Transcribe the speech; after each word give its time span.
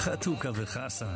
חתוכה 0.00 0.48
וחסן. 0.54 1.06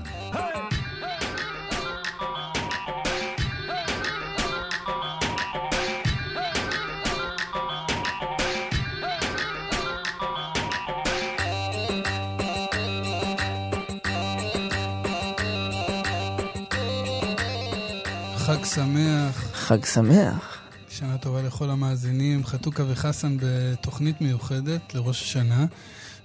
חג 18.36 18.64
שמח, 18.64 19.50
חג 19.54 19.84
שמח. 19.84 20.58
שנה 20.88 21.18
טובה 21.18 21.42
לכל 21.42 21.70
המאזינים. 21.70 22.46
חתוכה 22.46 22.82
וחסן 22.88 23.36
בתוכנית 23.40 24.20
מיוחדת 24.20 24.94
לראש 24.94 25.22
השנה, 25.22 25.66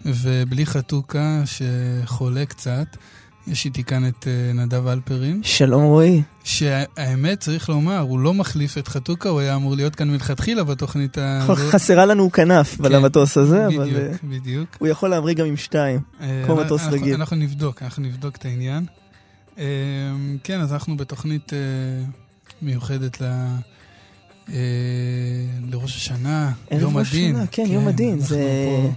ובלי 0.06 0.66
חתוכה 0.66 1.42
שחולה 1.46 2.46
קצת, 2.46 2.98
יש 3.48 3.66
איתי 3.66 3.84
כאן 3.84 4.08
את 4.08 4.28
אה, 4.28 4.54
נדב 4.54 4.88
אלפרין, 4.88 5.42
שלום 5.44 5.84
רועי. 5.84 6.22
שהאמת, 6.44 7.40
צריך 7.40 7.70
לומר, 7.70 8.00
הוא 8.00 8.20
לא 8.20 8.34
מחליף 8.34 8.78
את 8.78 8.88
חתוכה, 8.88 9.30
הוא 9.30 9.40
היה 9.40 9.56
אמור 9.56 9.76
להיות 9.76 9.96
כאן 9.96 10.12
מלכתחילה 10.12 10.64
בתוכנית 10.64 11.18
הזאת. 11.22 11.58
חסרה 11.58 12.06
לנו 12.06 12.32
כנף 12.32 12.78
כן, 12.78 12.92
למטוס 12.92 13.38
הזה, 13.38 13.68
אבל 13.68 13.90
בדיוק, 13.90 14.04
אה, 14.04 14.30
בדיוק. 14.30 14.78
הוא 14.80 14.88
יכול 14.88 15.10
להמריא 15.10 15.36
גם 15.36 15.46
עם 15.46 15.58
שתיים. 15.58 16.00
אה, 16.22 16.44
כמו 16.46 16.56
מטוס 16.56 16.82
רגיל. 16.92 17.16
אנחנו 17.16 17.36
נבדוק, 17.36 17.84
אנחנו 17.84 18.04
נבדוק 18.04 18.36
את 18.36 18.46
העניין. 18.46 18.86
כן, 20.44 20.62
אז 20.62 20.74
אנחנו 20.74 20.98
בתוכנית 20.98 21.54
מיוחדת 22.62 23.22
ל... 23.22 23.26
לראש 25.72 25.96
השנה, 25.96 26.52
יום 26.72 26.98
הדין. 26.98 27.36
כן, 27.52 27.66
יום 27.68 27.88
הדין. 27.88 28.14
אנחנו 28.14 28.28
זה... 28.28 28.90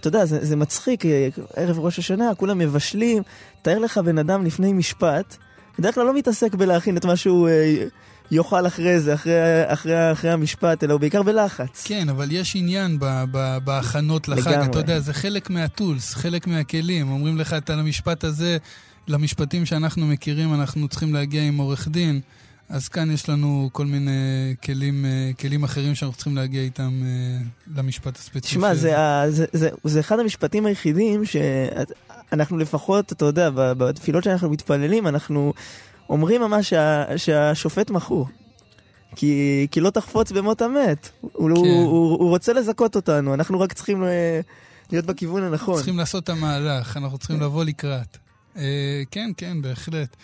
אתה 0.00 0.08
יודע, 0.08 0.24
זה, 0.24 0.44
זה 0.44 0.56
מצחיק, 0.56 1.06
אה, 1.06 1.28
ערב 1.56 1.78
ראש 1.78 1.98
השנה, 1.98 2.34
כולם 2.36 2.58
מבשלים. 2.58 3.22
תאר 3.62 3.78
לך 3.78 3.98
בן 3.98 4.18
אדם 4.18 4.44
לפני 4.44 4.72
משפט, 4.72 5.36
בדרך 5.78 5.94
כלל 5.94 6.04
לא 6.04 6.14
מתעסק 6.14 6.54
בלהכין 6.54 6.96
את 6.96 7.04
מה 7.04 7.16
שהוא 7.16 7.48
אה, 7.48 7.84
יאכל 8.30 8.66
אחרי 8.66 9.00
זה, 9.00 9.14
אחרי, 9.14 9.32
אחרי, 9.66 10.12
אחרי 10.12 10.30
המשפט, 10.30 10.84
אלא 10.84 10.92
הוא 10.92 11.00
בעיקר 11.00 11.22
בלחץ. 11.22 11.82
כן, 11.84 12.08
אבל 12.08 12.32
יש 12.32 12.56
עניין 12.56 12.98
ב- 12.98 13.24
ב- 13.30 13.58
בהכנות 13.64 14.28
לחג, 14.28 14.50
לגמרי. 14.50 14.66
אתה 14.66 14.78
יודע, 14.78 15.00
זה 15.00 15.12
חלק 15.12 15.50
מהטולס, 15.50 16.14
חלק 16.14 16.46
מהכלים. 16.46 17.10
אומרים 17.10 17.38
לך, 17.38 17.52
את 17.52 17.70
המשפט 17.70 18.24
הזה, 18.24 18.56
למשפטים 19.08 19.66
שאנחנו 19.66 20.06
מכירים, 20.06 20.54
אנחנו 20.54 20.88
צריכים 20.88 21.14
להגיע 21.14 21.42
עם 21.42 21.56
עורך 21.56 21.88
דין. 21.88 22.20
אז 22.70 22.88
כאן 22.88 23.10
יש 23.10 23.28
לנו 23.28 23.70
כל 23.72 23.86
מיני 23.86 24.54
כלים, 24.64 25.04
אה, 25.04 25.30
כלים 25.40 25.64
אחרים 25.64 25.94
שאנחנו 25.94 26.16
צריכים 26.16 26.36
להגיע 26.36 26.62
איתם 26.62 27.02
אה, 27.04 27.38
למשפט 27.76 28.16
הספציפי. 28.16 28.40
תשמע. 28.46 28.74
זה, 28.74 28.94
זה, 29.28 29.44
זה, 29.52 29.68
זה 29.84 30.00
אחד 30.00 30.18
המשפטים 30.18 30.66
היחידים 30.66 31.22
שאנחנו 31.24 32.58
לפחות, 32.58 33.12
אתה 33.12 33.24
יודע, 33.24 33.50
בתפילות 33.54 34.24
שאנחנו 34.24 34.50
מתפללים, 34.50 35.06
אנחנו 35.06 35.52
אומרים 36.08 36.40
ממש 36.40 36.70
שה, 36.70 37.04
שהשופט 37.16 37.90
מכור. 37.90 38.28
כי, 39.16 39.66
כי 39.70 39.80
לא 39.80 39.90
תחפוץ 39.90 40.32
במות 40.32 40.62
המת. 40.62 41.08
הוא, 41.20 41.30
כן. 41.32 41.48
הוא, 41.48 41.66
הוא, 41.66 42.18
הוא 42.18 42.28
רוצה 42.28 42.52
לזכות 42.52 42.96
אותנו, 42.96 43.34
אנחנו 43.34 43.60
רק 43.60 43.72
צריכים 43.72 44.04
אה, 44.04 44.40
להיות 44.92 45.06
בכיוון 45.06 45.42
הנכון. 45.42 45.76
צריכים 45.76 45.98
לעשות 45.98 46.24
את 46.24 46.28
המהלך, 46.28 46.96
אנחנו 46.96 47.18
צריכים 47.18 47.40
לבוא 47.40 47.64
לקראת. 47.64 48.16
כן, 49.10 49.30
כן, 49.36 49.62
בהחלט. 49.62 50.16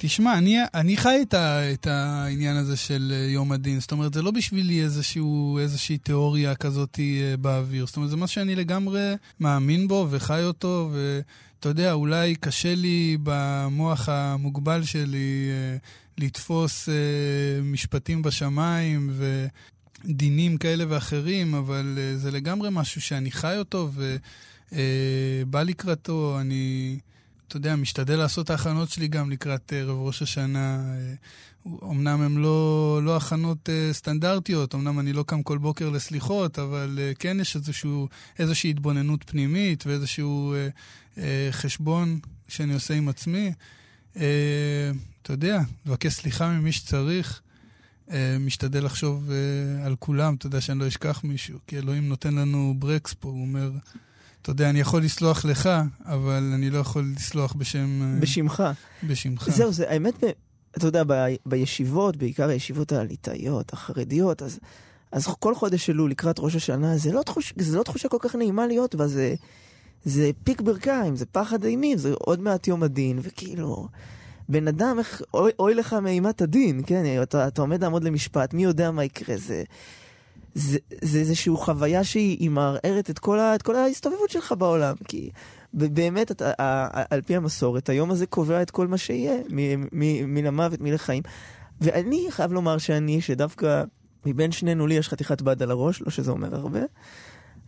תשמע, 0.00 0.38
אני, 0.38 0.56
אני 0.74 0.96
חי 0.96 1.18
את, 1.22 1.34
ה, 1.34 1.72
את 1.72 1.86
העניין 1.86 2.56
הזה 2.56 2.76
של 2.76 3.12
אה, 3.14 3.30
יום 3.30 3.52
הדין. 3.52 3.80
זאת 3.80 3.92
אומרת, 3.92 4.14
זה 4.14 4.22
לא 4.22 4.30
בשבילי 4.30 4.82
איזשהו, 4.82 5.58
איזושהי 5.58 5.98
תיאוריה 5.98 6.54
כזאת 6.54 6.98
אה, 7.00 7.36
באוויר. 7.36 7.86
זאת 7.86 7.96
אומרת, 7.96 8.10
זה 8.10 8.16
משהו 8.16 8.34
שאני 8.34 8.54
לגמרי 8.54 9.14
מאמין 9.40 9.88
בו 9.88 10.06
וחי 10.10 10.42
אותו, 10.42 10.90
ואתה 10.92 11.68
יודע, 11.68 11.92
אולי 11.92 12.34
קשה 12.34 12.74
לי 12.74 13.16
במוח 13.22 14.08
המוגבל 14.08 14.82
שלי 14.84 15.48
אה, 15.50 15.76
לתפוס 16.18 16.88
משפטים 17.62 18.22
בשמיים 18.22 19.10
ודינים 20.04 20.58
כאלה 20.58 20.84
ואחרים, 20.88 21.54
אבל 21.54 21.98
זה 22.16 22.30
לגמרי 22.30 22.68
משהו 22.72 23.00
שאני 23.00 23.30
חי 23.30 23.56
אותו 23.58 23.90
ובא 24.72 25.62
לקראתו. 25.62 26.36
אני... 26.40 26.98
אתה 27.48 27.56
יודע, 27.56 27.76
משתדל 27.76 28.16
לעשות 28.16 28.50
ההכנות 28.50 28.90
שלי 28.90 29.08
גם 29.08 29.30
לקראת 29.30 29.72
ערב 29.76 29.96
ראש 29.98 30.22
השנה. 30.22 30.80
אה, 30.80 31.14
אמנם 31.90 32.20
הן 32.20 32.36
לא, 32.36 33.00
לא 33.04 33.16
הכנות 33.16 33.68
אה, 33.68 33.92
סטנדרטיות, 33.92 34.74
אמנם 34.74 35.00
אני 35.00 35.12
לא 35.12 35.22
קם 35.22 35.42
כל 35.42 35.58
בוקר 35.58 35.90
לסליחות, 35.90 36.58
אבל 36.58 36.98
אה, 37.02 37.12
כן 37.18 37.40
יש 37.40 37.56
איזשהו, 37.56 38.08
איזושהי 38.38 38.70
התבוננות 38.70 39.24
פנימית 39.26 39.86
ואיזשהו 39.86 40.54
אה, 40.54 40.68
אה, 41.18 41.48
חשבון 41.50 42.18
שאני 42.48 42.74
עושה 42.74 42.94
עם 42.94 43.08
עצמי. 43.08 43.52
אה, 44.16 44.90
אתה 45.22 45.32
יודע, 45.32 45.60
לבקש 45.86 46.12
סליחה 46.12 46.48
ממי 46.48 46.72
שצריך. 46.72 47.40
אה, 48.10 48.36
משתדל 48.40 48.84
לחשוב 48.84 49.30
אה, 49.30 49.86
על 49.86 49.96
כולם, 49.96 50.34
אתה 50.34 50.46
יודע 50.46 50.60
שאני 50.60 50.78
לא 50.78 50.88
אשכח 50.88 51.20
מישהו, 51.24 51.58
כי 51.66 51.78
אלוהים 51.78 52.08
נותן 52.08 52.34
לנו 52.34 52.74
ברקס 52.78 53.14
פה, 53.14 53.28
הוא 53.28 53.40
אומר, 53.40 53.70
אתה 54.42 54.50
יודע, 54.50 54.70
אני 54.70 54.80
יכול 54.80 55.02
לסלוח 55.02 55.44
לך, 55.44 55.70
אבל 56.04 56.52
אני 56.54 56.70
לא 56.70 56.78
יכול 56.78 57.12
לסלוח 57.16 57.52
בשם... 57.52 58.02
אה, 58.02 58.20
בשמך. 58.20 58.62
בשמך. 59.02 59.50
זהו, 59.50 59.72
זה 59.72 59.90
האמת, 59.90 60.24
אתה 60.76 60.86
יודע, 60.86 61.02
ב, 61.06 61.12
בישיבות, 61.46 62.16
בעיקר 62.16 62.48
הישיבות 62.48 62.92
הליטאיות, 62.92 63.72
החרדיות, 63.72 64.42
אז, 64.42 64.58
אז 65.12 65.26
כל 65.26 65.54
חודש 65.54 65.90
אלול 65.90 66.10
לקראת 66.10 66.38
ראש 66.38 66.56
השנה, 66.56 66.96
זה 66.96 67.12
לא, 67.12 67.22
תחוש, 67.22 67.54
זה 67.56 67.78
לא 67.78 67.82
תחושה 67.82 68.08
כל 68.08 68.16
כך 68.20 68.34
נעימה 68.34 68.66
להיות 68.66 68.94
בה, 68.94 69.06
זה, 69.06 69.34
זה 70.04 70.30
פיק 70.44 70.60
ברכיים, 70.60 71.16
זה 71.16 71.26
פחד 71.26 71.64
אימים, 71.64 71.98
זה 71.98 72.12
עוד 72.18 72.40
מעט 72.40 72.68
יום 72.68 72.82
הדין, 72.82 73.18
וכאילו, 73.22 73.88
בן 74.48 74.68
אדם, 74.68 74.98
איך, 74.98 75.22
אוי, 75.34 75.50
אוי 75.58 75.74
לך 75.74 75.92
מאימת 75.92 76.42
הדין, 76.42 76.82
כן, 76.86 77.22
אתה, 77.22 77.48
אתה 77.48 77.60
עומד 77.60 77.82
לעמוד 77.82 78.04
למשפט, 78.04 78.54
מי 78.54 78.64
יודע 78.64 78.90
מה 78.90 79.04
יקרה, 79.04 79.36
זה... 79.36 79.62
זה, 80.58 80.78
איזושהי 81.20 81.52
חוויה 81.56 82.04
שהיא 82.04 82.36
היא 82.40 82.50
מערערת 82.50 83.10
את 83.10 83.18
כל, 83.18 83.38
ה, 83.38 83.54
את 83.54 83.62
כל 83.62 83.76
ההסתובבות 83.76 84.30
שלך 84.30 84.54
בעולם. 84.58 84.94
כי 85.08 85.30
באמת, 85.74 86.30
אתה, 86.30 86.50
ה- 86.58 86.98
ה- 87.00 87.04
על 87.10 87.22
פי 87.22 87.36
המסורת, 87.36 87.88
היום 87.88 88.10
הזה 88.10 88.26
קובע 88.26 88.62
את 88.62 88.70
כל 88.70 88.86
מה 88.86 88.98
שיהיה, 88.98 89.40
מ- 89.50 89.80
מ- 89.92 90.34
מן 90.34 90.46
המוות, 90.46 90.80
מן 90.80 90.92
החיים. 90.94 91.22
ואני 91.80 92.26
חייב 92.30 92.52
לומר 92.52 92.78
שאני, 92.78 93.20
שדווקא 93.20 93.84
מבין 94.26 94.52
שנינו 94.52 94.86
לי 94.86 94.94
יש 94.94 95.08
חתיכת 95.08 95.42
בד 95.42 95.62
על 95.62 95.70
הראש, 95.70 96.02
לא 96.02 96.10
שזה 96.10 96.30
אומר 96.30 96.54
הרבה. 96.54 96.80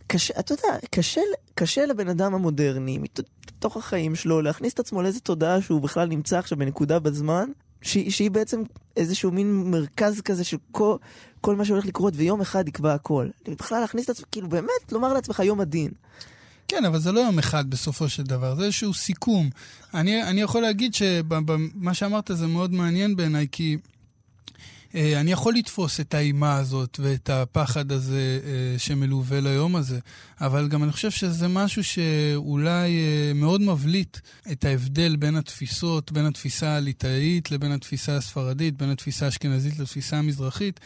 קשה, 0.07 0.33
אתה 0.39 0.53
יודע, 0.53 0.77
קשה, 0.91 1.21
קשה 1.55 1.85
לבן 1.85 2.07
אדם 2.07 2.33
המודרני, 2.33 2.97
מת- 2.97 3.19
מתוך 3.57 3.77
החיים 3.77 4.15
שלו, 4.15 4.41
להכניס 4.41 4.73
את 4.73 4.79
עצמו 4.79 5.01
לאיזו 5.01 5.19
תודעה 5.19 5.61
שהוא 5.61 5.81
בכלל 5.81 6.07
נמצא 6.07 6.37
עכשיו 6.39 6.57
בנקודה 6.57 6.99
בזמן, 6.99 7.49
שהיא, 7.81 8.11
שהיא 8.11 8.31
בעצם 8.31 8.63
איזשהו 8.97 9.31
מין 9.31 9.71
מרכז 9.71 10.21
כזה 10.21 10.43
של 10.43 10.57
כל, 10.71 10.95
כל 11.41 11.55
מה 11.55 11.65
שהולך 11.65 11.85
לקרות, 11.85 12.13
ויום 12.17 12.41
אחד 12.41 12.67
יקבע 12.67 12.93
הכל. 12.93 13.29
בכלל 13.47 13.79
להכניס 13.79 14.05
את 14.05 14.09
עצמך, 14.09 14.25
כאילו 14.31 14.49
באמת, 14.49 14.91
לומר 14.91 15.13
לעצמך 15.13 15.39
יום 15.39 15.59
הדין. 15.59 15.91
כן, 16.67 16.85
אבל 16.85 16.99
זה 16.99 17.11
לא 17.11 17.19
יום 17.19 17.39
אחד 17.39 17.69
בסופו 17.69 18.09
של 18.09 18.23
דבר, 18.23 18.55
זה 18.55 18.63
איזשהו 18.63 18.93
סיכום. 18.93 19.49
אני, 19.93 20.23
אני 20.23 20.41
יכול 20.41 20.61
להגיד 20.61 20.93
שמה 20.93 21.93
שאמרת 21.93 22.31
זה 22.33 22.47
מאוד 22.47 22.73
מעניין 22.73 23.15
בעיניי, 23.15 23.47
כי 23.51 23.77
אני 24.95 25.31
יכול 25.31 25.53
לתפוס 25.53 25.99
את 25.99 26.13
האימה 26.13 26.55
הזאת 26.55 26.99
ואת 27.03 27.29
הפחד 27.29 27.91
הזה 27.91 28.39
אה, 28.45 28.79
שמלווה 28.79 29.41
ליום 29.41 29.75
הזה, 29.75 29.99
אבל 30.41 30.67
גם 30.67 30.83
אני 30.83 30.91
חושב 30.91 31.11
שזה 31.11 31.47
משהו 31.47 31.83
שאולי 31.83 32.89
אה, 32.97 33.31
מאוד 33.35 33.61
מבליט 33.61 34.17
את 34.51 34.65
ההבדל 34.65 35.15
בין 35.15 35.35
התפיסות, 35.35 36.11
בין 36.11 36.25
התפיסה 36.25 36.75
הליטאית 36.75 37.51
לבין 37.51 37.71
התפיסה 37.71 38.17
הספרדית, 38.17 38.77
בין 38.77 38.89
התפיסה 38.89 39.25
האשכנזית 39.25 39.79
לתפיסה 39.79 40.17
המזרחית. 40.17 40.79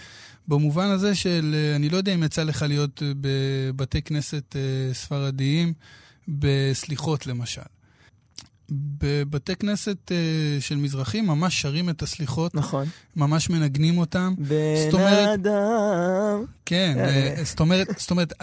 במובן 0.47 0.85
הזה 0.85 1.15
של, 1.15 1.55
אה, 1.57 1.75
אני 1.75 1.89
לא 1.89 1.97
יודע 1.97 2.13
אם 2.13 2.23
יצא 2.23 2.43
לך 2.43 2.61
להיות 2.61 3.03
אה, 3.03 3.11
בבתי 3.21 4.01
כנסת 4.01 4.55
אה, 4.55 4.93
ספרדיים, 4.93 5.73
בסליחות 6.27 7.27
למשל. 7.27 7.74
בבתי 8.71 9.55
כנסת 9.55 10.11
אה, 10.11 10.17
של 10.61 10.75
מזרחים 10.75 11.27
ממש 11.27 11.61
שרים 11.61 11.89
את 11.89 12.01
הסליחות, 12.01 12.55
נכון. 12.55 12.87
ממש 13.15 13.49
מנגנים 13.49 13.97
אותם. 13.97 14.33
בן 14.37 14.55
אומרת- 14.93 15.39
אדם. 15.39 16.45
כן. 16.65 16.95
אה, 16.99 17.35
זאת 17.43 17.59
אומרת, 17.59 17.87
זאת 17.97 18.11
אומרת, 18.11 18.33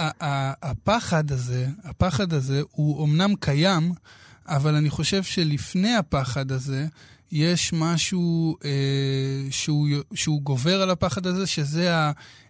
הפחד 0.63 1.33
הזה, 1.33 1.67
הפחד 1.85 2.33
הזה 2.33 2.63
הוא 2.71 3.05
אמנם 3.05 3.35
קיים, 3.41 3.93
אבל 4.47 4.75
אני 4.75 4.91
חושב 4.91 5.23
שלפני 5.23 5.95
הפחד 5.97 6.53
הזה, 6.53 6.87
יש 7.33 7.73
משהו 7.73 8.57
אה, 8.65 8.71
שהוא, 9.51 9.89
שהוא 10.15 10.43
גובר 10.43 10.83
על 10.83 10.91
הפחד 10.91 11.27
הזה, 11.27 11.47
שזה 11.47 11.91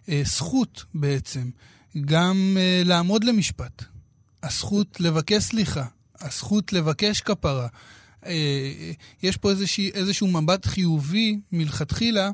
הזכות 0.07 0.83
בעצם, 0.93 1.49
גם 2.01 2.57
אה, 2.59 2.81
לעמוד 2.85 3.23
למשפט, 3.23 3.83
הזכות 4.43 4.99
לבקש 4.99 5.43
סליחה, 5.43 5.85
הזכות 6.23 6.73
לבקש 6.73 7.21
כפרה. 7.21 7.67
אה, 8.25 8.91
יש 9.23 9.37
פה 9.37 9.49
איזושהי, 9.49 9.91
איזשהו 9.93 10.27
מבט 10.27 10.65
חיובי 10.65 11.39
מלכתחילה 11.51 12.31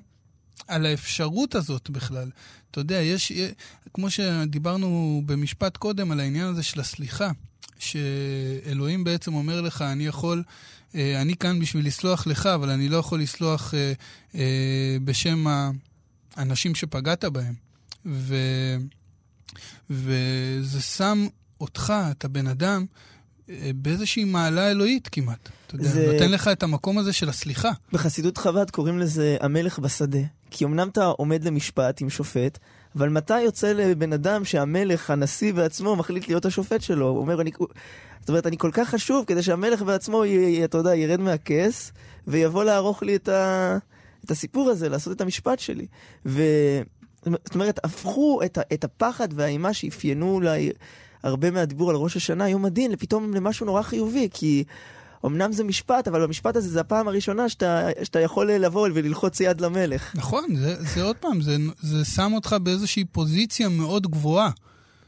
על 0.68 0.86
האפשרות 0.86 1.56
הזאת 1.56 1.90
בכלל. 1.90 2.30
אתה 2.72 2.80
יודע, 2.80 2.96
יש, 2.96 3.32
כמו 3.94 4.10
שדיברנו 4.10 5.22
במשפט 5.26 5.78
קודם 5.78 6.12
על 6.12 6.20
העניין 6.20 6.48
הזה 6.48 6.64
של 6.64 6.80
הסליחה. 6.80 7.32
שאלוהים 7.80 9.04
בעצם 9.04 9.34
אומר 9.34 9.62
לך, 9.62 9.82
אני 9.82 10.06
יכול, 10.06 10.44
אה, 10.96 11.22
אני 11.22 11.36
כאן 11.36 11.60
בשביל 11.60 11.88
לסלוח 11.88 12.28
לך, 12.28 12.46
אבל 12.46 12.70
אני 12.70 12.90
לא 12.90 12.98
יכול 12.98 13.22
לסלוח 13.22 13.74
אה, 13.74 13.94
אה, 14.36 14.98
בשם 15.04 15.46
האנשים 16.36 16.76
שפגעת 16.76 17.26
בהם. 17.26 17.54
ו, 18.06 18.36
וזה 19.90 20.82
שם 20.82 21.28
אותך, 21.62 21.94
את 22.12 22.26
הבן 22.26 22.48
אדם, 22.48 22.82
אה, 22.82 22.86
באיזושהי 23.76 24.24
מעלה 24.24 24.72
אלוהית 24.72 25.08
כמעט. 25.12 25.50
אתה 25.68 25.76
יודע, 25.76 25.90
זה... 25.90 26.12
נותן 26.14 26.32
לך 26.32 26.48
את 26.48 26.64
המקום 26.64 26.98
הזה 26.98 27.14
של 27.14 27.30
הסליחה. 27.30 27.72
בחסידות 27.94 28.38
חב"ד 28.38 28.70
קוראים 28.70 29.00
לזה 29.00 29.38
המלך 29.42 29.80
בשדה. 29.80 30.20
כי 30.52 30.66
אמנם 30.66 30.88
אתה 30.90 31.06
עומד 31.06 31.44
למשפט 31.44 32.02
עם 32.02 32.10
שופט, 32.10 32.58
אבל 32.96 33.10
מתי 33.10 33.42
יוצא 33.42 33.74
לבן 33.74 34.14
אדם 34.14 34.46
שהמלך, 34.46 35.10
הנשיא 35.10 35.54
בעצמו, 35.54 35.96
מחליט 35.96 36.28
להיות 36.28 36.46
השופט 36.46 36.82
שלו? 36.82 37.08
הוא 37.08 37.20
אומר, 37.20 37.42
אני... 37.42 37.52
זאת 38.20 38.30
אומרת, 38.30 38.48
אני 38.48 38.58
כל 38.58 38.70
כך 38.74 38.90
חשוב 38.90 39.26
כדי 39.28 39.44
שהמלך 39.44 39.82
בעצמו, 39.82 40.26
י... 40.26 40.64
אתה 40.64 40.78
יודע, 40.78 40.96
ירד 40.96 41.20
מהכס, 41.20 41.92
ויבוא 42.28 42.64
לערוך 42.64 43.04
לי 43.04 43.16
את, 43.16 43.30
ה... 43.30 43.78
את 44.26 44.32
הסיפור 44.32 44.70
הזה, 44.70 44.90
לעשות 44.90 45.16
את 45.16 45.22
המשפט 45.22 45.60
שלי. 45.60 45.86
ו... 46.26 46.44
זאת 47.26 47.56
אומרת, 47.56 47.80
הפכו 47.84 48.40
את, 48.46 48.58
ה... 48.58 48.62
את 48.74 48.84
הפחד 48.84 49.28
והאימה 49.32 49.74
שאפיינו 49.74 50.34
אולי 50.34 50.72
הרבה 51.24 51.52
מהדיבור 51.52 51.90
על 51.90 51.96
ראש 51.96 52.18
השנה, 52.18 52.50
יום 52.50 52.66
הדין, 52.66 52.92
לפתאום 52.92 53.34
למשהו 53.34 53.66
נורא 53.66 53.82
חיובי, 53.82 54.28
כי... 54.34 54.64
אמנם 55.26 55.52
זה 55.52 55.64
משפט, 55.64 56.08
אבל 56.08 56.26
במשפט 56.26 56.56
הזה 56.56 56.70
זה 56.70 56.80
הפעם 56.80 57.08
הראשונה 57.08 57.50
שאתה, 57.50 57.88
שאתה 58.04 58.20
יכול 58.20 58.52
לבוא 58.52 58.90
וללחוץ 58.94 59.40
יד 59.40 59.62
למלך. 59.62 60.16
נכון, 60.16 60.56
זה, 60.56 60.76
זה 60.84 61.04
עוד 61.04 61.16
פעם, 61.16 61.42
זה, 61.42 61.58
זה 61.82 62.06
שם 62.06 62.32
אותך 62.34 62.56
באיזושהי 62.64 63.06
פוזיציה 63.06 63.70
מאוד 63.70 64.08
גבוהה. 64.08 64.50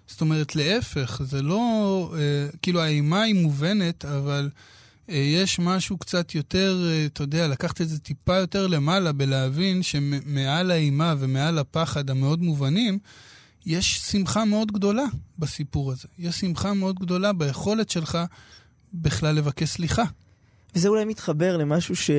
זאת 0.08 0.22
אומרת, 0.22 0.56
להפך, 0.56 1.22
זה 1.24 1.42
לא... 1.42 2.14
אה, 2.18 2.48
כאילו, 2.62 2.82
האימה 2.82 3.22
היא 3.22 3.36
מובנת, 3.44 4.06
אבל 4.06 4.50
אה, 5.10 5.16
יש 5.16 5.60
משהו 5.60 5.98
קצת 5.98 6.36
יותר, 6.36 6.88
אה, 6.90 7.06
אתה 7.06 7.24
יודע, 7.24 7.48
לקחת 7.48 7.82
את 7.82 7.90
זה 7.90 8.00
טיפה 8.00 8.38
יותר 8.38 8.68
למעלה 8.68 9.12
בלהבין 9.12 9.84
שמעל 9.84 10.72
האימה 10.72 11.16
ומעל 11.20 11.60
הפחד 11.60 12.10
המאוד 12.10 12.42
מובנים, 12.42 13.00
יש 13.66 14.00
שמחה 14.00 14.46
מאוד 14.46 14.72
גדולה 14.72 15.04
בסיפור 15.40 15.92
הזה. 15.92 16.08
יש 16.20 16.40
שמחה 16.40 16.74
מאוד 16.74 17.00
גדולה 17.00 17.34
ביכולת 17.34 17.90
שלך 17.90 18.18
בכלל 18.94 19.36
לבקש 19.36 19.70
סליחה. 19.70 20.04
וזה 20.76 20.88
אולי 20.88 21.06
מתחבר 21.06 21.58
למשהו 21.58 21.96
ש... 21.96 22.12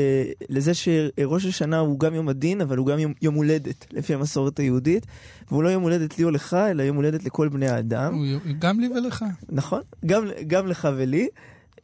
לזה 0.48 0.72
שראש 0.74 1.44
השנה 1.44 1.78
הוא 1.78 2.00
גם 2.00 2.14
יום 2.14 2.28
הדין, 2.28 2.60
אבל 2.60 2.76
הוא 2.76 2.86
גם 2.86 2.98
יום, 2.98 3.12
יום 3.22 3.34
הולדת, 3.34 3.86
לפי 3.92 4.14
המסורת 4.14 4.58
היהודית. 4.58 5.06
והוא 5.48 5.62
לא 5.62 5.68
יום 5.68 5.82
הולדת 5.82 6.18
לי 6.18 6.24
או 6.24 6.30
לך, 6.30 6.54
אלא 6.54 6.82
יום 6.82 6.96
הולדת 6.96 7.24
לכל 7.24 7.48
בני 7.48 7.68
האדם. 7.68 8.14
הוא 8.14 8.26
גם 8.58 8.80
לי 8.80 8.88
ולך. 8.88 9.24
נכון, 9.48 9.80
גם, 10.06 10.24
גם 10.46 10.66
לך 10.66 10.88
ולי. 10.96 11.28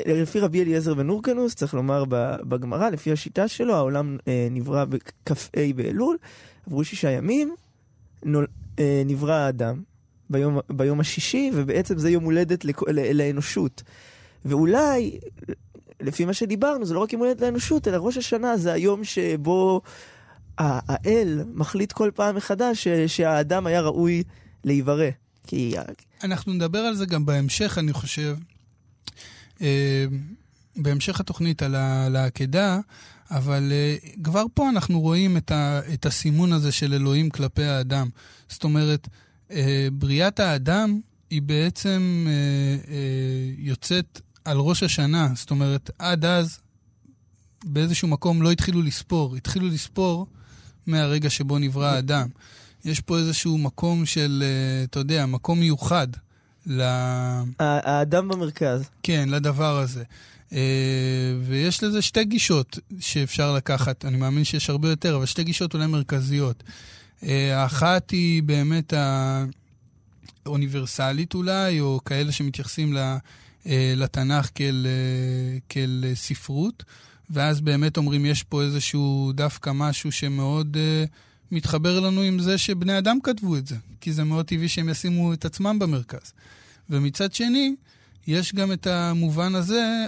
לפי 0.06 0.40
רבי 0.40 0.62
אליעזר 0.62 0.94
בן 0.94 1.08
אורקנוס, 1.08 1.54
צריך 1.54 1.74
לומר 1.74 2.04
בגמרא, 2.48 2.90
לפי 2.90 3.12
השיטה 3.12 3.48
שלו, 3.48 3.74
העולם 3.74 4.16
אה, 4.28 4.48
נברא 4.50 4.84
בכ"ה 4.84 5.34
באלול, 5.76 6.16
עברו 6.66 6.84
שישה 6.84 7.10
ימים, 7.10 7.54
נול, 8.24 8.46
אה, 8.78 9.02
נברא 9.06 9.34
האדם 9.34 9.82
ביום, 10.30 10.58
ביום 10.70 11.00
השישי, 11.00 11.50
ובעצם 11.54 11.98
זה 11.98 12.10
יום 12.10 12.24
הולדת 12.24 12.64
לכ, 12.64 12.82
לאנושות. 13.14 13.82
ואולי, 14.44 15.18
לפי 16.00 16.24
מה 16.24 16.32
שדיברנו, 16.32 16.86
זה 16.86 16.94
לא 16.94 17.00
רק 17.00 17.12
יום 17.12 17.22
הולדת 17.22 17.40
לאנושות, 17.40 17.88
אלא 17.88 17.96
ראש 17.96 18.16
השנה 18.16 18.56
זה 18.56 18.72
היום 18.72 19.04
שבו 19.04 19.80
האל 20.58 21.44
מחליט 21.54 21.92
כל 21.92 22.10
פעם 22.14 22.36
מחדש 22.36 22.88
שהאדם 23.06 23.66
היה 23.66 23.80
ראוי 23.80 24.22
להיברא. 24.64 25.08
כי... 25.46 25.74
אנחנו 26.24 26.52
נדבר 26.52 26.78
על 26.78 26.94
זה 26.94 27.06
גם 27.06 27.26
בהמשך, 27.26 27.78
אני 27.78 27.92
חושב. 27.92 28.36
אה, 29.60 30.04
בהמשך 30.76 31.20
התוכנית 31.20 31.62
על 31.62 32.16
העקדה, 32.16 32.80
אבל 33.30 33.72
uh, 33.72 34.22
כבר 34.24 34.44
פה 34.54 34.68
אנחנו 34.68 35.00
רואים 35.00 35.36
את, 35.36 35.50
ה, 35.50 35.80
את 35.94 36.06
הסימון 36.06 36.52
הזה 36.52 36.72
של 36.72 36.94
אלוהים 36.94 37.30
כלפי 37.30 37.64
האדם. 37.64 38.08
זאת 38.48 38.64
אומרת, 38.64 39.08
uh, 39.48 39.52
בריאת 39.92 40.40
האדם 40.40 41.00
היא 41.30 41.42
בעצם 41.42 42.26
uh, 42.26 42.86
uh, 42.86 42.90
יוצאת 43.58 44.20
על 44.44 44.56
ראש 44.56 44.82
השנה. 44.82 45.28
זאת 45.34 45.50
אומרת, 45.50 45.90
עד 45.98 46.24
אז 46.24 46.58
באיזשהו 47.64 48.08
מקום 48.08 48.42
לא 48.42 48.50
התחילו 48.50 48.82
לספור. 48.82 49.36
התחילו 49.36 49.68
לספור 49.68 50.26
מהרגע 50.86 51.30
שבו 51.30 51.58
נברא 51.58 51.86
האדם. 51.86 52.28
יש 52.84 53.00
פה 53.00 53.18
איזשהו 53.18 53.58
מקום 53.58 54.06
של, 54.06 54.44
uh, 54.44 54.88
אתה 54.90 54.98
יודע, 54.98 55.26
מקום 55.26 55.60
מיוחד. 55.60 56.08
ל... 56.66 56.82
האדם 57.58 58.28
במרכז. 58.28 58.88
כן, 59.02 59.28
לדבר 59.28 59.78
הזה. 59.78 60.04
אה, 60.52 60.58
ויש 61.42 61.82
לזה 61.82 62.02
שתי 62.02 62.24
גישות 62.24 62.78
שאפשר 63.00 63.54
לקחת, 63.54 64.04
אני 64.04 64.16
מאמין 64.16 64.44
שיש 64.44 64.70
הרבה 64.70 64.90
יותר, 64.90 65.16
אבל 65.16 65.26
שתי 65.26 65.44
גישות 65.44 65.74
אולי 65.74 65.86
מרכזיות. 65.86 66.62
אה, 67.22 67.62
האחת 67.62 68.10
היא 68.10 68.42
באמת 68.42 68.92
האוניברסלית 70.46 71.34
אולי, 71.34 71.80
או 71.80 72.00
כאלה 72.04 72.32
שמתייחסים 72.32 72.96
אה, 72.96 73.16
לתנ"ך 73.96 74.50
כאל, 74.54 74.86
כאל 75.68 76.04
ספרות, 76.14 76.84
ואז 77.30 77.60
באמת 77.60 77.96
אומרים, 77.96 78.26
יש 78.26 78.42
פה 78.42 78.62
איזשהו 78.62 79.32
דווקא 79.34 79.70
משהו 79.74 80.12
שמאוד 80.12 80.76
מתחבר 81.50 82.00
לנו 82.00 82.20
עם 82.20 82.38
זה 82.38 82.58
שבני 82.58 82.98
אדם 82.98 83.18
כתבו 83.22 83.56
את 83.56 83.66
זה, 83.66 83.76
כי 84.00 84.12
זה 84.12 84.24
מאוד 84.24 84.46
טבעי 84.46 84.68
שהם 84.68 84.88
ישימו 84.88 85.32
את 85.32 85.44
עצמם 85.44 85.78
במרכז. 85.78 86.32
ומצד 86.90 87.32
שני, 87.32 87.74
יש 88.28 88.54
גם 88.54 88.72
את 88.72 88.86
המובן 88.86 89.54
הזה, 89.54 90.06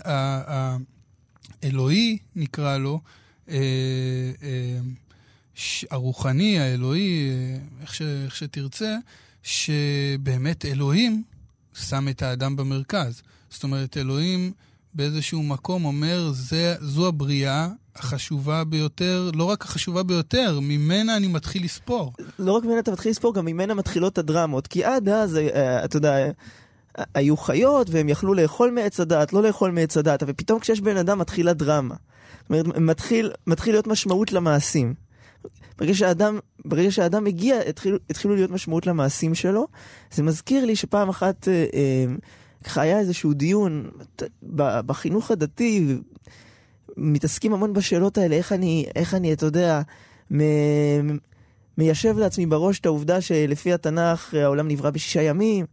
האלוהי 1.63 2.19
נקרא 2.37 2.79
לו, 2.79 3.01
אה, 3.49 3.57
אה, 4.43 4.79
הרוחני, 5.91 6.59
האלוהי, 6.61 7.31
אה, 7.31 7.59
איך, 7.83 7.95
ש, 7.95 8.03
איך 8.03 8.37
שתרצה, 8.37 8.97
שבאמת 9.43 10.65
אלוהים 10.65 11.23
שם 11.75 12.09
את 12.09 12.23
האדם 12.23 12.57
במרכז. 12.57 13.23
זאת 13.51 13.63
אומרת, 13.63 13.97
אלוהים 13.97 14.53
באיזשהו 14.95 15.43
מקום 15.43 15.85
אומר, 15.85 16.31
זה, 16.33 16.75
זו 16.81 17.09
הבריאה 17.09 17.69
החשובה 17.97 18.65
ביותר, 18.65 19.31
לא 19.35 19.45
רק 19.45 19.65
החשובה 19.65 20.03
ביותר, 20.03 20.59
ממנה 20.63 21.17
אני 21.17 21.27
מתחיל 21.27 21.65
לספור. 21.65 22.13
לא 22.39 22.53
רק 22.53 22.65
ממנה 22.65 22.79
אתה 22.79 22.93
מתחיל 22.93 23.11
לספור, 23.11 23.35
גם 23.35 23.45
ממנה 23.45 23.75
מתחילות 23.75 24.19
הדרמות. 24.19 24.67
כי 24.67 24.85
עד 24.85 25.09
אז, 25.09 25.39
אתה 25.85 25.97
יודע, 25.97 26.31
היו 27.15 27.37
חיות 27.37 27.91
והם 27.91 28.09
יכלו 28.09 28.35
לאכול 28.35 28.71
מעץ 28.71 29.01
הדעת, 29.01 29.33
לא 29.33 29.43
לאכול 29.43 29.71
מעץ 29.71 29.97
הדעת, 29.97 30.23
אבל 30.23 30.33
פתאום 30.37 30.61
כשיש 30.61 30.81
בן 30.81 30.97
אדם 30.97 31.19
מתחילה 31.19 31.53
דרמה. 31.53 31.95
זאת 32.41 32.51
אומרת, 32.51 32.67
מתחיל, 32.77 33.31
מתחיל 33.47 33.75
להיות 33.75 33.87
משמעות 33.87 34.33
למעשים. 34.33 34.95
ברגע 35.79 35.95
שהאדם, 35.95 36.39
ברגע 36.65 36.91
שהאדם 36.91 37.27
הגיע, 37.27 37.59
התחילו, 37.69 37.99
התחילו 38.11 38.35
להיות 38.35 38.51
משמעות 38.51 38.87
למעשים 38.87 39.35
שלו. 39.35 39.67
זה 40.13 40.23
מזכיר 40.23 40.65
לי 40.65 40.77
שפעם 40.77 41.09
אחת, 41.09 41.49
אה, 41.49 41.67
אה, 41.75 42.83
היה 42.83 42.99
איזשהו 42.99 43.33
דיון 43.33 43.91
בחינוך 44.87 45.31
הדתי, 45.31 45.99
מתעסקים 46.97 47.53
המון 47.53 47.73
בשאלות 47.73 48.19
האלה, 48.19 48.37
איך 48.37 48.53
אני, 48.53 48.87
איך 48.95 49.15
אני, 49.15 49.33
אתה 49.33 49.47
יודע, 49.47 49.81
מ, 50.33 50.41
מיישב 51.79 52.19
לעצמי 52.19 52.47
בראש 52.47 52.81
את 52.81 52.87
העובדה 52.87 53.21
שלפי 53.21 53.73
התנ"ך 53.73 54.35
העולם 54.35 54.69
נברא 54.69 54.91
בשישה 54.91 55.23
ימים. 55.23 55.67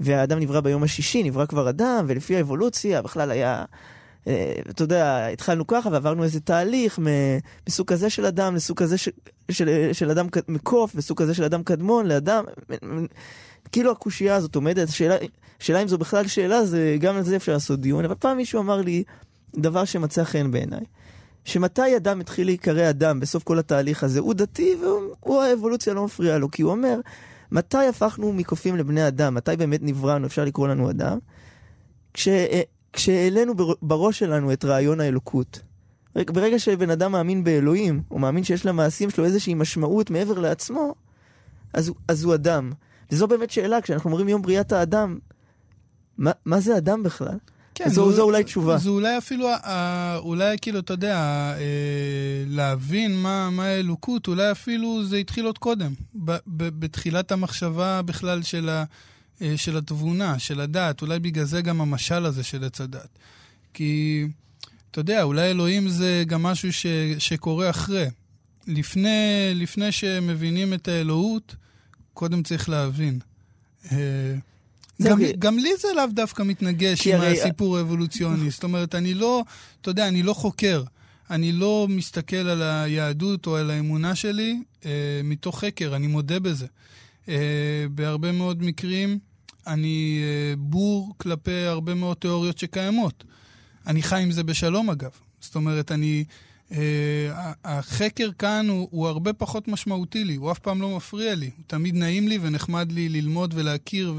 והאדם 0.00 0.38
נברא 0.38 0.60
ביום 0.60 0.82
השישי, 0.82 1.22
נברא 1.22 1.46
כבר 1.46 1.70
אדם, 1.70 2.04
ולפי 2.08 2.36
האבולוציה 2.36 3.02
בכלל 3.02 3.30
היה... 3.30 3.64
אה, 4.26 4.54
אתה 4.70 4.82
יודע, 4.82 5.26
התחלנו 5.26 5.66
ככה 5.66 5.88
ועברנו 5.92 6.24
איזה 6.24 6.40
תהליך 6.40 6.98
מסוג 7.68 7.86
כזה 7.86 8.10
של 8.10 8.26
אדם 8.26 8.54
לסוג 8.54 8.78
כזה 8.78 8.98
של, 8.98 9.10
של, 9.50 9.90
של 9.92 10.10
אדם 10.10 10.26
מקוף, 10.48 10.92
וסוג 10.94 11.22
כזה 11.22 11.34
של 11.34 11.44
אדם 11.44 11.62
קדמון 11.62 12.06
לאדם, 12.06 12.44
כאילו 13.72 13.92
הקושייה 13.92 14.34
הזאת 14.34 14.54
עומדת, 14.54 14.88
השאלה, 14.88 15.16
השאלה 15.60 15.82
אם 15.82 15.88
זו 15.88 15.98
בכלל 15.98 16.26
שאלה, 16.26 16.64
זה, 16.64 16.96
גם 17.00 17.16
על 17.16 17.22
זה 17.22 17.36
אפשר 17.36 17.52
לעשות 17.52 17.80
דיון, 17.80 18.04
אבל 18.04 18.14
פעם 18.14 18.36
מישהו 18.36 18.60
אמר 18.60 18.80
לי 18.80 19.04
דבר 19.56 19.84
שמצא 19.84 20.24
חן 20.24 20.50
בעיניי. 20.50 20.84
שמתי 21.44 21.96
אדם 21.96 22.20
התחיל 22.20 22.46
להיקרא 22.46 22.90
אדם 22.90 23.20
בסוף 23.20 23.42
כל 23.42 23.58
התהליך 23.58 24.04
הזה? 24.04 24.20
הוא 24.20 24.34
דתי 24.34 24.76
והוא 24.82 25.42
האבולוציה 25.42 25.94
לא 25.94 26.04
מפריעה 26.04 26.38
לו, 26.38 26.50
כי 26.50 26.62
הוא 26.62 26.70
אומר, 26.70 27.00
מתי 27.54 27.86
הפכנו 27.88 28.32
מקופים 28.32 28.76
לבני 28.76 29.08
אדם? 29.08 29.34
מתי 29.34 29.56
באמת 29.56 29.80
נבראנו, 29.82 30.26
אפשר 30.26 30.44
לקרוא 30.44 30.68
לנו 30.68 30.90
אדם? 30.90 31.18
כש, 32.14 32.28
כשהעלינו 32.92 33.54
בראש 33.82 34.18
שלנו 34.18 34.52
את 34.52 34.64
רעיון 34.64 35.00
האלוקות. 35.00 35.60
ברגע 36.14 36.58
שבן 36.58 36.90
אדם 36.90 37.12
מאמין 37.12 37.44
באלוהים, 37.44 38.02
או 38.10 38.18
מאמין 38.18 38.44
שיש 38.44 38.66
למעשים 38.66 39.10
שלו 39.10 39.24
איזושהי 39.24 39.54
משמעות 39.54 40.10
מעבר 40.10 40.38
לעצמו, 40.38 40.94
אז, 41.72 41.92
אז 42.08 42.24
הוא 42.24 42.34
אדם. 42.34 42.72
וזו 43.10 43.28
באמת 43.28 43.50
שאלה, 43.50 43.80
כשאנחנו 43.80 44.10
אומרים 44.10 44.28
יום 44.28 44.42
בריאת 44.42 44.72
האדם, 44.72 45.18
מה, 46.18 46.30
מה 46.44 46.60
זה 46.60 46.76
אדם 46.76 47.02
בכלל? 47.02 47.38
כן, 47.74 47.88
זו, 47.88 48.12
זו 48.12 48.22
אולי 48.22 48.44
תשובה. 48.44 48.78
זו 48.78 48.90
אולי 48.90 49.18
אפילו, 49.18 49.48
אולי 50.16 50.56
כאילו, 50.62 50.78
אתה 50.78 50.92
יודע, 50.92 51.16
אה, 51.58 52.44
להבין 52.46 53.22
מה, 53.22 53.50
מה 53.50 53.64
האלוקות, 53.64 54.28
אולי 54.28 54.50
אפילו 54.50 55.04
זה 55.04 55.16
התחיל 55.16 55.46
עוד 55.46 55.58
קודם. 55.58 55.92
ב, 56.14 56.30
ב, 56.46 56.68
בתחילת 56.80 57.32
המחשבה 57.32 58.02
בכלל 58.02 58.42
של, 58.42 58.68
ה, 58.68 58.84
אה, 59.42 59.52
של 59.56 59.76
התבונה, 59.76 60.38
של 60.38 60.60
הדעת. 60.60 61.02
אולי 61.02 61.18
בגלל 61.18 61.44
זה 61.44 61.62
גם 61.62 61.80
המשל 61.80 62.24
הזה 62.24 62.42
של 62.42 62.64
עץ 62.64 62.80
הדת. 62.80 63.18
כי, 63.74 64.24
אתה 64.90 65.00
יודע, 65.00 65.22
אולי 65.22 65.50
אלוהים 65.50 65.88
זה 65.88 66.24
גם 66.26 66.42
משהו 66.42 66.72
ש, 66.72 66.86
שקורה 67.18 67.70
אחרי. 67.70 68.06
לפני, 68.66 69.52
לפני 69.54 69.92
שמבינים 69.92 70.74
את 70.74 70.88
האלוהות, 70.88 71.56
קודם 72.12 72.42
צריך 72.42 72.68
להבין. 72.68 73.18
גם, 75.02 75.20
okay. 75.20 75.36
גם 75.38 75.58
לי 75.58 75.70
זה 75.80 75.88
לאו 75.96 76.06
דווקא 76.10 76.42
מתנגש 76.42 77.06
עם 77.06 77.20
הרי... 77.20 77.40
הסיפור 77.40 77.78
האבולוציוני. 77.78 78.50
זאת 78.50 78.64
אומרת, 78.64 78.94
אני 78.94 79.14
לא, 79.14 79.44
אתה 79.80 79.90
יודע, 79.90 80.08
אני 80.08 80.22
לא 80.22 80.34
חוקר. 80.34 80.82
אני 81.30 81.52
לא 81.52 81.86
מסתכל 81.90 82.36
על 82.36 82.62
היהדות 82.62 83.46
או 83.46 83.56
על 83.56 83.70
האמונה 83.70 84.14
שלי 84.14 84.62
אה, 84.86 84.90
מתוך 85.24 85.60
חקר, 85.64 85.96
אני 85.96 86.06
מודה 86.06 86.40
בזה. 86.40 86.66
אה, 87.28 87.34
בהרבה 87.90 88.32
מאוד 88.32 88.62
מקרים 88.62 89.18
אני 89.66 90.20
אה, 90.22 90.56
בור 90.58 91.14
כלפי 91.16 91.64
הרבה 91.64 91.94
מאוד 91.94 92.16
תיאוריות 92.16 92.58
שקיימות. 92.58 93.24
אני 93.86 94.02
חי 94.02 94.22
עם 94.22 94.30
זה 94.30 94.42
בשלום, 94.42 94.90
אגב. 94.90 95.10
זאת 95.40 95.54
אומרת, 95.54 95.92
אני... 95.92 96.24
אה, 96.72 97.52
החקר 97.64 98.30
כאן 98.38 98.66
הוא, 98.68 98.88
הוא 98.90 99.06
הרבה 99.06 99.32
פחות 99.32 99.68
משמעותי 99.68 100.24
לי, 100.24 100.34
הוא 100.34 100.52
אף 100.52 100.58
פעם 100.58 100.82
לא 100.82 100.96
מפריע 100.96 101.34
לי. 101.34 101.50
הוא 101.56 101.64
תמיד 101.66 101.94
נעים 101.94 102.28
לי 102.28 102.38
ונחמד 102.42 102.92
לי 102.92 103.08
ללמוד 103.08 103.54
ולהכיר 103.56 104.14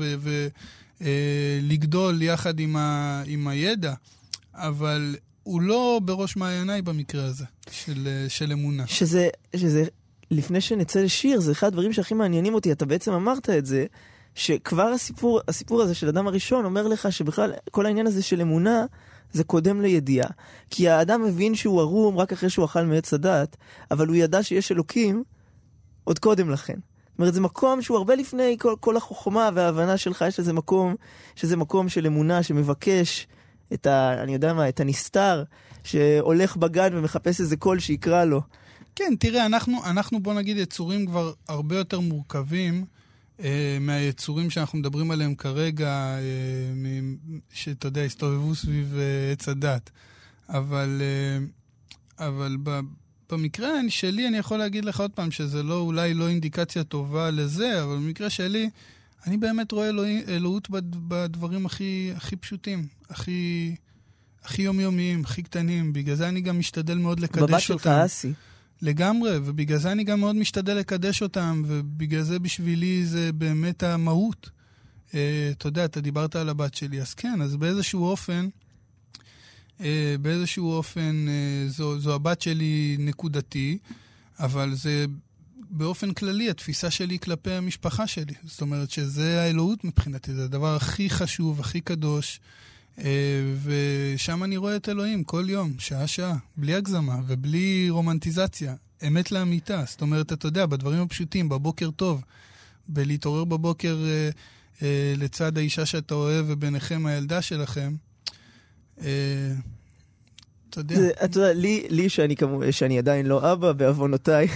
ולגדול 1.01 2.21
אה, 2.21 2.25
יחד 2.25 2.59
עם, 2.59 2.75
ה, 2.75 3.23
עם 3.25 3.47
הידע, 3.47 3.93
אבל 4.53 5.15
הוא 5.43 5.61
לא 5.61 5.99
בראש 6.05 6.35
מעייניי 6.35 6.81
במקרה 6.81 7.25
הזה, 7.25 7.45
של, 7.71 8.07
אה, 8.07 8.29
של 8.29 8.51
אמונה. 8.51 8.87
שזה, 8.87 9.29
שזה, 9.55 9.85
לפני 10.31 10.61
שנצא 10.61 10.99
לשיר, 10.99 11.39
זה 11.39 11.51
אחד 11.51 11.67
הדברים 11.67 11.93
שהכי 11.93 12.13
מעניינים 12.13 12.53
אותי, 12.53 12.71
אתה 12.71 12.85
בעצם 12.85 13.11
אמרת 13.11 13.49
את 13.49 13.65
זה, 13.65 13.85
שכבר 14.35 14.87
הסיפור, 14.87 15.41
הסיפור 15.47 15.81
הזה 15.81 15.95
של 15.95 16.07
אדם 16.07 16.27
הראשון 16.27 16.65
אומר 16.65 16.87
לך 16.87 17.11
שבכלל 17.11 17.53
כל 17.71 17.85
העניין 17.85 18.07
הזה 18.07 18.23
של 18.23 18.41
אמונה, 18.41 18.85
זה 19.35 19.43
קודם 19.43 19.81
לידיעה. 19.81 20.27
כי 20.69 20.89
האדם 20.89 21.23
מבין 21.23 21.55
שהוא 21.55 21.81
ערום 21.81 22.17
רק 22.17 22.33
אחרי 22.33 22.49
שהוא 22.49 22.65
אכל 22.65 22.85
מעץ 22.85 23.13
הדת, 23.13 23.57
אבל 23.91 24.07
הוא 24.07 24.15
ידע 24.15 24.43
שיש 24.43 24.71
אלוקים 24.71 25.23
עוד 26.03 26.19
קודם 26.19 26.49
לכן. 26.49 26.73
זאת 26.73 27.19
אומרת, 27.19 27.33
זה 27.33 27.41
מקום 27.41 27.81
שהוא 27.81 27.97
הרבה 27.97 28.15
לפני 28.15 28.57
כל, 28.59 28.75
כל 28.79 28.97
החוכמה 28.97 29.49
וההבנה 29.53 29.97
שלך, 29.97 30.25
יש 30.27 30.39
איזה 30.39 30.53
מקום, 30.53 30.95
יש 31.37 31.43
איזה 31.43 31.57
מקום 31.57 31.89
של 31.89 32.05
אמונה 32.05 32.43
שמבקש 32.43 33.27
את 33.73 33.87
ה... 33.87 34.23
אני 34.23 34.33
יודע 34.33 34.53
מה, 34.53 34.69
את 34.69 34.79
הנסתר, 34.79 35.43
שהולך 35.83 36.57
בגן 36.57 36.89
ומחפש 36.97 37.39
איזה 37.41 37.57
קול 37.57 37.79
שיקרא 37.79 38.25
לו. 38.25 38.41
כן, 38.95 39.13
תראה, 39.19 39.45
אנחנו, 39.45 39.77
אנחנו 39.85 40.19
בוא 40.19 40.33
נגיד 40.33 40.57
יצורים 40.57 41.05
כבר 41.05 41.33
הרבה 41.47 41.77
יותר 41.77 41.99
מורכבים. 41.99 42.85
אה, 43.43 43.77
מהיצורים 43.81 44.49
שאנחנו 44.49 44.79
מדברים 44.79 45.11
עליהם 45.11 45.35
כרגע, 45.35 45.89
אה, 45.89 46.99
שאתה 47.53 47.87
יודע, 47.87 48.01
הסתובבו 48.01 48.55
סביב 48.55 48.95
אה, 48.97 49.31
עץ 49.31 49.49
הדת. 49.49 49.89
אבל, 50.49 51.01
אבל 52.19 52.57
במקרה 53.31 53.71
שלי 53.89 54.27
אני 54.27 54.37
יכול 54.37 54.57
להגיד 54.57 54.85
לך 54.85 54.99
עוד 54.99 55.11
פעם 55.11 55.31
שזה 55.31 55.63
לא, 55.63 55.79
אולי 55.79 56.13
לא 56.13 56.27
אינדיקציה 56.27 56.83
טובה 56.83 57.31
לזה, 57.31 57.83
אבל 57.83 57.95
במקרה 57.95 58.29
שלי, 58.29 58.69
אני 59.27 59.37
באמת 59.37 59.71
רואה 59.71 59.89
אלוהי, 59.89 60.23
אלוהות 60.27 60.67
בדברים 61.07 61.65
הכי, 61.65 62.11
הכי 62.15 62.35
פשוטים, 62.35 62.87
הכי, 63.09 63.75
הכי 64.43 64.61
יומיומיים, 64.61 65.21
הכי 65.23 65.43
קטנים. 65.43 65.93
בגלל 65.93 66.15
זה 66.15 66.29
אני 66.29 66.41
גם 66.41 66.59
משתדל 66.59 66.97
מאוד 66.97 67.19
לקדש 67.19 67.41
אותם. 67.41 67.51
בבת 67.51 67.61
שלך 67.61 67.87
אסי. 67.87 68.33
לגמרי, 68.81 69.37
ובגלל 69.37 69.77
זה 69.77 69.91
אני 69.91 70.03
גם 70.03 70.19
מאוד 70.19 70.35
משתדל 70.35 70.73
לקדש 70.73 71.21
אותם, 71.21 71.63
ובגלל 71.67 72.21
זה 72.21 72.39
בשבילי 72.39 73.05
זה 73.05 73.31
באמת 73.33 73.83
המהות. 73.83 74.49
Uh, 75.09 75.13
אתה 75.51 75.67
יודע, 75.67 75.85
אתה 75.85 76.01
דיברת 76.01 76.35
על 76.35 76.49
הבת 76.49 76.73
שלי, 76.73 77.01
אז 77.01 77.13
כן, 77.13 77.41
אז 77.41 77.55
באיזשהו 77.55 78.05
אופן, 78.05 78.47
uh, 79.79 79.83
באיזשהו 80.21 80.71
אופן 80.71 81.25
uh, 81.27 81.71
זו, 81.71 81.99
זו 81.99 82.15
הבת 82.15 82.41
שלי 82.41 82.95
נקודתי, 82.99 83.77
אבל 84.39 84.75
זה 84.75 85.05
באופן 85.69 86.13
כללי 86.13 86.49
התפיסה 86.49 86.91
שלי 86.91 87.19
כלפי 87.19 87.51
המשפחה 87.51 88.07
שלי. 88.07 88.33
זאת 88.43 88.61
אומרת 88.61 88.91
שזה 88.91 89.41
האלוהות 89.41 89.83
מבחינתי, 89.83 90.33
זה 90.33 90.43
הדבר 90.43 90.75
הכי 90.75 91.09
חשוב, 91.09 91.59
הכי 91.59 91.81
קדוש. 91.81 92.39
ושם 93.63 94.43
אני 94.43 94.57
רואה 94.57 94.75
את 94.75 94.89
אלוהים 94.89 95.23
כל 95.23 95.45
יום, 95.47 95.73
שעה-שעה, 95.79 96.35
בלי 96.57 96.75
הגזמה 96.75 97.15
ובלי 97.27 97.89
רומנטיזציה, 97.89 98.75
אמת 99.07 99.31
לאמיתה. 99.31 99.83
זאת 99.87 100.01
אומרת, 100.01 100.33
אתה 100.33 100.47
יודע, 100.47 100.65
בדברים 100.65 101.01
הפשוטים, 101.01 101.49
בבוקר 101.49 101.91
טוב, 101.91 102.21
בלהתעורר 102.87 103.43
בבוקר 103.43 103.97
אה, 104.05 104.29
אה, 104.81 105.13
לצד 105.17 105.57
האישה 105.57 105.85
שאתה 105.85 106.13
אוהב 106.13 106.45
וביניכם 106.49 107.05
הילדה 107.05 107.41
שלכם, 107.41 107.95
אה, 109.01 109.07
אתה 110.69 110.79
יודע. 110.79 110.95
אתה 111.25 111.39
יודע, 111.39 111.53
לי, 111.53 111.85
לי 111.89 112.09
שאני, 112.09 112.35
כמו, 112.35 112.61
שאני 112.71 112.97
עדיין 112.97 113.25
לא 113.25 113.53
אבא, 113.53 113.71
בעוונותיי. 113.71 114.47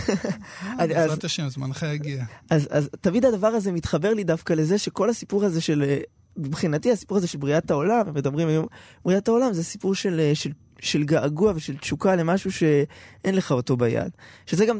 אה, 0.80 0.88
בעזרת 0.88 1.24
השם, 1.24 1.50
זמנך 1.50 1.86
יגיע. 1.94 2.26
אז, 2.50 2.68
אז 2.72 2.90
תמיד 3.02 3.26
הדבר 3.26 3.48
הזה 3.48 3.72
מתחבר 3.72 4.14
לי 4.14 4.24
דווקא 4.24 4.54
לזה 4.54 4.78
שכל 4.78 5.10
הסיפור 5.10 5.46
הזה 5.46 5.62
של 5.62 5.84
אה, 5.84 6.00
מבחינתי 6.40 6.92
הסיפור 6.92 7.18
הזה 7.18 7.28
של 7.28 7.38
בריאת 7.38 7.72
העולם, 7.72 8.02
מדברים 8.14 8.48
היום, 8.48 8.66
בריאת 9.06 9.28
העולם 9.28 9.54
זה 9.54 9.64
סיפור 9.64 9.96
של, 9.96 10.20
אה, 10.20 10.36
של, 10.36 10.52
של 10.80 11.04
געגוע 11.04 11.54
ושל 11.56 11.78
תשוקה 11.78 12.16
למשהו 12.16 12.52
שאין 12.52 13.36
לך 13.36 13.52
אותו 13.52 13.78
ביד. 13.78 14.12
שזה 14.46 14.66
גם 14.66 14.80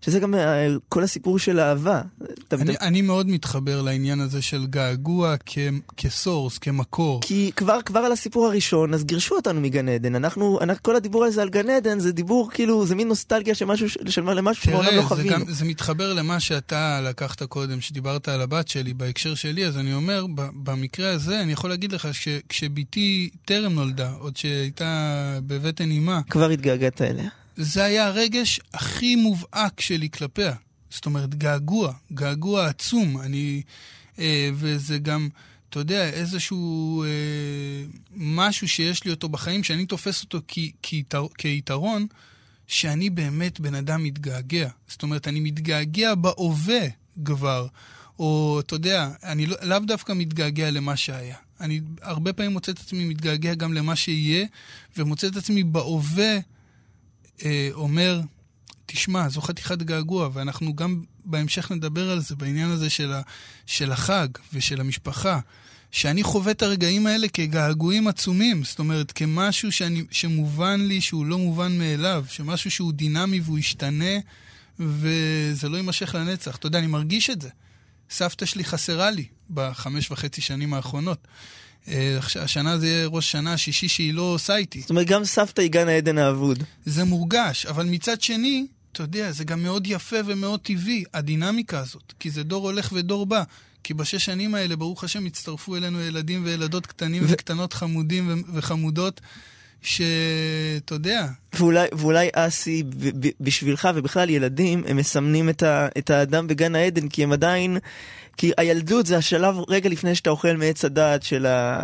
שזה 0.00 0.20
גם 0.20 0.34
אה, 0.34 0.66
כל 0.88 1.04
הסיפור 1.04 1.38
של 1.38 1.60
אהבה. 1.60 2.02
אני, 2.52 2.74
אני 2.80 3.02
מאוד 3.02 3.28
מתחבר 3.28 3.82
לעניין 3.82 4.20
הזה 4.20 4.42
של 4.42 4.66
געגוע 4.66 5.34
כ, 5.46 5.58
כסורס, 5.96 6.58
כמקור. 6.58 7.20
כי 7.22 7.50
כבר, 7.56 7.78
כבר 7.84 8.00
על 8.00 8.12
הסיפור 8.12 8.46
הראשון, 8.46 8.94
אז 8.94 9.04
גירשו 9.04 9.34
אותנו 9.34 9.60
מגן 9.60 9.88
עדן. 9.88 10.14
אנחנו, 10.14 10.58
אנחנו, 10.60 10.82
כל 10.82 10.96
הדיבור 10.96 11.24
הזה 11.24 11.42
על 11.42 11.48
גן 11.48 11.70
עדן 11.70 11.98
זה 11.98 12.12
דיבור 12.12 12.50
כאילו, 12.50 12.86
זה 12.86 12.94
מין 12.94 13.08
נוסטלגיה 13.08 13.54
של 13.54 13.64
משהו, 13.64 13.88
של 13.88 14.22
למשהו 14.22 14.64
שמעולם 14.64 14.96
לא 14.96 15.02
חווינו. 15.02 15.28
תראה, 15.28 15.52
זה 15.52 15.64
מתחבר 15.64 16.12
למה 16.12 16.40
שאתה 16.40 17.00
לקחת 17.00 17.42
קודם, 17.42 17.80
שדיברת 17.80 18.28
על 18.28 18.40
הבת 18.40 18.68
שלי, 18.68 18.94
בהקשר 18.94 19.34
שלי, 19.34 19.66
אז 19.66 19.78
אני 19.78 19.94
אומר, 19.94 20.26
במקרה 20.34 21.10
הזה, 21.10 21.40
אני 21.40 21.52
יכול 21.52 21.70
להגיד 21.70 21.92
לך 21.92 22.08
שכשבתי 22.14 23.30
טרם 23.44 23.72
נולדה, 23.72 24.10
עוד 24.18 24.36
שהייתה 24.36 25.38
בבטן 25.46 25.90
אימה... 25.90 26.20
כבר 26.30 26.50
התגעגעת 26.50 27.02
אליה. 27.02 27.28
זה 27.60 27.84
היה 27.84 28.06
הרגש 28.06 28.60
הכי 28.74 29.16
מובהק 29.16 29.80
שלי 29.80 30.10
כלפיה. 30.10 30.54
זאת 30.90 31.06
אומרת, 31.06 31.34
געגוע, 31.34 31.92
געגוע 32.12 32.66
עצום. 32.66 33.20
אני... 33.20 33.62
אה, 34.18 34.50
וזה 34.54 34.98
גם, 34.98 35.28
אתה 35.70 35.78
יודע, 35.78 36.08
איזשהו 36.08 37.04
אה, 37.04 37.08
משהו 38.16 38.68
שיש 38.68 39.04
לי 39.04 39.10
אותו 39.10 39.28
בחיים, 39.28 39.64
שאני 39.64 39.86
תופס 39.86 40.22
אותו 40.22 40.40
כ, 40.48 40.58
כיתר, 40.82 41.26
כיתרון, 41.38 42.06
שאני 42.66 43.10
באמת 43.10 43.60
בן 43.60 43.74
אדם 43.74 44.02
מתגעגע. 44.02 44.68
זאת 44.88 45.02
אומרת, 45.02 45.28
אני 45.28 45.40
מתגעגע 45.40 46.14
בהווה 46.14 46.86
כבר. 47.24 47.66
או, 48.18 48.60
אתה 48.60 48.74
יודע, 48.74 49.10
אני 49.22 49.46
לא, 49.46 49.56
לאו 49.62 49.78
דווקא 49.78 50.12
מתגעגע 50.12 50.70
למה 50.70 50.96
שהיה. 50.96 51.36
אני 51.60 51.80
הרבה 52.02 52.32
פעמים 52.32 52.52
מוצא 52.52 52.72
את 52.72 52.78
עצמי 52.78 53.04
מתגעגע 53.04 53.54
גם 53.54 53.72
למה 53.72 53.96
שיהיה, 53.96 54.46
ומוצא 54.96 55.26
את 55.26 55.36
עצמי 55.36 55.64
בהווה 55.64 56.38
אומר, 57.72 58.20
תשמע, 58.86 59.28
זו 59.28 59.40
חתיכת 59.40 59.82
געגוע, 59.82 60.28
ואנחנו 60.32 60.76
גם 60.76 61.02
בהמשך 61.24 61.72
נדבר 61.72 62.10
על 62.10 62.20
זה, 62.20 62.36
בעניין 62.36 62.70
הזה 62.70 62.90
של, 62.90 63.12
ה, 63.12 63.22
של 63.66 63.92
החג 63.92 64.28
ושל 64.52 64.80
המשפחה, 64.80 65.40
שאני 65.90 66.22
חווה 66.22 66.52
את 66.52 66.62
הרגעים 66.62 67.06
האלה 67.06 67.28
כגעגועים 67.28 68.08
עצומים, 68.08 68.64
זאת 68.64 68.78
אומרת, 68.78 69.12
כמשהו 69.12 69.72
שאני, 69.72 70.04
שמובן 70.10 70.80
לי 70.80 71.00
שהוא 71.00 71.26
לא 71.26 71.38
מובן 71.38 71.78
מאליו, 71.78 72.24
שמשהו 72.28 72.70
שהוא 72.70 72.92
דינמי 72.92 73.40
והוא 73.40 73.58
ישתנה, 73.58 74.18
וזה 74.78 75.68
לא 75.68 75.76
יימשך 75.76 76.14
לנצח. 76.14 76.56
אתה 76.56 76.66
יודע, 76.66 76.78
אני 76.78 76.86
מרגיש 76.86 77.30
את 77.30 77.42
זה. 77.42 77.48
סבתא 78.10 78.46
שלי 78.46 78.64
חסרה 78.64 79.10
לי 79.10 79.24
בחמש 79.50 80.10
וחצי 80.10 80.40
שנים 80.40 80.74
האחרונות. 80.74 81.28
אה, 81.88 82.18
השנה 82.40 82.78
זה 82.78 82.86
יהיה 82.86 83.06
ראש 83.06 83.32
שנה 83.32 83.52
השישי 83.52 83.88
שהיא 83.88 84.14
לא 84.14 84.22
עושה 84.22 84.56
איתי. 84.56 84.80
זאת 84.80 84.90
אומרת, 84.90 85.06
גם 85.06 85.24
סבתא 85.24 85.60
היא 85.60 85.70
גן 85.70 85.88
העדן 85.88 86.18
האבוד. 86.18 86.62
זה 86.84 87.04
מורגש, 87.04 87.66
אבל 87.66 87.86
מצד 87.86 88.20
שני, 88.20 88.66
אתה 88.92 89.02
יודע, 89.02 89.32
זה 89.32 89.44
גם 89.44 89.62
מאוד 89.62 89.86
יפה 89.86 90.16
ומאוד 90.26 90.60
טבעי, 90.60 91.04
הדינמיקה 91.14 91.78
הזאת. 91.78 92.12
כי 92.20 92.30
זה 92.30 92.42
דור 92.42 92.66
הולך 92.70 92.92
ודור 92.92 93.26
בא. 93.26 93.42
כי 93.84 93.94
בשש 93.94 94.24
שנים 94.24 94.54
האלה, 94.54 94.76
ברוך 94.76 95.04
השם, 95.04 95.26
הצטרפו 95.26 95.76
אלינו 95.76 96.00
ילדים 96.00 96.44
וילדות 96.44 96.86
קטנים 96.86 97.22
ו... 97.22 97.26
וקטנות 97.28 97.72
חמודים 97.72 98.28
ו... 98.28 98.54
וחמודות. 98.54 99.20
שאתה 99.82 100.94
יודע. 100.94 101.26
ואולי, 101.52 101.88
ואולי 101.92 102.28
אסי, 102.32 102.82
בשבילך 103.40 103.88
ובכלל 103.94 104.30
ילדים, 104.30 104.84
הם 104.86 104.96
מסמנים 104.96 105.48
את, 105.48 105.62
ה, 105.62 105.88
את 105.98 106.10
האדם 106.10 106.46
בגן 106.46 106.74
העדן, 106.74 107.08
כי 107.08 107.22
הם 107.22 107.32
עדיין, 107.32 107.78
כי 108.38 108.52
הילדות 108.56 109.06
זה 109.06 109.16
השלב 109.16 109.56
רגע 109.68 109.88
לפני 109.88 110.14
שאתה 110.14 110.30
אוכל 110.30 110.56
מעץ 110.56 110.84
הדעת 110.84 111.22
של 111.22 111.46
ה... 111.46 111.80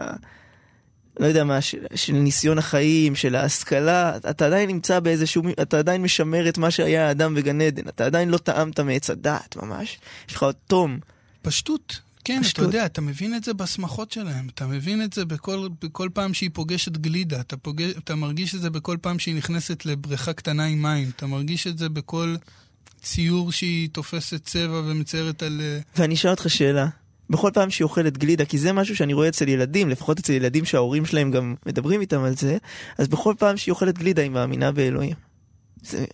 לא 1.21 1.27
יודע 1.27 1.45
מה, 1.45 1.61
של, 1.61 1.79
של 1.95 2.13
ניסיון 2.13 2.59
החיים, 2.59 3.15
של 3.15 3.35
ההשכלה, 3.35 4.17
אתה 4.17 4.47
עדיין 4.47 4.71
נמצא 4.71 5.01
באיזשהו, 5.01 5.43
אתה 5.63 5.79
עדיין 5.79 6.03
משמר 6.03 6.49
את 6.49 6.59
מה 6.59 6.71
שהיה 6.71 7.09
האדם 7.09 7.35
בגן 7.35 7.61
עדן, 7.61 7.89
אתה 7.89 8.07
עדיין 8.07 8.29
לא 8.29 8.39
טעמת 8.39 8.81
מעץ 8.81 9.11
הדעת 9.11 9.57
ממש, 9.57 9.99
יש 10.29 10.35
לך 10.35 10.43
עוד 10.43 10.55
תום. 10.67 10.99
פשטות, 11.43 12.01
כן, 12.25 12.41
אתה 12.53 12.63
יודע, 12.63 12.87
אתה 12.87 13.01
מבין 13.01 13.35
את 13.35 13.45
זה 13.45 13.55
בשמחות 13.55 14.13
שלהם, 14.13 14.49
אתה 14.55 14.67
מבין 14.67 15.03
את 15.03 15.13
זה 15.13 15.25
בכל, 15.25 15.69
בכל 15.83 16.09
פעם 16.15 16.35
שהיא 16.35 16.51
פוגשת 16.53 16.97
גלידה, 16.97 17.41
אתה, 17.41 17.57
פוגש, 17.57 17.93
אתה 17.99 18.15
מרגיש 18.15 18.55
את 18.55 18.61
זה 18.61 18.71
בכל 18.71 18.97
פעם 19.01 19.19
שהיא 19.19 19.35
נכנסת 19.35 19.87
לבריכה 19.87 20.33
קטנה 20.33 20.65
עם 20.65 20.83
מים, 20.83 21.11
אתה 21.17 21.27
מרגיש 21.27 21.67
את 21.67 21.79
זה 21.79 21.89
בכל 21.89 22.37
ציור 23.05 23.53
שהיא 23.53 23.89
תופסת 23.93 24.45
צבע 24.45 24.83
ומציירת 24.87 25.43
על... 25.43 25.61
אה, 25.61 25.79
ואני 25.97 26.15
אשאל 26.15 26.31
אותך 26.31 26.51
שאלה. 26.51 26.87
בכל 27.31 27.51
פעם 27.55 27.71
שהיא 27.71 27.85
אוכלת 27.85 28.19
גלידה, 28.19 28.45
כי 28.45 28.59
זה 28.59 28.73
משהו 28.73 28.97
שאני 28.97 29.13
רואה 29.13 29.29
אצל 29.29 29.49
ילדים, 29.49 29.89
לפחות 29.89 30.19
אצל 30.19 30.33
ילדים 30.33 30.65
שההורים 30.65 31.07
שלהם 31.07 31.31
גם 31.31 31.55
מדברים 31.67 32.01
איתם 32.01 32.25
על 32.25 32.37
זה, 32.37 32.57
אז 32.99 33.09
בכל 33.09 33.35
פעם 33.39 33.57
שהיא 33.57 33.73
אוכלת 33.73 33.99
גלידה 33.99 34.23
היא 34.23 34.31
מאמינה 34.31 34.73
באלוהים. 34.73 35.15
זה... 35.83 36.05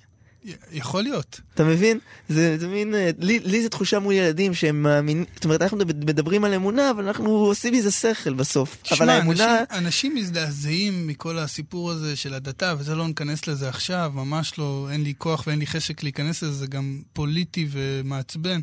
יכול 0.72 1.02
להיות. 1.02 1.40
אתה 1.54 1.64
מבין? 1.64 1.98
זה, 2.28 2.58
זה 2.58 2.68
מין, 2.68 2.94
אה, 2.94 3.10
לי, 3.18 3.38
לי 3.38 3.62
זה 3.62 3.68
תחושה 3.68 3.98
מול 3.98 4.14
ילדים 4.14 4.54
שהם 4.54 4.82
מאמינים, 4.82 5.24
זאת 5.34 5.44
אומרת, 5.44 5.62
אנחנו 5.62 5.76
מדברים 5.76 6.44
על 6.44 6.54
אמונה, 6.54 6.90
אבל 6.90 7.06
אנחנו 7.06 7.30
עושים 7.30 7.74
מזה 7.74 7.90
שכל 7.90 8.32
בסוף. 8.32 8.76
תשמע, 8.82 8.96
אבל 8.98 9.08
האמונה... 9.08 9.58
אנשים, 9.60 9.86
אנשים 9.86 10.14
מזדעזעים 10.14 11.06
מכל 11.06 11.38
הסיפור 11.38 11.90
הזה 11.90 12.16
של 12.16 12.34
הדתה, 12.34 12.74
וזה 12.78 12.94
לא 12.94 13.06
ניכנס 13.06 13.46
לזה 13.46 13.68
עכשיו, 13.68 14.12
ממש 14.14 14.58
לא, 14.58 14.88
אין 14.92 15.02
לי 15.02 15.14
כוח 15.18 15.44
ואין 15.46 15.58
לי 15.58 15.66
חשק 15.66 16.02
להיכנס 16.02 16.42
לזה, 16.42 16.52
זה 16.52 16.66
גם 16.66 17.00
פוליטי 17.12 17.68
ומעצבן. 17.70 18.60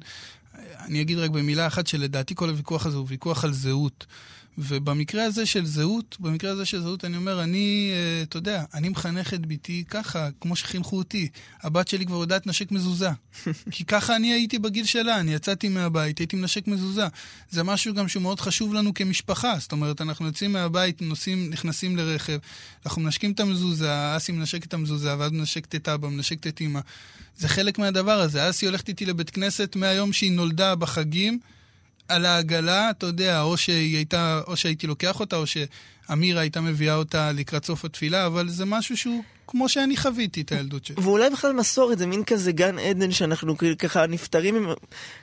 אני 0.86 1.02
אגיד 1.02 1.18
רק 1.18 1.30
במילה 1.30 1.68
אחת 1.68 1.88
שלדעתי 1.88 2.36
כל 2.36 2.50
הוויכוח 2.50 2.86
הזה 2.86 2.98
הוא 2.98 3.06
ויכוח 3.10 3.44
על 3.44 3.54
זהות. 3.54 4.06
ובמקרה 4.58 5.24
הזה 5.24 5.46
של 5.46 5.66
זהות, 5.66 6.18
במקרה 6.20 6.52
הזה 6.52 6.66
של 6.66 6.82
זהות, 6.82 7.06
אני 7.06 7.18
אומר, 7.18 7.44
אני, 7.44 7.92
אה, 7.94 8.24
אתה 8.24 8.38
יודע, 8.38 8.64
אני 8.74 8.90
מחנך 8.90 9.34
את 9.34 9.46
ביתי 9.46 9.84
ככה, 9.90 10.30
כמו 10.42 10.56
שחינכו 10.56 10.98
אותי. 10.98 11.28
הבת 11.62 11.88
שלי 11.88 12.06
כבר 12.06 12.16
יודעת 12.16 12.48
לנשק 12.48 12.72
מזוזה. 12.72 13.10
כי 13.72 13.86
ככה 13.86 14.16
אני 14.16 14.34
הייתי 14.34 14.60
בגיל 14.60 14.86
שלה, 14.86 15.20
אני 15.20 15.34
יצאתי 15.34 15.70
מהבית, 15.70 16.18
הייתי 16.18 16.36
מנשק 16.36 16.68
מזוזה. 16.68 17.08
זה 17.50 17.64
משהו 17.64 17.94
גם 17.94 18.08
שהוא 18.08 18.24
מאוד 18.24 18.40
חשוב 18.40 18.74
לנו 18.74 18.94
כמשפחה. 18.94 19.56
זאת 19.60 19.72
אומרת, 19.72 20.02
אנחנו 20.02 20.26
יוצאים 20.26 20.54
מהבית, 20.54 21.02
נוסעים, 21.02 21.50
נכנסים 21.50 21.98
לרכב, 21.98 22.38
אנחנו 22.86 23.02
מנשקים 23.02 23.32
את 23.32 23.40
המזוזה, 23.40 24.18
אסי 24.18 24.32
מנשק 24.32 24.66
את 24.66 24.74
המזוזה, 24.74 25.18
ואז 25.20 25.32
מנשקת 25.32 25.76
את 25.76 25.90
אבא, 25.90 26.08
מנשקת 26.08 26.48
את 26.48 26.62
אמא. 26.62 26.80
זה 27.38 27.48
חלק 27.48 27.80
מהדבר 27.80 28.20
הזה. 28.20 28.50
אסי 28.50 28.66
הולכת 28.66 28.90
איתי 28.90 29.06
לבית 29.06 29.30
כנסת 29.30 29.76
מהיום 29.76 30.14
שהיא 30.14 30.32
נולדה 30.32 30.76
בחגים. 30.76 31.40
על 32.10 32.26
העגלה, 32.26 32.90
אתה 32.90 33.06
יודע, 33.06 33.42
או 33.42 33.58
שהיא 33.58 33.96
הייתה, 33.96 34.42
או 34.48 34.58
שהייתי 34.58 34.88
לוקח 34.88 35.20
אותה, 35.20 35.36
או 35.36 35.44
שאמירה 35.48 36.42
הייתה 36.42 36.62
מביאה 36.62 36.96
אותה 36.96 37.32
לקראת 37.32 37.66
סוף 37.66 37.86
התפילה, 37.86 38.26
אבל 38.26 38.50
זה 38.50 38.66
משהו 38.66 38.98
שהוא 38.98 39.24
כמו 39.48 39.70
שאני 39.70 39.98
חוויתי 39.98 40.42
את 40.42 40.52
הילדות 40.52 40.86
שלי. 40.86 40.96
ואולי 41.02 41.30
בכלל 41.30 41.54
מסורת, 41.54 41.98
זה 41.98 42.06
מין 42.06 42.24
כזה 42.24 42.52
גן 42.52 42.80
עדן 42.80 43.12
שאנחנו 43.12 43.56
ככה 43.80 44.08
נפטרים, 44.08 44.68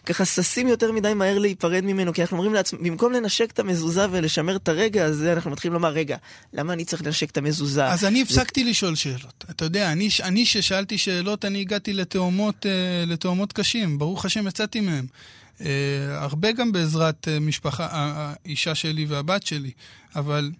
ככה 0.06 0.24
ששים 0.24 0.68
יותר 0.68 0.92
מדי 0.92 1.14
מהר 1.14 1.38
להיפרד 1.38 1.84
ממנו, 1.84 2.12
כי 2.12 2.22
אנחנו 2.22 2.36
אומרים 2.36 2.54
לעצמנו, 2.54 2.84
במקום 2.84 3.12
לנשק 3.12 3.50
את 3.50 3.58
המזוזה 3.58 4.06
ולשמר 4.10 4.56
את 4.56 4.68
הרגע 4.68 5.04
הזה, 5.04 5.32
אנחנו 5.32 5.50
מתחילים 5.50 5.74
לומר, 5.74 5.88
רגע, 5.88 6.16
למה 6.52 6.72
אני 6.72 6.84
צריך 6.84 7.02
לנשק 7.02 7.30
את 7.30 7.36
המזוזה? 7.36 7.86
אז 7.86 8.04
אני 8.04 8.22
הפסקתי 8.22 8.64
לשאול 8.64 8.94
שאלות. 8.94 9.44
אתה 9.50 9.64
יודע, 9.64 9.92
אני, 9.92 10.08
אני 10.22 10.46
ששאלתי 10.46 10.98
שאלות, 10.98 11.44
אני 11.44 11.60
הגעתי 11.60 11.92
לתאומות, 11.92 12.66
אה, 12.66 13.04
לתאומות 13.06 13.52
קשים. 13.52 13.98
ברוך 13.98 14.24
השם, 14.24 14.46
יצאתי 14.46 14.80
מהם. 14.80 15.06
Uh, 15.58 15.64
הרבה 16.10 16.52
גם 16.52 16.72
בעזרת 16.72 17.28
uh, 17.28 17.40
משפחה, 17.40 17.88
האישה 17.90 18.74
שלי 18.74 19.06
והבת 19.06 19.46
שלי, 19.46 19.70
אבל, 20.16 20.52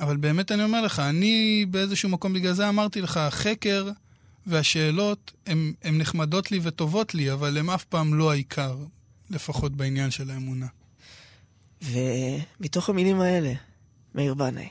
אבל 0.00 0.16
באמת 0.16 0.52
אני 0.52 0.64
אומר 0.64 0.82
לך, 0.82 0.98
אני 0.98 1.66
באיזשהו 1.70 2.08
מקום 2.08 2.32
בגלל 2.32 2.52
זה 2.52 2.68
אמרתי 2.68 3.00
לך, 3.00 3.16
החקר 3.16 3.90
והשאלות 4.46 5.32
הן 5.46 5.72
נחמדות 5.84 6.50
לי 6.52 6.60
וטובות 6.62 7.14
לי, 7.14 7.32
אבל 7.32 7.58
הן 7.58 7.68
אף 7.70 7.84
פעם 7.84 8.14
לא 8.14 8.30
העיקר, 8.30 8.76
לפחות 9.30 9.72
בעניין 9.72 10.10
של 10.10 10.30
האמונה. 10.30 10.66
ומתוך 11.82 12.88
המילים 12.88 13.20
האלה, 13.20 13.52
מאיר 14.14 14.34
בנאי. 14.34 14.68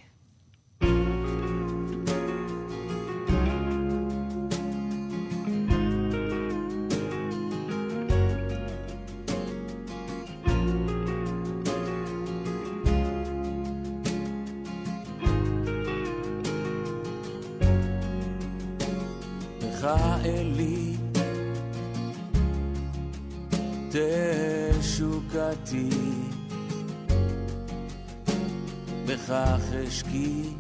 אשקי 29.96 30.54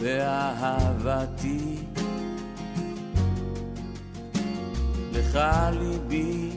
באהבתי 0.00 1.76
לך 5.12 5.38
ליבי 5.72 6.50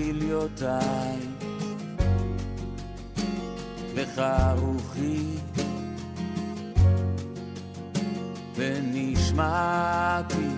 וכליותיי 0.00 1.18
לך 3.94 4.22
רוחי 4.58 5.36
ונשמעתי 8.56 10.48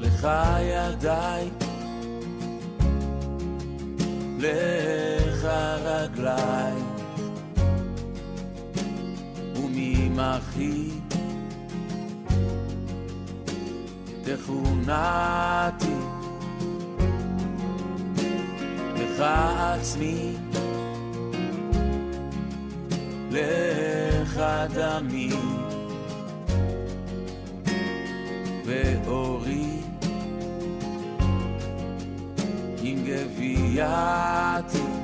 לך 0.00 0.28
ידיי, 0.60 1.50
לך 4.38 5.44
רגליי, 5.84 6.74
וממחי 9.56 10.90
תכונתי, 14.22 15.96
לך 18.94 19.20
עצמי, 19.20 20.36
לך 23.30 24.40
דמי. 24.74 25.32
ואורי 28.68 29.77
עם 33.48 34.97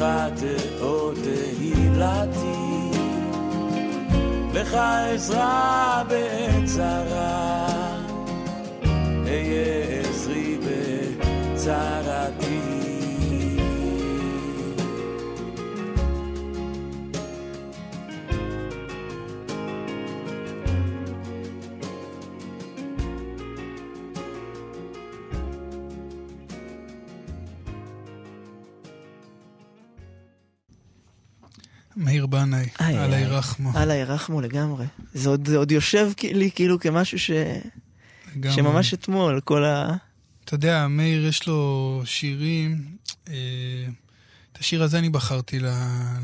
לך 0.00 0.06
תאות 0.40 1.14
תהילתי, 1.14 2.60
לך 4.54 4.74
עזרה 4.74 6.02
בעת 6.08 6.64
צרה, 6.64 7.96
אהיה 9.26 10.00
עזרי 10.00 10.58
בצרתי. 10.58 12.39
מאיר 32.00 32.26
בנאי, 32.26 32.68
על. 32.78 33.14
הירחמו. 33.14 33.72
אללה 33.76 33.94
ירחמו 33.94 34.40
לגמרי. 34.40 34.86
זה 35.14 35.28
עוד, 35.28 35.48
זה 35.48 35.56
עוד 35.56 35.72
יושב 35.72 36.10
לי 36.32 36.50
כאילו 36.54 36.80
כמשהו 36.80 37.18
ש... 37.18 37.30
לגמרי. 38.36 38.56
שממש 38.56 38.94
אתמול, 38.94 39.40
כל 39.40 39.64
ה... 39.64 39.96
אתה 40.44 40.54
יודע, 40.54 40.88
מאיר 40.88 41.26
יש 41.26 41.46
לו 41.46 42.02
שירים, 42.04 42.96
אה, 43.28 43.34
את 44.52 44.58
השיר 44.58 44.82
הזה 44.82 44.98
אני 44.98 45.10
בחרתי 45.10 45.58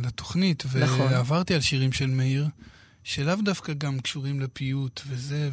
לתוכנית, 0.05 0.65
נכון. 0.81 1.12
ועברתי 1.12 1.55
על 1.55 1.61
שירים 1.61 1.93
של 1.93 2.07
מאיר, 2.07 2.49
שלאו 3.05 3.35
דווקא 3.45 3.73
גם 3.73 4.01
קשורים 4.01 4.41
לפיוט 4.41 5.01
וזה, 5.09 5.51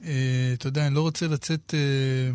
ואתה 0.00 0.68
יודע, 0.68 0.86
אני 0.86 0.94
לא 0.94 1.00
רוצה 1.00 1.28
לצאת 1.28 1.74
אה, 1.74 2.32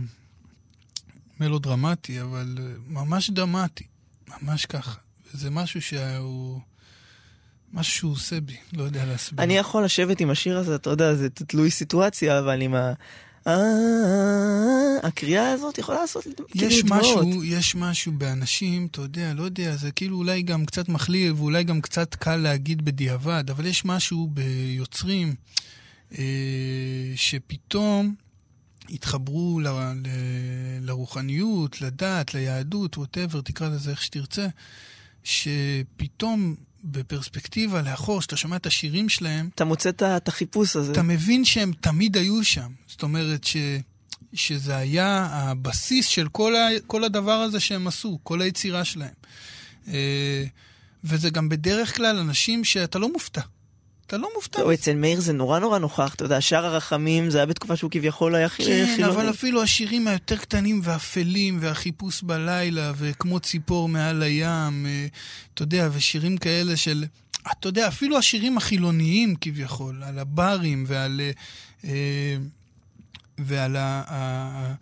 מלודרמטי, 1.40 2.22
אבל 2.22 2.58
אה, 2.60 2.64
ממש 2.88 3.30
דרמטי, 3.30 3.84
ממש 4.42 4.66
ככה. 4.66 5.05
זה 5.36 5.50
משהו 5.50 5.82
שהוא... 5.82 6.60
משהו 7.74 7.94
שהוא 7.94 8.12
עושה 8.12 8.42
בי, 8.42 8.56
לא 8.74 8.84
יודע 8.84 9.06
להסביר. 9.06 9.44
אני 9.44 9.58
יכול 9.58 9.86
לשבת 9.86 10.20
עם 10.20 10.30
השיר 10.30 10.58
הזה, 10.58 10.76
אתה 10.76 10.90
יודע, 10.90 11.16
זה 11.16 11.30
תלוי 11.30 11.72
סיטואציה, 11.72 12.40
אבל 12.40 12.62
עם 12.62 12.76
ה... 12.76 12.94
אה, 13.48 15.08
הקריאה 15.08 15.52
הזאת 15.52 15.78
יכולה 15.78 16.02
לעשות 16.02 16.24
כאילו 16.48 16.68
יש. 16.72 16.84
משהו, 16.84 17.44
יש 17.44 17.76
משהו 17.76 18.12
באנשים, 18.12 18.88
אתה 18.92 19.02
יודע, 19.02 19.34
לא 19.34 19.44
יודע, 19.44 19.76
זה 19.76 19.92
כאילו 19.92 20.18
אולי 20.18 20.42
גם 20.42 20.66
קצת 20.66 20.90
מכליל 20.90 21.34
ואולי 21.34 21.64
גם 21.64 21.82
קצת 21.82 22.16
קל 22.16 22.36
להגיד 22.36 22.86
בדיעבד, 22.86 23.44
אבל 23.50 23.66
יש 23.66 23.86
משהו 23.86 24.30
ביוצרים 24.34 25.36
אה, 26.18 26.24
שפתאום 27.16 28.16
התחברו 28.90 29.60
ל, 29.60 29.68
ל, 29.68 30.08
לרוחניות, 30.82 31.82
לדת, 31.82 32.34
ליהדות, 32.34 32.98
ווטאבר, 32.98 33.42
תקרא 33.42 33.70
לזה 33.70 33.92
איך 33.92 34.02
שתרצה, 34.02 34.48
שפתאום 35.26 36.56
בפרספקטיבה 36.84 37.82
לאחור, 37.82 38.20
כשאתה 38.20 38.38
שומע 38.38 38.56
את 38.56 38.66
השירים 38.66 39.10
שלהם, 39.10 39.50
אתה 39.56 39.66
מוצא 39.66 39.90
את 39.90 40.28
החיפוש 40.28 40.76
הזה. 40.76 40.92
אתה 40.92 41.04
מבין 41.04 41.46
שהם 41.46 41.72
תמיד 41.82 42.18
היו 42.18 42.44
שם. 42.44 42.72
זאת 42.88 43.04
אומרת 43.04 43.44
ש, 43.44 43.58
שזה 44.34 44.76
היה 44.78 45.28
הבסיס 45.32 46.08
של 46.08 46.28
כל, 46.28 46.56
ה, 46.56 46.68
כל 46.88 47.04
הדבר 47.04 47.32
הזה 47.32 47.60
שהם 47.60 47.88
עשו, 47.88 48.20
כל 48.24 48.42
היצירה 48.42 48.86
שלהם. 48.86 49.14
אה, 49.88 50.46
וזה 51.04 51.30
גם 51.30 51.50
בדרך 51.50 51.96
כלל 51.96 52.18
אנשים 52.18 52.64
שאתה 52.64 53.00
לא 53.00 53.14
מופתע. 53.14 53.42
אתה 54.08 54.18
לא 54.18 54.30
מופתע. 54.36 54.62
לא, 54.62 54.74
אצל 54.74 54.96
מאיר 54.96 55.20
זה 55.20 55.34
נורא 55.34 55.60
נורא 55.60 55.80
נוכח, 55.80 56.14
אתה 56.16 56.26
יודע, 56.26 56.42
שער 56.42 56.66
הרחמים 56.66 57.30
זה 57.30 57.38
היה 57.38 57.46
בתקופה 57.46 57.76
שהוא 57.76 57.92
כביכול 57.92 58.36
היה 58.36 58.50
כן, 58.50 58.64
חילוני. 58.66 59.06
אבל 59.06 59.30
אפילו 59.30 59.64
השירים 59.64 60.08
היותר 60.08 60.38
קטנים 60.38 60.82
ואפלים, 60.84 61.58
והחיפוש 61.62 62.24
בלילה, 62.24 62.92
וכמו 62.98 63.40
ציפור 63.40 63.90
מעל 63.90 64.24
הים, 64.24 64.86
אה, 64.86 65.08
אתה 65.54 65.64
יודע, 65.64 65.90
ושירים 65.94 66.38
כאלה 66.38 66.78
של... 66.78 67.06
אתה 67.52 67.68
יודע, 67.68 67.88
אפילו 67.88 68.18
השירים 68.18 68.58
החילוניים 68.58 69.36
כביכול, 69.42 70.04
על 70.04 70.20
הברים 70.20 70.84
ועל... 70.88 71.22
אה, 71.22 71.32
אה, 71.90 72.38
ועל 73.38 73.76
ה... 73.80 74.74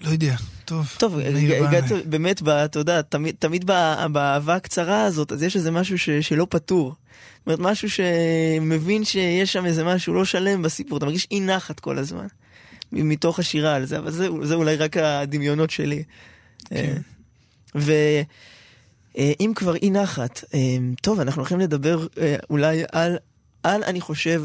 לא 0.00 0.08
יודע, 0.08 0.36
טוב. 0.64 0.94
טוב, 0.98 1.18
הגעת. 1.18 1.84
באמת, 2.06 2.42
אתה 2.48 2.78
יודע, 2.78 3.02
תמיד, 3.38 3.64
באהבה 4.12 4.54
הקצרה 4.54 5.04
הזאת, 5.04 5.32
אז 5.32 5.42
יש 5.42 5.56
איזה 5.56 5.70
משהו 5.70 5.98
שלא 6.20 6.46
פתור. 6.50 6.94
זאת 7.46 7.46
אומרת, 7.46 7.72
משהו 7.72 7.88
שמבין 7.90 9.04
שיש 9.04 9.52
שם 9.52 9.66
איזה 9.66 9.84
משהו 9.84 10.14
לא 10.14 10.24
שלם 10.24 10.62
בסיפור, 10.62 10.98
אתה 10.98 11.06
מרגיש 11.06 11.26
אי 11.30 11.40
נחת 11.40 11.80
כל 11.80 11.98
הזמן, 11.98 12.26
מתוך 12.92 13.38
השירה 13.38 13.74
על 13.74 13.84
זה, 13.84 13.98
אבל 13.98 14.10
זה, 14.10 14.28
זה 14.42 14.54
אולי 14.54 14.76
רק 14.76 14.96
הדמיונות 14.96 15.70
שלי. 15.70 16.02
כן. 16.64 16.96
ואם 17.74 19.52
כבר 19.54 19.76
אי 19.76 19.90
נחת, 19.90 20.44
אה, 20.54 20.58
טוב, 21.02 21.20
אנחנו 21.20 21.40
הולכים 21.40 21.60
לדבר 21.60 22.06
אה, 22.18 22.36
אולי 22.50 22.82
על, 22.92 23.16
על 23.62 23.84
אני 23.84 24.00
חושב, 24.00 24.42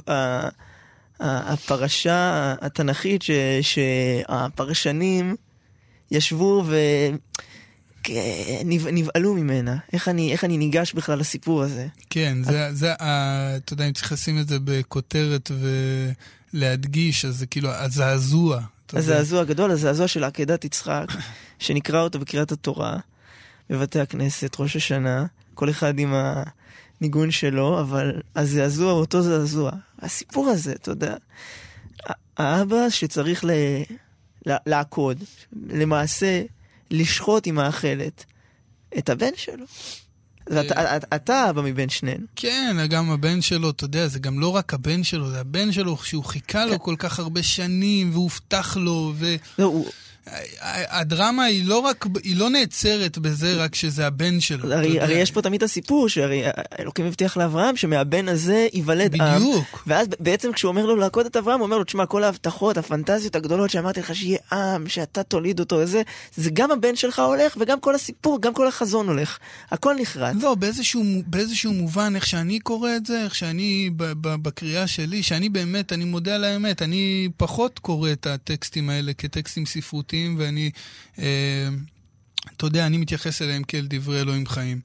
הפרשה 1.20 2.56
התנ"כית 2.62 3.22
ש- 3.22 3.32
שהפרשנים 3.62 5.36
ישבו 6.12 6.64
ונבהלו 8.82 9.34
ממנה. 9.34 9.78
איך 9.94 10.08
אני, 10.08 10.32
איך 10.32 10.44
אני 10.44 10.58
ניגש 10.58 10.94
בכלל 10.94 11.20
לסיפור 11.20 11.62
הזה? 11.64 11.88
כן, 12.10 12.38
זה, 12.44 12.74
זה, 12.74 12.94
ה- 12.94 13.58
אתה 13.58 13.74
יודע, 13.74 13.88
אם 13.88 13.94
צריך 13.94 14.12
לשים 14.12 14.40
את 14.40 14.48
זה 14.48 14.58
בכותרת 14.64 15.52
ולהדגיש, 16.54 17.26
אז 17.26 17.36
זה 17.38 17.46
כאילו 17.46 17.70
הזעזוע. 17.70 18.62
הזעזוע 18.94 19.42
הגדול, 19.42 19.72
הזעזוע 19.72 20.08
של 20.08 20.24
עקדת 20.24 20.66
יצחק, 20.66 21.06
שנקרא 21.60 22.02
אותו 22.02 22.20
בקריאת 22.20 22.52
התורה, 22.52 22.98
בבתי 23.70 24.00
הכנסת, 24.00 24.56
ראש 24.60 24.76
השנה, 24.76 25.26
כל 25.54 25.70
אחד 25.70 26.00
עם 26.00 26.14
הניגון 27.02 27.32
שלו, 27.32 27.80
אבל 27.82 28.22
הזעזוע 28.36 28.92
הוא 28.92 29.00
אותו 29.00 29.22
זעזוע. 29.22 29.72
הסיפור 30.02 30.48
הזה, 30.50 30.72
אתה 30.74 30.92
יודע, 30.92 31.16
האבא 32.38 32.90
שצריך. 32.90 33.46
ל- 33.46 33.84
לעקוד, 34.66 35.24
למעשה 35.70 36.42
לשחוט 37.00 37.48
עם 37.48 37.60
האכלת 37.60 38.26
את 38.98 39.10
הבן 39.10 39.32
שלו. 39.36 39.66
ואתה 40.50 40.98
אתה- 41.16 41.50
אבא 41.50 41.62
מבין 41.62 41.90
שנינו. 41.90 42.26
כן, 42.36 42.78
גם 42.90 43.12
הבן 43.12 43.42
שלו, 43.42 43.70
אתה 43.70 43.84
יודע, 43.84 44.08
זה 44.08 44.20
גם 44.20 44.40
לא 44.40 44.56
רק 44.56 44.74
הבן 44.74 45.04
שלו, 45.04 45.30
זה 45.30 45.40
הבן 45.40 45.72
שלו 45.72 45.98
שהוא 45.98 46.24
חיכה 46.24 46.60
כן. 46.64 46.70
לו 46.70 46.80
כל 46.80 46.96
כך 47.00 47.20
הרבה 47.20 47.44
שנים, 47.44 48.10
והובטח 48.14 48.78
לו, 48.78 49.14
לא, 49.60 49.84
הוא, 50.26 50.36
והדרמה 50.62 51.44
היא 51.44 51.68
לא 51.68 51.80
רק, 51.80 52.06
היא 52.24 52.38
לא 52.38 52.50
נעצרת 52.50 53.18
בזה 53.18 53.56
רק 53.56 53.76
שזה 53.76 54.08
הבן 54.08 54.40
שלו. 54.40 54.74
הרי. 54.74 55.00
הרי 55.00 55.14
יש 55.14 55.32
פה 55.32 55.42
תמיד 55.42 55.64
הסיפור 55.64 56.10
שהרי 56.10 56.44
אלוקים 56.80 57.06
הבטיח 57.06 57.38
לאברהם 57.38 57.76
שמהבן 57.76 58.30
הזה 58.30 58.68
ייוולד 58.74 59.16
עם. 59.16 59.22
בדיוק. 59.36 59.84
ואז 59.88 60.08
בעצם 60.20 60.54
כשהוא 60.54 60.70
אומר 60.70 60.86
לו 60.86 60.96
לעקוד 60.96 61.26
את 61.26 61.36
אברהם, 61.36 61.60
הוא 61.60 61.66
אומר 61.66 61.78
לו, 61.78 61.84
תשמע, 61.84 62.06
כל 62.06 62.24
ההבטחות, 62.24 62.78
הפנטזיות 62.78 63.36
הגדולות 63.36 63.70
שאמרתי 63.70 64.00
לך 64.00 64.16
שיהיה 64.16 64.38
עם, 64.52 64.88
שאתה 64.88 65.24
תוליד 65.24 65.60
אותו 65.60 65.76
וזה, 65.76 66.02
זה 66.36 66.50
גם 66.54 66.72
הבן 66.72 66.96
שלך 66.96 67.20
הולך, 67.20 67.58
וגם 67.60 67.80
כל 67.80 67.96
הסיפור, 67.96 68.42
גם 68.42 68.54
כל 68.54 68.68
החזון 68.68 69.08
הולך. 69.08 69.38
הכל 69.72 69.96
נחרט. 70.00 70.36
לא, 70.42 70.56
באיזשהו, 70.56 71.04
באיזשהו 71.28 71.74
מובן, 71.74 72.16
איך 72.16 72.28
שאני 72.28 72.60
קורא 72.60 72.90
את 72.96 73.06
זה, 73.06 73.24
איך 73.24 73.36
שאני, 73.36 73.90
ב, 73.96 74.04
ב, 74.04 74.36
בקריאה 74.36 74.88
שלי, 74.88 75.24
שאני 75.24 75.50
באמת, 75.50 75.94
אני 75.94 76.06
מודה 76.06 76.36
על 76.36 76.44
האמת, 76.44 76.82
אני 76.82 77.30
פחות 77.38 77.80
קורא 77.80 78.12
את 78.12 78.28
הטקסטים 78.28 78.90
האלה 78.90 79.14
כטקסטים 79.14 79.66
ספרותיים, 79.66 80.15
ואני, 80.38 80.72
אה, 81.20 81.68
אתה 82.58 82.66
יודע, 82.66 82.86
אני 82.86 82.98
מתייחס 82.98 83.42
אליהם 83.42 83.64
כאל 83.64 83.88
דברי 83.90 84.22
אלוהים 84.22 84.48
חיים. 84.48 84.80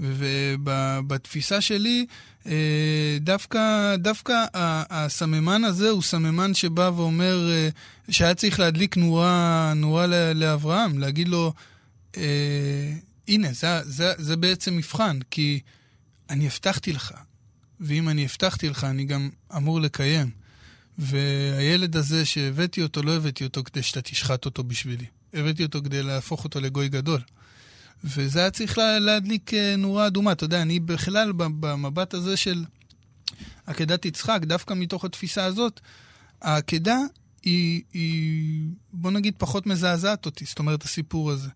ובתפיסה 0.00 1.60
שלי, 1.60 2.06
אה, 2.46 3.18
דווקא, 3.20 3.96
דווקא 3.96 4.44
הסממן 4.90 5.64
הזה 5.64 5.88
הוא 5.88 6.02
סממן 6.02 6.54
שבא 6.54 6.90
ואומר 6.96 7.50
אה, 7.50 7.68
שהיה 8.10 8.34
צריך 8.34 8.60
להדליק 8.60 8.96
נורה, 8.96 9.72
נורה 9.76 10.06
לאברהם, 10.34 10.98
להגיד 10.98 11.28
לו, 11.28 11.52
הנה, 13.28 13.52
זה, 13.52 13.80
זה, 13.82 14.12
זה 14.18 14.36
בעצם 14.36 14.76
מבחן, 14.76 15.18
כי 15.30 15.60
אני 16.30 16.46
הבטחתי 16.46 16.92
לך, 16.92 17.12
ואם 17.80 18.08
אני 18.08 18.24
הבטחתי 18.24 18.68
לך, 18.68 18.84
אני 18.84 19.04
גם 19.04 19.30
אמור 19.56 19.80
לקיים. 19.80 20.41
והילד 20.98 21.96
הזה 21.96 22.24
שהבאתי 22.24 22.82
אותו, 22.82 23.02
לא 23.02 23.16
הבאתי 23.16 23.44
אותו 23.44 23.64
כדי 23.64 23.82
שאתה 23.82 24.02
תשחט 24.02 24.44
אותו 24.44 24.64
בשבילי. 24.64 25.06
הבאתי 25.34 25.64
אותו 25.64 25.82
כדי 25.84 26.02
להפוך 26.02 26.44
אותו 26.44 26.60
לגוי 26.60 26.88
גדול. 26.88 27.20
וזה 28.04 28.38
היה 28.38 28.50
צריך 28.50 28.78
לה, 28.78 28.98
להדליק 28.98 29.54
אה, 29.54 29.76
נורה 29.76 30.06
אדומה. 30.06 30.32
אתה 30.32 30.44
יודע, 30.44 30.62
אני 30.62 30.80
בכלל, 30.80 31.32
במבט 31.36 32.14
הזה 32.14 32.36
של 32.36 32.64
עקדת 33.66 34.04
יצחק, 34.04 34.40
דווקא 34.42 34.74
מתוך 34.74 35.04
התפיסה 35.04 35.44
הזאת, 35.44 35.80
העקדה 36.42 36.98
היא, 37.42 37.82
היא, 37.92 38.66
בוא 38.92 39.10
נגיד, 39.10 39.34
פחות 39.38 39.66
מזעזעת 39.66 40.26
אותי, 40.26 40.44
זאת 40.44 40.58
אומרת, 40.58 40.82
הסיפור 40.82 41.30
הזה. 41.30 41.48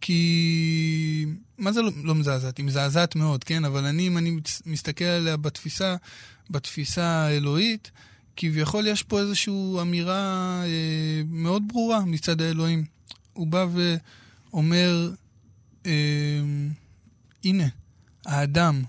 כי... 0.00 1.26
מה 1.58 1.72
זה 1.72 1.82
לא, 1.82 1.90
לא 2.02 2.14
מזעזעת? 2.14 2.58
היא 2.58 2.66
מזעזעת 2.66 3.16
מאוד, 3.16 3.44
כן? 3.44 3.64
אבל 3.64 3.84
אני, 3.84 4.08
אם 4.08 4.18
אני 4.18 4.40
מסתכל 4.66 5.04
עליה 5.04 5.36
בתפיסה, 5.36 5.96
בתפיסה 6.50 7.04
האלוהית, 7.04 7.90
כביכול 8.36 8.86
יש 8.86 9.02
פה 9.02 9.20
איזושהי 9.20 9.80
אמירה 9.80 10.62
אה, 10.64 11.22
מאוד 11.26 11.62
ברורה 11.68 12.04
מצד 12.04 12.40
האלוהים. 12.40 12.84
הוא 13.32 13.46
בא 13.46 13.66
ואומר, 14.52 15.10
אה, 15.86 15.92
הנה, 17.44 17.68
האדם, 18.26 18.82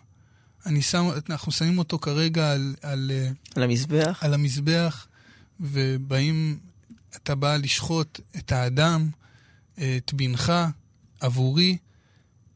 אני 0.66 0.82
שם, 0.82 1.06
אנחנו 1.30 1.52
שמים 1.52 1.78
אותו 1.78 2.00
כרגע 2.00 2.52
על... 2.52 2.76
על, 2.82 3.12
אה, 3.14 3.30
על 3.56 3.64
המזבח? 3.64 4.20
על 4.22 4.34
המזבח, 4.34 5.08
ובאים, 5.60 6.60
אתה 7.16 7.36
בא 7.36 7.58
לשחוט 7.58 8.20
את 8.38 8.52
האדם, 8.52 9.10
אה, 9.78 9.98
את 9.98 10.14
בנך, 10.14 10.54
עבורי, 11.20 11.78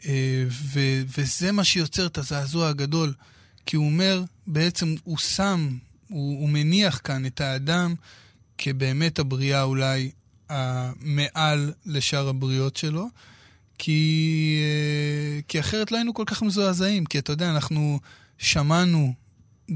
אה, 0.05 0.45
ו, 0.49 0.79
וזה 1.17 1.51
מה 1.51 1.63
שיוצר 1.63 2.05
את 2.05 2.17
הזעזוע 2.17 2.69
הגדול. 2.69 3.13
כי 3.65 3.75
הוא 3.75 3.85
אומר, 3.85 4.23
בעצם 4.47 4.95
הוא 5.03 5.17
שם, 5.17 5.77
הוא, 6.09 6.39
הוא 6.39 6.49
מניח 6.49 7.01
כאן 7.03 7.25
את 7.25 7.41
האדם 7.41 7.95
כבאמת 8.57 9.19
הבריאה 9.19 9.63
אולי 9.63 10.11
המעל 10.49 11.73
לשאר 11.85 12.29
הבריות 12.29 12.77
שלו, 12.77 13.07
כי, 13.77 14.59
אה, 14.61 15.41
כי 15.47 15.59
אחרת 15.59 15.91
לא 15.91 15.97
היינו 15.97 16.13
כל 16.13 16.23
כך 16.25 16.41
מזועזעים, 16.41 17.05
כי 17.05 17.19
אתה 17.19 17.31
יודע, 17.31 17.49
אנחנו 17.49 17.99
שמענו 18.37 19.13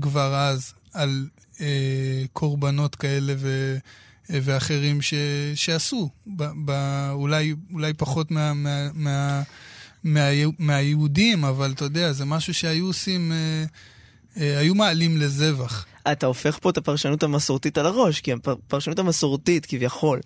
כבר 0.01 0.35
אז 0.35 0.73
על 0.93 1.27
אה, 1.61 2.23
קורבנות 2.33 2.95
כאלה 2.95 3.33
ו... 3.37 3.77
אה, 4.31 4.39
ואחרים 4.43 5.01
ש, 5.01 5.13
שעשו, 5.55 6.09
ב, 6.27 6.43
ב, 6.65 6.71
אולי, 7.11 7.53
אולי 7.73 7.93
פחות 7.93 8.31
מה, 8.31 8.53
מה, 8.53 8.89
מה, 8.93 9.43
מה, 10.03 10.29
מהיהודים, 10.59 11.45
אבל 11.45 11.71
אתה 11.71 11.85
יודע, 11.85 12.11
זה 12.11 12.25
משהו 12.25 12.53
שהיו 12.53 12.85
עושים, 12.85 13.31
אה, 13.31 13.65
אה, 14.37 14.59
היו 14.59 14.75
מעלים 14.75 15.17
לזבח. 15.17 15.85
אתה 16.11 16.25
הופך 16.25 16.59
פה 16.61 16.69
את 16.69 16.77
הפרשנות 16.77 17.23
המסורתית 17.23 17.77
על 17.77 17.85
הראש, 17.85 18.21
כי 18.21 18.33
הפרשנות 18.33 18.99
המסורתית, 18.99 19.65
כביכול, 19.65 20.19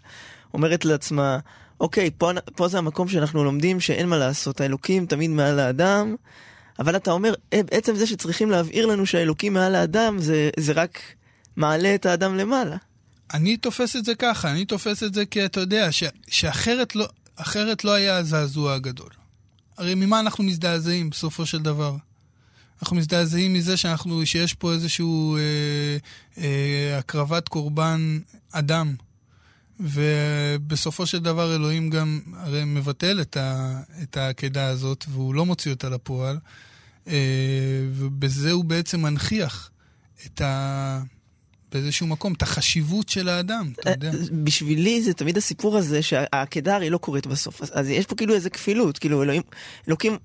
אומרת 0.53 0.85
לעצמה, 0.85 1.39
אוקיי, 1.79 2.09
פה, 2.17 2.31
פה 2.55 2.67
זה 2.67 2.77
המקום 2.77 3.07
שאנחנו 3.07 3.43
לומדים 3.43 3.79
שאין 3.79 4.09
מה 4.09 4.17
לעשות, 4.17 4.61
האלוקים 4.61 5.05
תמיד 5.05 5.29
מעל 5.29 5.59
האדם, 5.59 6.15
אבל 6.79 6.95
אתה 6.95 7.11
אומר, 7.11 7.33
אה, 7.53 7.63
בעצם 7.63 7.95
זה 7.95 8.07
שצריכים 8.07 8.51
להבהיר 8.51 8.85
לנו 8.85 9.05
שהאלוקים 9.05 9.53
מעל 9.53 9.75
האדם, 9.75 10.19
זה, 10.19 10.49
זה 10.59 10.73
רק 10.73 10.99
מעלה 11.55 11.95
את 11.95 12.05
האדם 12.05 12.35
למעלה. 12.35 12.77
אני 13.33 13.57
תופס 13.57 13.95
את 13.95 14.05
זה 14.05 14.15
ככה, 14.15 14.51
אני 14.51 14.65
תופס 14.65 15.03
את 15.03 15.13
זה 15.13 15.25
כי 15.25 15.45
אתה 15.45 15.59
יודע, 15.59 15.91
ש, 15.91 16.03
שאחרת 16.27 16.95
לא, 16.95 17.07
לא 17.83 17.91
היה 17.91 18.17
הזעזוע 18.17 18.73
הגדול. 18.73 19.09
הרי 19.77 19.95
ממה 19.95 20.19
אנחנו 20.19 20.43
מזדעזעים 20.43 21.09
בסופו 21.09 21.45
של 21.45 21.59
דבר? 21.61 21.95
אנחנו 22.81 22.95
מזדעזעים 22.97 23.53
מזה 23.53 23.77
שאנחנו, 23.77 24.25
שיש 24.25 24.53
פה 24.53 24.73
איזשהו 24.73 25.37
אה, 25.37 25.41
אה, 26.37 26.97
הקרבת 26.97 27.47
קורבן 27.47 28.19
אדם. 28.51 28.95
ובסופו 29.79 31.05
של 31.05 31.19
דבר 31.19 31.55
אלוהים 31.55 31.89
גם 31.89 32.19
הרי 32.33 32.63
מבטל 32.65 33.21
את, 33.21 33.37
ה, 33.37 33.79
את 34.03 34.17
העקדה 34.17 34.67
הזאת, 34.67 35.05
והוא 35.09 35.35
לא 35.35 35.45
מוציא 35.45 35.71
אותה 35.71 35.89
לפועל, 35.89 36.39
אה, 37.07 37.13
ובזה 37.91 38.51
הוא 38.51 38.65
בעצם 38.65 39.01
מנכיח 39.01 39.69
את 40.25 40.41
ה... 40.41 41.01
באיזשהו 41.71 42.07
מקום, 42.07 42.33
את 42.33 42.41
החשיבות 42.41 43.09
של 43.09 43.29
האדם, 43.29 43.71
אתה 43.79 43.89
יודע. 43.89 44.11
בשבילי 44.43 45.01
זה 45.01 45.13
תמיד 45.13 45.37
הסיפור 45.37 45.77
הזה 45.77 46.01
שהעקדה 46.01 46.75
הרי 46.75 46.89
לא 46.89 46.97
קורית 46.97 47.27
בסוף. 47.27 47.61
אז 47.61 47.89
יש 47.89 48.05
פה 48.05 48.15
כאילו 48.15 48.35
איזה 48.35 48.49
כפילות, 48.49 48.97
כאילו 48.97 49.23
אלוהים, 49.23 49.41
אלוקים, 49.87 50.17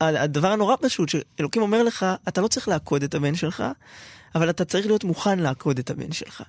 הדבר 0.00 0.48
הנורא 0.52 0.74
פשוט, 0.80 1.08
שאלוקים 1.08 1.62
אומר 1.62 1.82
לך, 1.82 2.06
אתה 2.28 2.40
לא 2.40 2.48
צריך 2.48 2.68
לעקוד 2.68 3.02
את 3.02 3.14
הבן 3.14 3.34
שלך, 3.34 3.64
אבל 4.34 4.50
אתה 4.50 4.64
צריך 4.64 4.86
להיות 4.86 5.04
מוכן 5.04 5.38
לעקוד 5.38 5.78
את 5.78 5.90
הבן 5.90 6.12
שלך. 6.12 6.42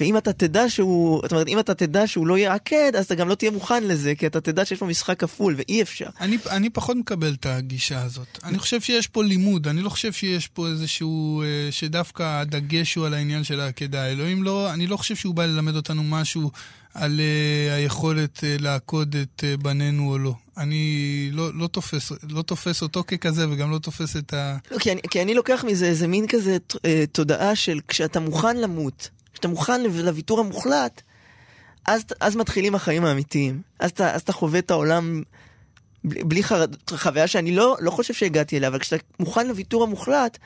ואם 0.00 0.16
אתה 0.16 0.32
תדע 0.32 0.68
שהוא, 0.68 1.20
זאת 1.22 1.32
אומרת, 1.32 1.48
אם 1.48 1.58
אתה 1.58 1.74
תדע 1.74 2.06
שהוא 2.06 2.26
לא 2.26 2.38
יעקד, 2.38 2.92
אז 2.98 3.04
אתה 3.04 3.14
גם 3.14 3.28
לא 3.28 3.34
תהיה 3.34 3.50
מוכן 3.50 3.84
לזה, 3.84 4.14
כי 4.14 4.26
אתה 4.26 4.40
תדע 4.40 4.64
שיש 4.64 4.80
לו 4.80 4.86
משחק 4.86 5.20
כפול, 5.20 5.54
ואי 5.56 5.82
אפשר. 5.82 6.06
אני, 6.20 6.38
אני 6.50 6.70
פחות 6.70 6.96
מקבל 6.96 7.34
את 7.34 7.46
הגישה 7.46 8.02
הזאת. 8.02 8.38
אני 8.44 8.58
חושב 8.58 8.80
שיש 8.80 9.06
פה 9.06 9.24
לימוד, 9.24 9.68
אני 9.68 9.82
לא 9.82 9.88
חושב 9.88 10.12
שיש 10.12 10.48
פה 10.48 10.66
איזשהו, 10.66 11.42
אה, 11.42 11.68
שדווקא 11.70 12.40
הדגש 12.40 12.94
הוא 12.94 13.06
על 13.06 13.14
העניין 13.14 13.44
של 13.44 13.60
העקדה. 13.60 14.06
אלוהים 14.06 14.42
לא, 14.42 14.72
אני 14.72 14.86
לא 14.86 14.96
חושב 14.96 15.16
שהוא 15.16 15.34
בא 15.34 15.46
ללמד 15.46 15.76
אותנו 15.76 16.02
משהו 16.02 16.50
על 16.94 17.20
uh, 17.20 17.72
היכולת 17.74 18.38
uh, 18.38 18.62
לעקוד 18.62 19.16
את 19.16 19.44
uh, 19.44 19.62
בנינו 19.62 20.10
או 20.10 20.18
לא. 20.18 20.34
אני 20.58 21.28
לא, 21.32 21.54
לא, 21.54 21.66
תופס, 21.66 22.12
לא 22.30 22.42
תופס 22.42 22.82
אותו 22.82 23.04
ככזה 23.06 23.50
וגם 23.50 23.70
לא 23.70 23.78
תופס 23.78 24.16
את 24.16 24.34
ה... 24.34 24.56
לא, 24.70 24.78
כי, 24.78 24.92
אני, 24.92 25.00
כי 25.10 25.22
אני 25.22 25.34
לוקח 25.34 25.64
מזה 25.68 25.86
איזה 25.86 26.08
מין 26.08 26.26
כזה 26.26 26.56
uh, 26.72 26.78
תודעה 27.12 27.56
של 27.56 27.80
כשאתה 27.88 28.20
מוכן 28.20 28.56
למות, 28.56 29.10
כשאתה 29.32 29.48
מוכן 29.48 29.82
לוויתור 29.82 30.40
המוחלט, 30.40 31.02
אז, 31.86 32.04
אז 32.20 32.36
מתחילים 32.36 32.74
החיים 32.74 33.04
האמיתיים. 33.04 33.62
אז 33.78 33.90
אתה, 33.90 34.14
אז 34.14 34.20
אתה 34.20 34.32
חווה 34.32 34.58
את 34.58 34.70
העולם 34.70 35.22
בלי, 36.04 36.24
בלי 36.24 36.42
חרד, 36.42 36.76
חוויה 36.96 37.26
שאני 37.26 37.54
לא, 37.54 37.76
לא 37.80 37.90
חושב 37.90 38.14
שהגעתי 38.14 38.58
אליה, 38.58 38.68
אבל 38.68 38.78
כשאתה 38.78 39.04
מוכן 39.20 39.48
לוויתור 39.48 39.82
המוחלט, 39.82 40.38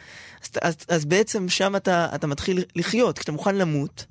אז, 0.43 0.51
אז, 0.63 0.77
אז 0.89 1.05
בעצם 1.05 1.49
שם 1.49 1.77
אתה, 1.77 2.09
אתה 2.15 2.27
מתחיל 2.27 2.65
לחיות. 2.77 3.19
כשאתה 3.19 3.33
מוכן 3.33 3.55
למות, 3.57 4.05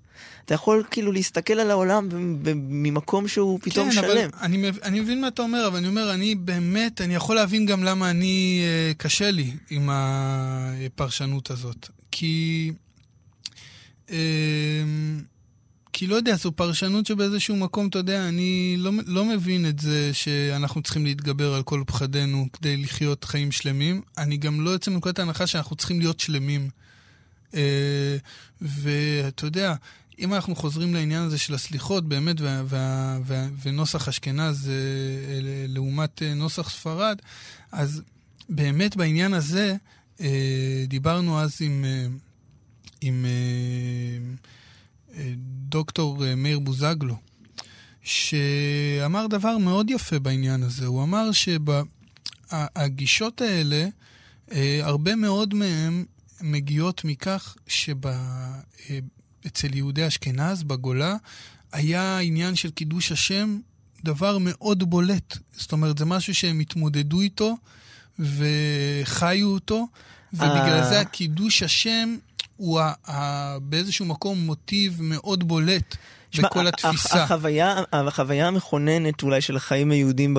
אתה 0.46 0.54
יכול 0.54 0.84
כאילו 0.92 1.12
להסתכל 1.12 1.54
על 1.54 1.72
העולם 1.72 2.10
ממקום 2.56 3.28
שהוא 3.28 3.60
פתאום 3.62 3.90
כן, 3.90 3.96
שלם. 3.96 4.04
כן, 4.04 4.30
אבל 4.34 4.46
אני, 4.46 4.70
אני 4.84 5.00
מבין 5.00 5.22
מה 5.22 5.28
אתה 5.28 5.42
אומר, 5.42 5.68
אבל 5.68 5.78
אני 5.78 5.88
אומר, 5.88 6.14
אני 6.14 6.36
באמת, 6.36 7.02
אני 7.02 7.16
יכול 7.16 7.36
להבין 7.36 7.66
גם 7.66 7.84
למה 7.84 8.10
אני, 8.10 8.62
אה, 8.64 8.94
קשה 8.98 9.32
לי 9.32 9.52
עם 9.70 9.90
הפרשנות 9.92 11.52
הזאת. 11.52 11.90
כי 12.12 12.72
אמ, 14.10 15.22
כי 15.94 16.08
לא 16.08 16.16
יודע, 16.16 16.36
זו 16.36 16.52
פרשנות 16.52 17.06
שבאיזשהו 17.06 17.56
מקום, 17.56 17.88
אתה 17.88 18.00
יודע, 18.00 18.28
אני 18.28 18.76
לא, 18.78 18.92
לא 19.08 19.26
מבין 19.26 19.66
את 19.66 19.80
זה 19.80 20.14
שאנחנו 20.14 20.82
צריכים 20.82 21.06
להתגבר 21.06 21.54
על 21.54 21.64
כל 21.64 21.84
פחדינו 21.88 22.48
כדי 22.54 22.78
לחיות 22.78 23.24
חיים 23.24 23.52
שלמים. 23.52 24.02
אני 24.18 24.38
גם 24.38 24.62
לא 24.62 24.70
יוצא 24.70 24.92
מנקודת 24.92 25.20
ההנחה 25.20 25.48
שאנחנו 25.48 25.76
צריכים 25.76 26.00
להיות 26.00 26.20
שלמים. 26.20 26.70
אה, 27.54 28.18
ואתה 28.62 29.46
יודע, 29.46 29.76
אם 30.20 30.34
אנחנו 30.34 30.56
חוזרים 30.56 30.94
לעניין 30.94 31.24
הזה 31.24 31.38
של 31.38 31.54
הסליחות, 31.54 32.08
באמת, 32.08 32.42
וה, 32.42 32.64
וה, 32.66 33.20
וה, 33.26 33.48
ונוסח 33.64 34.08
אשכנז 34.08 34.70
אה, 34.70 34.74
לעומת 35.68 36.22
אה, 36.24 36.34
נוסח 36.34 36.70
ספרד, 36.70 37.18
אז 37.72 38.02
באמת 38.50 38.96
בעניין 38.96 39.34
הזה, 39.34 39.76
דיברנו 40.88 41.40
אז 41.40 41.58
עם... 41.62 41.86
עם 43.02 43.26
אה, 43.26 43.32
אה, 45.18 45.34
דוקטור 45.70 46.26
אה, 46.26 46.36
מאיר 46.36 46.60
בוזגלו, 46.60 47.16
שאמר 48.02 49.28
דבר 49.28 49.58
מאוד 49.58 49.90
יפה 49.90 50.20
בעניין 50.20 50.64
הזה. 50.64 50.86
הוא 50.86 51.04
אמר 51.04 51.30
שהגישות 52.52 53.42
האלה, 53.42 53.88
הרבה 54.82 55.16
מאוד 55.16 55.54
מהן 55.54 56.06
מגיעות 56.42 57.06
מכך 57.06 57.56
שאצל 59.46 59.76
יהודי 59.76 60.08
אשכנז, 60.08 60.64
בגולה, 60.64 61.16
היה 61.72 62.20
עניין 62.20 62.56
של 62.56 62.72
קידוש 62.72 63.12
השם 63.12 63.60
דבר 64.04 64.38
מאוד 64.40 64.90
בולט. 64.90 65.38
זאת 65.52 65.72
אומרת, 65.72 65.98
זה 65.98 66.06
משהו 66.06 66.36
שהם 66.36 66.60
התמודדו 66.60 67.22
איתו 67.22 67.58
וחיו 68.20 69.48
אותו, 69.48 69.88
ובגלל 70.34 70.84
זה 70.84 71.00
הקידוש 71.00 71.64
השם 71.64 72.18
הוא 72.58 72.80
ה, 72.80 72.94
ה, 73.08 73.60
באיזשהו 73.60 74.06
מקום 74.06 74.40
מוטיב 74.40 75.02
מאוד 75.02 75.48
בולט 75.48 75.96
שמה, 76.36 76.48
בכל 76.48 76.68
התפיסה. 76.68 77.24
החוויה, 77.24 77.76
החוויה 77.92 78.48
המכוננת 78.48 79.24
אולי 79.24 79.42
של 79.42 79.56
החיים 79.56 79.92
היהודים 79.92 80.34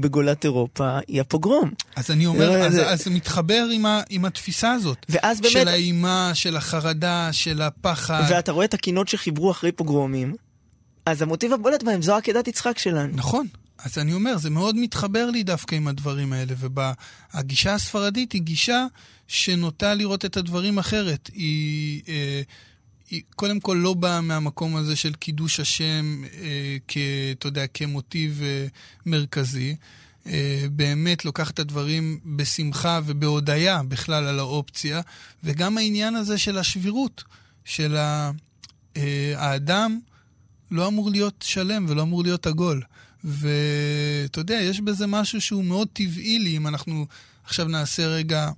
בגולת 0.00 0.44
אירופה 0.44 0.98
היא 1.08 1.20
הפוגרום. 1.20 1.70
אז 1.96 2.10
אני 2.10 2.26
אומר, 2.26 2.52
זה, 2.52 2.66
אז, 2.66 2.72
זה 2.72 2.88
אז 2.88 3.08
מתחבר 3.08 3.66
עם, 3.72 3.86
ה, 3.86 4.00
עם 4.10 4.24
התפיסה 4.24 4.72
הזאת. 4.72 5.06
ואז 5.08 5.40
באמת... 5.40 5.52
של 5.52 5.68
האימה, 5.68 6.30
של 6.34 6.56
החרדה, 6.56 7.28
של 7.32 7.62
הפחד. 7.62 8.22
ואתה 8.28 8.52
רואה 8.52 8.64
את 8.64 8.74
הקינות 8.74 9.08
שחיברו 9.08 9.50
אחרי 9.50 9.72
פוגרומים, 9.72 10.34
אז 11.06 11.22
המוטיב 11.22 11.52
הבולט 11.52 11.82
בהם 11.82 12.02
זו 12.02 12.16
עקדת 12.16 12.48
יצחק 12.48 12.78
שלנו. 12.78 13.16
נכון. 13.16 13.46
אז 13.78 13.98
אני 13.98 14.12
אומר, 14.12 14.36
זה 14.36 14.50
מאוד 14.50 14.76
מתחבר 14.76 15.30
לי 15.30 15.42
דווקא 15.42 15.74
עם 15.74 15.88
הדברים 15.88 16.32
האלה, 16.32 16.54
והגישה 17.34 17.74
הספרדית 17.74 18.32
היא 18.32 18.42
גישה 18.42 18.86
שנוטה 19.28 19.94
לראות 19.94 20.24
את 20.24 20.36
הדברים 20.36 20.78
אחרת. 20.78 21.30
היא, 21.34 22.02
אה, 22.08 22.42
קודם 23.36 23.60
כל 23.60 23.78
לא 23.82 23.94
באה 23.94 24.20
מהמקום 24.20 24.76
הזה 24.76 24.96
של 24.96 25.14
קידוש 25.14 25.60
השם, 25.60 26.22
אה, 26.42 26.76
כ, 26.88 26.96
אתה 27.32 27.48
יודע, 27.48 27.66
כמוטיב 27.66 28.40
אה, 28.42 28.66
מרכזי. 29.06 29.76
אה, 30.26 30.66
באמת 30.70 31.24
לוקח 31.24 31.50
את 31.50 31.58
הדברים 31.58 32.20
בשמחה 32.24 33.00
ובהודיה 33.06 33.82
בכלל 33.82 34.24
על 34.24 34.38
האופציה, 34.38 35.00
וגם 35.44 35.78
העניין 35.78 36.16
הזה 36.16 36.38
של 36.38 36.58
השבירות, 36.58 37.24
של 37.64 37.96
ה, 37.96 38.30
אה, 38.96 39.34
האדם 39.36 40.00
לא 40.70 40.86
אמור 40.86 41.10
להיות 41.10 41.44
שלם 41.46 41.86
ולא 41.88 42.02
אמור 42.02 42.22
להיות 42.22 42.46
עגול. 42.46 42.82
ואתה 43.24 44.40
יודע, 44.40 44.54
יש 44.54 44.80
בזה 44.80 45.06
משהו 45.06 45.40
שהוא 45.40 45.64
מאוד 45.64 45.88
טבעי 45.92 46.38
לי, 46.38 46.56
אם 46.56 46.66
אנחנו 46.66 47.06
עכשיו 47.44 47.68
נעשה 47.68 48.06
רגע 48.06 48.50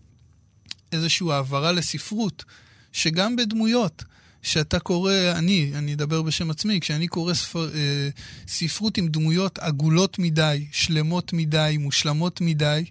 איזושהי 0.92 1.32
העברה 1.32 1.72
לספרות, 1.72 2.44
שגם 2.92 3.36
בדמויות, 3.36 4.04
שאתה 4.46 4.78
קורא, 4.78 5.12
אני, 5.34 5.70
אני 5.74 5.94
אדבר 5.94 6.22
בשם 6.22 6.50
עצמי, 6.50 6.80
כשאני 6.80 7.08
קורא 7.08 7.34
ספר, 7.34 7.74
אה, 7.74 8.08
ספרות 8.48 8.98
עם 8.98 9.08
דמויות 9.08 9.58
עגולות 9.58 10.18
מדי, 10.18 10.66
שלמות 10.72 11.32
מדי, 11.32 11.76
מושלמות 11.80 12.40
מדי, 12.40 12.84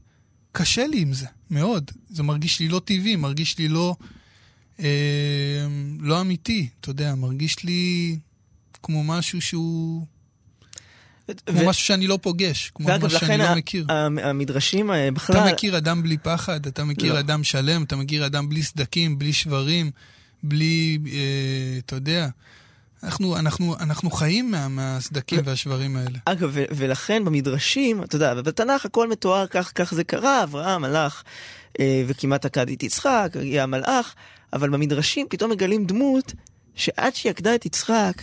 קשה 0.52 0.88
לי 0.88 1.02
עם 1.02 1.14
זה, 1.14 1.26
מאוד. 1.52 1.92
זה 2.10 2.24
מרגיש 2.24 2.60
לי 2.60 2.68
לא 2.68 2.82
טבעי, 2.86 3.16
מרגיש 3.16 3.58
לי 3.58 3.68
לא, 3.68 3.96
אה, 4.80 4.86
לא 6.00 6.22
אמיתי, 6.22 6.68
אתה 6.82 6.90
יודע, 6.90 7.16
מרגיש 7.16 7.64
לי 7.64 8.18
כמו 8.84 9.04
משהו 9.04 9.42
שהוא... 9.42 10.06
כמו 11.46 11.60
ו... 11.60 11.68
משהו 11.68 11.86
שאני 11.86 12.08
לא 12.08 12.20
פוגש, 12.22 12.72
כמו 12.76 12.88
משהו 13.02 13.20
שאני 13.20 13.38
לא 13.38 13.56
מכיר. 13.56 13.86
המדרשים 14.24 14.92
אה, 14.92 15.12
בכלל... 15.12 15.38
אתה 15.38 15.54
מכיר 15.54 15.78
אדם 15.78 16.04
בלי 16.04 16.18
פחד, 16.18 16.68
אתה 16.68 16.84
מכיר 16.84 17.14
לא. 17.14 17.20
אדם 17.20 17.44
שלם, 17.44 17.84
אתה 17.84 17.96
מכיר 17.96 18.26
אדם 18.26 18.50
בלי 18.50 18.64
סדקים, 18.64 19.20
בלי 19.20 19.34
שברים, 19.34 19.92
בלי, 20.48 20.98
אה, 21.08 21.80
אתה 21.86 21.96
יודע, 21.96 22.28
אנחנו, 23.04 23.38
אנחנו, 23.38 23.76
אנחנו 23.80 24.12
חיים 24.12 24.52
מה, 24.52 24.68
מהסדקים 24.68 25.40
והשברים 25.46 25.96
האלה. 25.96 26.20
אגב, 26.26 26.50
ו- 26.54 26.64
ולכן 26.72 27.26
במדרשים, 27.26 28.04
אתה 28.04 28.16
יודע, 28.16 28.34
בתנ"ך 28.34 28.86
הכל 28.86 29.10
מתואר 29.10 29.48
כך, 29.48 29.72
כך 29.76 29.94
זה 29.94 30.04
קרה, 30.04 30.44
אברהם 30.44 30.84
הלך 30.84 31.24
אה, 31.80 32.04
וכמעט 32.08 32.46
עקד 32.46 32.70
את 32.70 32.84
יצחק, 32.84 33.32
הגיע 33.36 33.64
המלאך, 33.64 34.16
אבל 34.54 34.70
במדרשים 34.70 35.28
פתאום 35.30 35.52
מגלים 35.52 35.86
דמות 35.86 36.34
שעד 36.76 37.16
שהיא 37.16 37.30
עקדה 37.30 37.56
את 37.56 37.66
יצחק, 37.66 38.22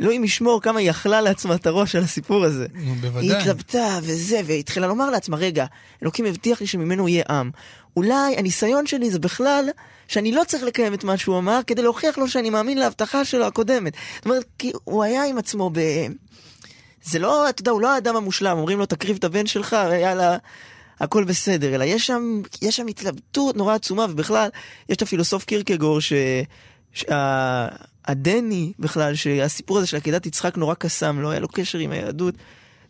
אלוהים 0.00 0.24
ישמור 0.24 0.62
כמה 0.62 0.80
היא 0.80 0.90
אכלה 0.90 1.20
לעצמה 1.20 1.54
את 1.54 1.66
הראש 1.66 1.96
על 1.96 2.02
הסיפור 2.02 2.44
הזה. 2.44 2.66
נו, 2.74 2.94
בוודאי. 2.94 3.28
היא 3.28 3.36
התלבטה 3.36 3.98
וזה, 4.02 4.40
והתחילה 4.46 4.86
לומר 4.86 5.10
לעצמה, 5.10 5.36
רגע, 5.36 5.66
אלוקים 6.02 6.24
הבטיח 6.24 6.60
לי 6.60 6.66
שממנו 6.66 7.08
יהיה 7.08 7.24
עם. 7.30 7.50
אולי 7.96 8.36
הניסיון 8.36 8.86
שלי 8.86 9.10
זה 9.10 9.18
בכלל 9.18 9.68
שאני 10.08 10.32
לא 10.32 10.42
צריך 10.46 10.62
לקיים 10.62 10.94
את 10.94 11.04
מה 11.04 11.16
שהוא 11.16 11.38
אמר, 11.38 11.60
כדי 11.66 11.82
להוכיח 11.82 12.18
לו 12.18 12.28
שאני 12.28 12.50
מאמין 12.50 12.78
להבטחה 12.78 13.24
שלו 13.24 13.46
הקודמת. 13.46 13.92
זאת 14.16 14.24
אומרת, 14.24 14.44
כי 14.58 14.72
הוא 14.84 15.02
היה 15.02 15.24
עם 15.24 15.38
עצמו 15.38 15.70
ב... 15.72 15.80
זה 17.04 17.18
לא, 17.18 17.48
אתה 17.48 17.60
יודע, 17.60 17.70
הוא 17.70 17.80
לא 17.80 17.94
האדם 17.94 18.16
המושלם, 18.16 18.58
אומרים 18.58 18.78
לו, 18.78 18.86
תקריב 18.86 19.16
את 19.16 19.24
הבן 19.24 19.46
שלך, 19.46 19.76
יאללה, 20.00 20.36
הכל 21.00 21.24
בסדר, 21.24 21.74
אלא 21.74 21.84
יש 21.84 22.06
שם, 22.06 22.42
יש 22.62 22.76
שם 22.76 22.86
התלבטות 22.86 23.56
נורא 23.56 23.74
עצומה, 23.74 24.06
ובכלל, 24.10 24.48
יש 24.88 24.96
את 24.96 25.02
הפילוסוף 25.02 25.44
קירקגור, 25.44 26.00
ש... 26.00 26.12
שה... 26.92 27.68
בכלל, 28.78 29.14
שהסיפור 29.14 29.78
הזה 29.78 29.86
של 29.86 29.96
עקדת 29.96 30.26
יצחק 30.26 30.56
נורא 30.56 30.74
קסם, 30.74 31.20
לא 31.20 31.30
היה 31.30 31.40
לו 31.40 31.48
קשר 31.48 31.78
עם 31.78 31.90
היהדות. 31.90 32.34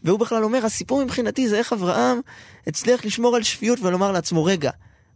והוא 0.05 0.19
בכלל 0.19 0.45
אומר, 0.45 0.67
הסיפור 0.67 1.05
מבחינתי 1.05 1.49
זה 1.49 1.59
איך 1.59 1.73
אברהם 1.73 2.21
הצליח 2.67 3.05
לשמור 3.05 3.37
על 3.37 3.43
שפיות 3.43 3.81
ולומר 3.81 4.13
לעצמו, 4.13 4.45
רגע, 4.45 4.71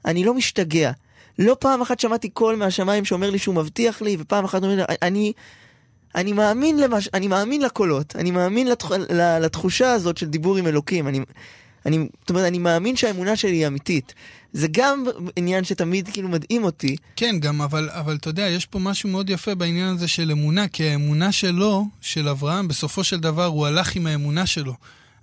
אני 0.05 0.25
לא 0.25 0.35
משתגע. 0.35 0.93
לא 1.39 1.57
פעם 1.61 1.81
אחת 1.83 2.01
שמעתי 2.01 2.29
קול 2.29 2.57
מהשמיים 2.57 3.05
שאומר 3.05 3.31
לי 3.31 3.39
שהוא 3.39 3.55
מבטיח 3.55 4.03
לי, 4.03 4.17
ופעם 4.21 4.45
אחת 4.45 4.63
אומר 4.63 4.77
לי, 4.77 4.83
אני, 5.03 5.33
אני 6.15 6.33
מאמין, 6.33 6.81
למש... 6.81 7.09
אני 7.15 7.29
מאמין 7.29 7.63
לקולות, 7.63 8.17
אני 8.17 8.31
מאמין 8.31 8.67
לתח... 8.69 8.91
לתחושה 9.41 9.93
הזאת 9.93 10.17
של 10.17 10.27
דיבור 10.27 10.57
עם 10.57 10.67
אלוקים. 10.67 11.09
אני, 11.09 11.21
אני, 11.87 12.09
זאת 12.21 12.31
אומרת, 12.31 12.45
אני 12.45 12.59
מאמין 12.59 12.97
שהאמונה 12.97 13.37
שלי 13.37 13.57
היא 13.57 13.67
אמיתית. 13.67 14.15
זה 14.53 14.69
גם 14.71 15.05
עניין 15.37 15.65
שתמיד 15.65 16.09
כאילו 16.13 16.29
מדהים 16.29 16.65
אותי. 16.65 16.97
כן, 17.17 17.37
גם, 17.41 17.63
אבל, 17.63 17.89
אבל 17.93 18.17
אתה 18.17 18.31
יודע, 18.31 18.43
יש 18.49 18.67
פה 18.67 18.79
משהו 18.79 19.09
מאוד 19.09 19.31
יפה 19.31 19.55
בעניין 19.55 19.89
הזה 19.89 20.09
של 20.09 20.31
אמונה, 20.31 20.69
כי 20.69 20.85
האמונה 20.85 21.33
שלו, 21.33 21.85
של 22.01 22.29
אברהם, 22.29 22.69
בסופו 22.69 23.05
של 23.05 23.21
דבר 23.21 23.45
הוא 23.45 23.67
הלך 23.67 23.97
עם 23.97 24.07
האמונה 24.07 24.47
שלו. 24.47 24.75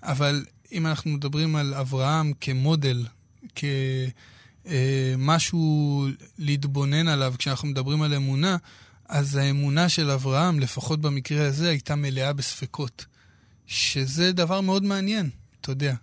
אבל 0.04 0.46
אם 0.72 0.88
אנחנו 0.88 1.12
מדברים 1.12 1.56
על 1.56 1.74
אברהם 1.74 2.34
כמודל, 2.42 3.06
כמשהו 3.56 4.33
אה, 4.68 5.14
להתבונן 6.40 7.08
עליו 7.08 7.34
כשאנחנו 7.38 7.68
מדברים 7.68 8.02
על 8.02 8.14
אמונה, 8.14 8.58
אז 9.10 9.36
האמונה 9.36 9.90
של 9.90 10.12
אברהם, 10.12 10.60
לפחות 10.60 11.02
במקרה 11.02 11.48
הזה, 11.48 11.70
הייתה 11.70 11.96
מלאה 11.96 12.34
בספקות. 12.34 13.06
שזה 13.68 14.32
דבר 14.32 14.62
מאוד 14.62 14.84
מעניין, 14.84 15.30
אתה 15.62 15.72
יודע. 15.72 15.94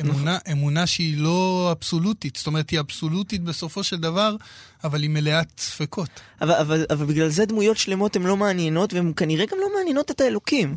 אמונה, 0.00 0.38
אמונה 0.52 0.86
שהיא 0.86 1.18
לא 1.18 1.68
אבסולוטית, 1.72 2.36
זאת 2.36 2.46
אומרת, 2.46 2.70
היא 2.70 2.80
אבסולוטית 2.80 3.42
בסופו 3.42 3.84
של 3.84 3.96
דבר, 3.96 4.36
אבל 4.84 5.02
היא 5.02 5.10
מלאת 5.10 5.48
ספקות. 5.58 6.08
אבל, 6.40 6.54
אבל, 6.54 6.86
אבל 6.90 7.06
בגלל 7.06 7.28
זה 7.28 7.46
דמויות 7.46 7.76
שלמות 7.76 8.16
הן 8.16 8.22
לא 8.22 8.36
מעניינות, 8.36 8.92
והן 8.92 9.12
כנראה 9.16 9.44
גם 9.46 9.58
לא 9.60 9.66
מעניינות 9.76 10.10
את 10.10 10.20
האלוקים. 10.20 10.76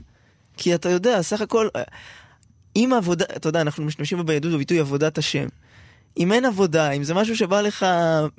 כי 0.58 0.76
אתה 0.76 0.90
יודע, 0.90 1.22
סך 1.22 1.42
הכל, 1.42 1.68
אם 2.76 2.94
עבודה, 2.98 3.26
אתה 3.36 3.50
יודע, 3.50 3.62
אנחנו 3.62 3.86
משתמשים 3.86 4.26
ביהדות 4.26 4.54
בביטוי 4.54 4.80
עבודת 4.80 5.18
השם. 5.18 5.48
אם 6.18 6.32
אין 6.32 6.46
עבודה, 6.46 6.92
אם 6.92 7.04
זה 7.04 7.14
משהו 7.14 7.36
שבא 7.36 7.62
לך 7.62 7.86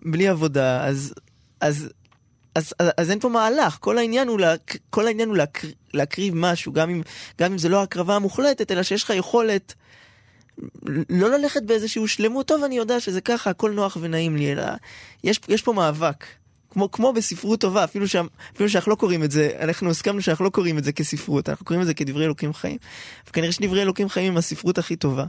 בלי 0.05 0.29
עבודה, 0.29 0.85
אז, 0.85 1.15
אז, 1.61 1.89
אז, 2.55 2.75
אז, 2.79 2.91
אז 2.97 3.11
אין 3.11 3.21
פה 3.21 3.29
מהלך. 3.29 3.77
כל 3.81 3.99
העניין 3.99 4.29
הוא, 4.29 4.41
לה, 4.41 4.55
כל 4.91 5.07
העניין 5.07 5.29
הוא 5.29 5.37
להקר, 5.37 5.69
להקריב 5.95 6.35
משהו, 6.37 6.73
גם 6.73 6.91
אם, 6.91 7.03
גם 7.41 7.53
אם 7.53 7.59
זה 7.59 7.69
לא 7.69 7.83
הקרבה 7.83 8.17
המוחלטת, 8.17 8.73
אלא 8.73 8.83
שיש 8.83 9.03
לך 9.03 9.11
יכולת 9.11 9.75
לא 11.11 11.31
ללכת 11.31 11.63
באיזשהו 11.63 12.09
שלמות, 12.09 12.47
טוב, 12.47 12.65
אני 12.65 12.77
יודע 12.77 13.01
שזה 13.01 13.21
ככה, 13.21 13.51
הכל 13.51 13.71
נוח 13.71 13.97
ונעים 14.01 14.37
לי, 14.37 14.53
אלא 14.53 14.65
יש, 15.25 15.41
יש 15.49 15.63
פה 15.63 15.73
מאבק. 15.73 16.25
כמו, 16.71 16.91
כמו 16.91 17.13
בספרות 17.13 17.61
טובה, 17.61 17.85
אפילו, 17.85 18.09
שם, 18.09 18.27
אפילו 18.55 18.69
שאנחנו 18.69 18.91
לא 18.91 18.97
קוראים 18.97 19.25
את 19.25 19.31
זה, 19.31 19.51
אנחנו 19.61 19.91
הסכמנו 19.91 20.23
שאנחנו 20.23 20.45
לא 20.45 20.51
קוראים 20.51 20.79
את 20.79 20.85
זה 20.85 20.93
כספרות, 20.93 21.49
אנחנו 21.49 21.65
קוראים 21.65 21.83
את 21.83 21.87
זה 21.87 21.95
כדברי 21.95 22.25
אלוקים 22.25 22.53
חיים. 22.53 22.79
וכנראה 23.29 23.53
שדברי 23.53 23.83
אלוקים 23.83 24.09
חיים 24.09 24.33
הם 24.33 24.39
הספרות 24.39 24.79
הכי 24.79 24.97
טובה. 24.97 25.25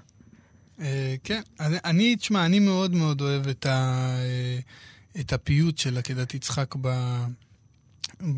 אה, 0.81 1.15
כן, 1.23 1.41
אני, 1.59 2.15
תשמע, 2.15 2.45
אני 2.45 2.59
מאוד 2.59 2.93
מאוד 2.93 3.21
אוהב 3.21 3.47
את, 3.47 3.65
ה, 3.65 4.09
אה, 4.19 4.59
את 5.19 5.33
הפיוט 5.33 5.77
של 5.77 5.97
עקדת 5.97 6.33
יצחק 6.33 6.75
ב, 6.81 6.87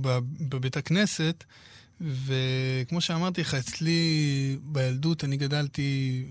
ב, 0.01 0.17
בבית 0.41 0.77
הכנסת, 0.77 1.43
וכמו 2.01 3.01
שאמרתי 3.01 3.41
לך, 3.41 3.53
אצלי 3.53 4.57
בילדות 4.61 5.23
אני 5.23 5.37
גדלתי 5.37 6.23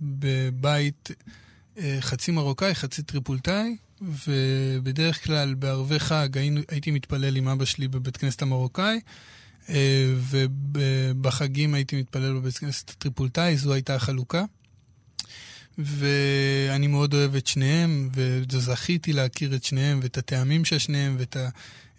בבית 0.00 1.10
אה, 1.78 1.96
חצי 2.00 2.30
מרוקאי, 2.30 2.74
חצי 2.74 3.02
טריפולטאי, 3.02 3.76
ובדרך 4.26 5.24
כלל 5.24 5.54
בערבי 5.54 5.98
חג 5.98 6.28
הייתי 6.68 6.90
מתפלל 6.90 7.36
עם 7.36 7.48
אבא 7.48 7.64
שלי 7.64 7.88
בבית 7.88 8.16
כנסת 8.16 8.42
המרוקאי, 8.42 9.00
ובחגים 10.30 11.74
הייתי 11.74 11.96
מתפלל 12.00 12.34
בבית 12.34 12.58
כנסת 12.58 12.90
הטריפולטאי, 12.90 13.56
זו 13.56 13.72
הייתה 13.72 13.94
החלוקה. 13.94 14.44
ואני 15.78 16.86
מאוד 16.86 17.14
אוהב 17.14 17.34
את 17.34 17.46
שניהם, 17.46 18.10
וזכיתי 18.14 19.12
להכיר 19.12 19.54
את 19.54 19.64
שניהם, 19.64 20.00
ואת 20.02 20.18
הטעמים 20.18 20.64
של 20.64 20.78
שניהם, 20.78 21.16
ואת 21.18 21.36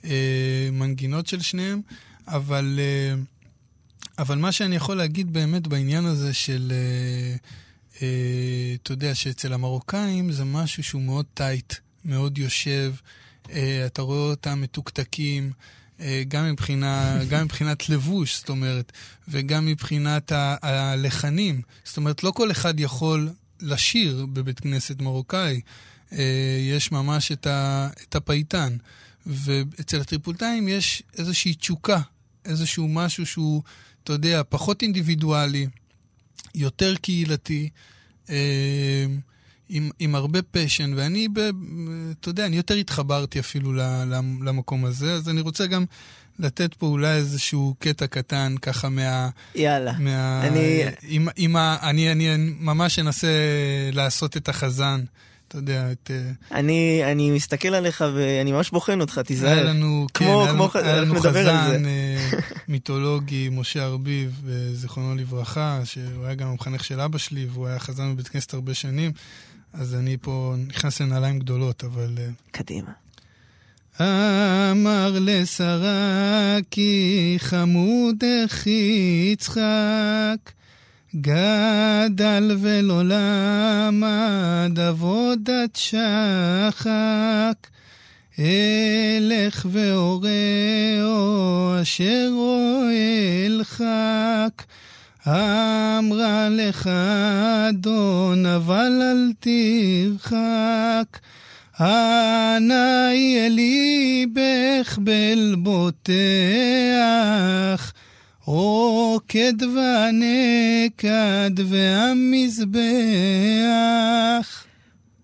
המנגינות 0.03 1.27
של 1.27 1.41
שניהם, 1.41 1.81
אבל, 2.27 2.79
אה, 2.79 3.15
אבל 4.17 4.38
מה 4.38 4.51
שאני 4.51 4.76
יכול 4.76 4.97
להגיד 4.97 5.34
באמת 5.34 5.67
בעניין 5.67 6.05
הזה 6.05 6.34
של... 6.34 6.73
אה, 8.01 8.76
אתה 8.84 8.93
יודע 8.93 9.15
שאצל 9.15 9.53
המרוקאים 9.53 10.32
זה 10.32 10.43
משהו 10.43 10.84
שהוא 10.84 11.01
מאוד 11.01 11.26
טייט, 11.34 11.73
מאוד 12.05 12.38
יושב, 12.38 12.93
אה, 13.51 13.86
אתה 13.86 14.01
רואה 14.01 14.30
אותם 14.30 14.61
מתוקתקים. 14.61 15.51
אה, 15.99 16.23
גם, 16.28 16.51
מבחינה, 16.51 17.17
גם 17.30 17.43
מבחינת 17.43 17.89
לבוש, 17.89 18.38
זאת 18.39 18.49
אומרת, 18.49 18.91
וגם 19.28 19.65
מבחינת 19.65 20.32
הלחנים. 20.61 21.61
זאת 21.84 21.97
אומרת, 21.97 22.23
לא 22.23 22.32
כל 22.32 22.51
אחד 22.51 22.80
יכול 22.80 23.30
לשיר 23.62 24.26
בבית 24.34 24.60
כנסת 24.60 25.01
מרוקאי. 25.01 25.62
יש 26.62 26.91
ממש 26.91 27.32
את, 27.32 27.47
ה- 27.47 27.89
את 28.10 28.16
הפייטן. 28.16 28.78
ואצל 29.26 30.01
הטריפולטאים 30.01 30.68
יש 30.68 31.03
איזושהי 31.18 31.53
תשוקה, 31.53 32.01
איזשהו 32.45 32.88
משהו 32.88 33.26
שהוא, 33.26 33.62
אתה 34.03 34.14
יודע, 34.14 34.41
פחות 34.49 34.82
אינדיבידואלי, 34.82 35.68
יותר 36.56 36.95
קהילתי, 36.95 37.70
אה, 38.30 39.06
עם, 39.70 39.89
עם 39.99 40.16
הרבה 40.16 40.41
פשן, 40.41 40.93
ואני, 40.95 41.28
אתה 42.20 42.30
יודע, 42.30 42.45
אני 42.45 42.56
יותר 42.56 42.74
התחברתי 42.74 43.39
אפילו 43.39 43.74
למקום 44.41 44.86
הזה, 44.86 45.14
אז 45.14 45.30
אני 45.30 45.41
רוצה 45.41 45.68
גם 45.68 45.86
לתת 46.39 46.73
פה 46.73 46.86
אולי 46.86 47.15
איזשהו 47.15 47.75
קטע 47.79 48.07
קטן, 48.07 48.55
ככה 48.61 48.89
מה... 48.89 49.29
יאללה. 49.55 49.93
מה, 49.99 50.47
אני... 50.47 50.83
עם, 51.03 51.27
עם 51.36 51.55
ה, 51.55 51.77
אני, 51.81 52.11
אני 52.11 52.36
ממש 52.59 52.99
אנסה 52.99 53.27
לעשות 53.93 54.38
את 54.38 54.49
החזן 54.49 55.03
אתה 55.47 55.57
יודע, 55.57 55.91
את... 55.91 56.11
אה, 56.13 56.57
אני, 56.59 57.01
אני 57.11 57.31
מסתכל 57.31 57.67
עליך 57.67 58.03
ואני 58.15 58.51
ממש 58.51 58.71
בוחן 58.71 59.01
אותך, 59.01 59.19
תיזהר. 59.19 59.51
היה 59.51 59.63
לנו, 59.63 60.07
כמו, 60.13 60.45
כן, 60.45 60.51
כמו, 60.51 60.69
היה 60.73 61.01
לנו 61.01 61.13
נדבר 61.13 61.49
על 61.49 61.67
חזן. 61.67 61.86
אה, 61.86 62.29
מיתולוגי, 62.67 63.49
משה 63.51 63.86
ארביב, 63.86 64.41
אה, 64.49 64.73
זיכרונו 64.73 65.15
לברכה, 65.15 65.81
שהוא 65.83 66.25
היה 66.25 66.36
גם 66.36 66.47
המחנך 66.47 66.83
של 66.83 66.99
אבא 66.99 67.17
שלי, 67.17 67.45
והוא 67.45 67.67
היה 67.67 67.79
חזן 67.79 68.13
בבית 68.13 68.27
כנסת 68.27 68.53
הרבה 68.53 68.73
שנים, 68.73 69.11
אז 69.73 69.95
אני 69.95 70.17
פה 70.21 70.53
נכנס 70.67 71.01
לנעליים 71.01 71.39
גדולות, 71.39 71.83
אבל... 71.83 72.17
קדימה. 72.51 73.05
אמר 74.02 75.18
לשרה 75.22 76.58
כי 76.72 77.36
חמודך 77.39 78.68
יצחק, 79.32 80.52
גדל 81.16 82.58
ולא 82.62 83.02
למד 83.06 84.80
עבודת 84.80 85.76
שחק. 85.76 86.88
אלך 88.39 89.66
ואורהו 89.72 90.22
אשר 91.82 92.30
אוהל 92.32 93.64
חק. 93.64 94.64
אמרה 95.28 96.50
לך 96.50 96.88
אדון 97.70 98.46
אבל 98.46 99.02
אל 99.02 99.32
תרחק. 99.39 101.20
אנא 101.80 103.09
יהיה 103.13 103.49
ליבך 103.49 104.97
בלבותך, 104.97 106.11
רוקד 108.45 109.53
ונקד 109.61 111.09
והמזבח. 111.69 112.76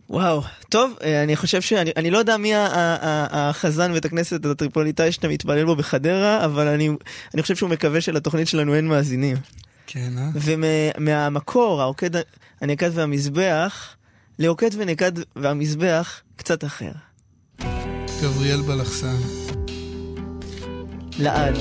וואו, 0.09 0.41
טוב, 0.69 0.97
אה, 1.03 1.23
אני 1.23 1.35
חושב 1.35 1.61
שאני 1.61 1.91
אני 1.97 2.11
לא 2.11 2.17
יודע 2.17 2.37
מי 2.37 2.51
החזן 2.55 3.93
בית 3.93 4.05
הכנסת 4.05 4.45
הטריפוליטאי 4.45 5.11
שאתה 5.11 5.27
מתפלל 5.27 5.65
בו 5.65 5.75
בחדרה, 5.75 6.45
אבל 6.45 6.67
אני, 6.67 6.89
אני 7.33 7.41
חושב 7.41 7.55
שהוא 7.55 7.69
מקווה 7.69 8.01
שלתוכנית 8.01 8.47
שלנו 8.47 8.75
אין 8.75 8.87
מאזינים. 8.87 9.37
כן, 9.87 10.13
אה? 10.17 10.29
ומהמקור, 10.33 11.81
העוקד, 11.81 12.11
הנקד 12.61 12.89
והמזבח, 12.93 13.95
לעוקד 14.41 14.69
ונקד 14.77 15.11
והמזבח, 15.35 16.21
קצת 16.35 16.63
אחר. 16.63 16.91
גבריאל 18.21 18.61
בלחסן. 18.61 19.15
לעד. 21.19 21.55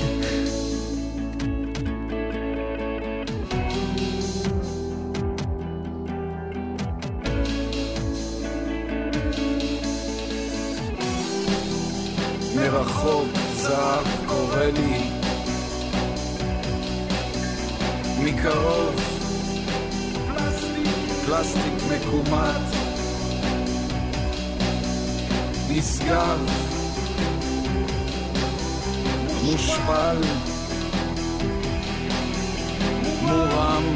מרחוק 12.55 13.29
זהב 13.55 14.05
קורא 14.27 14.63
לי 14.63 15.09
מקרוב 18.23 19.10
פלסטיק 21.31 21.73
מקומט. 21.91 22.61
נשגב 25.69 26.39
מושפל. 29.43 30.17
מורם. 33.21 33.95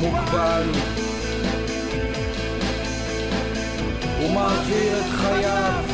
מוגבל. 0.00 0.68
הוא 4.20 4.30
מעביר 4.30 4.98
את 4.98 5.10
חייו 5.20 5.84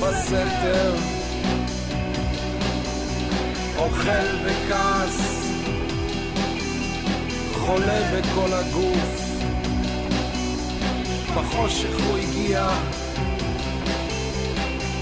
בסתר, 0.00 0.94
אוכל 3.78 4.36
בכעס, 4.44 5.41
חולה 7.66 8.00
בכל 8.14 8.52
הגוף, 8.52 9.32
בחושך 11.36 12.04
הוא 12.06 12.18
הגיע, 12.18 12.68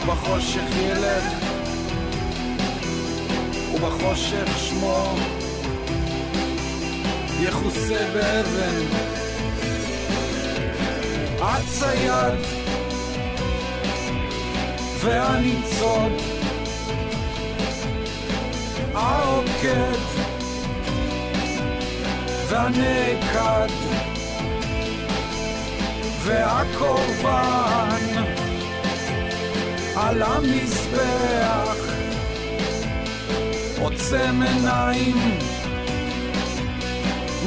בחושך 0.06 0.76
ילך, 0.76 1.24
ובחושך 3.74 4.58
שמו. 4.58 5.16
יכוסה 7.42 8.06
באבן. 8.14 8.84
הצייד 11.40 12.40
והניצוד 15.00 16.12
העוקד 18.94 20.29
והנעקד 22.50 23.68
והקורבן 26.24 28.06
על 29.96 30.22
המזבח 30.22 31.76
עוצם 33.80 34.42
עיניים 34.42 35.38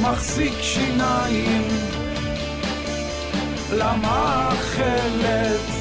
מחזיק 0.02 0.54
שיניים 0.62 1.68
למאכלת. 3.72 5.14
העולם 5.54 5.73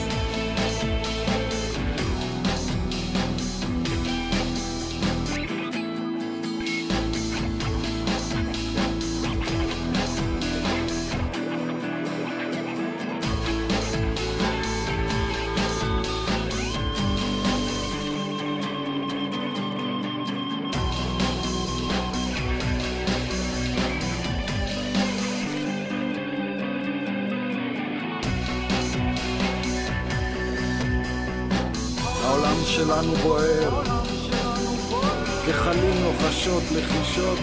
לחישות. 36.76 37.40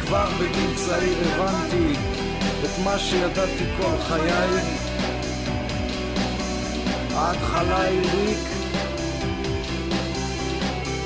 כבר 0.00 0.26
בגיל 0.40 0.74
צעיר 0.74 1.18
הבנתי 1.28 1.98
את 2.64 2.84
מה 2.84 2.98
שידעתי 2.98 3.64
כל 3.80 3.96
חיי. 4.08 4.82
ההתחלה 7.14 7.80
היא 7.80 8.00
ריק, 8.00 8.38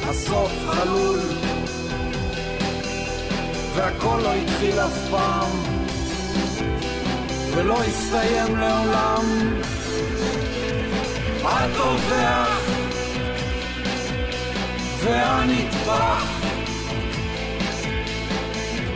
הסוף 0.09 0.53
חלול, 0.67 1.21
והכל 3.75 4.21
לא 4.23 4.35
התחיל 4.35 4.81
אף 4.81 5.11
פעם, 5.11 5.51
ולא 7.55 7.79
יסתיים 7.85 8.57
לעולם. 8.57 9.53
הטובח 11.45 12.76
והנטבח. 15.07 16.25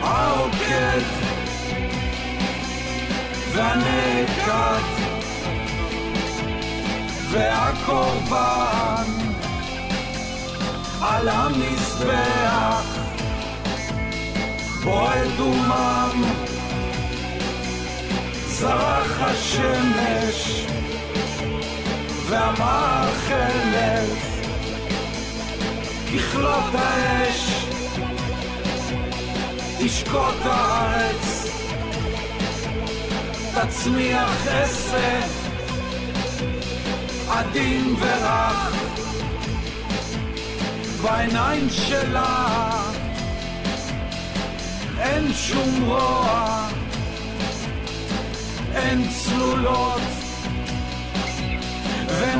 העוקד 0.01 1.01
והנעקד 3.53 4.81
והקורבן 7.31 9.11
על 11.01 11.29
המזבח. 11.29 12.85
בועט 14.83 15.27
דומם 15.37 16.23
זרח 18.47 19.21
השמש 19.21 20.65
והמאכלת 22.29 23.70
ככלות 26.13 26.75
האש. 26.75 27.65
תשקוט 29.79 30.45
הארץ. 30.45 31.47
תצמיח 33.53 34.47
עשב. 34.47 35.29
עדין 37.29 37.95
ורך. 37.99 38.75
בעיניים 41.01 41.67
שלה. 41.69 42.71
אין 45.01 45.33
שום 45.33 45.83
רוע, 45.83 46.67
אין 48.75 49.07
צלולות, 49.09 50.01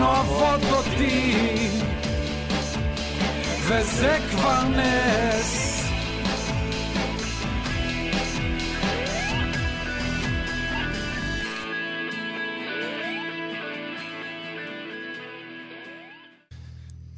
אוהבות 0.01 0.61
אותי, 0.71 1.35
וזה 3.67 4.17
כבר 4.31 4.63
נס. 4.63 5.71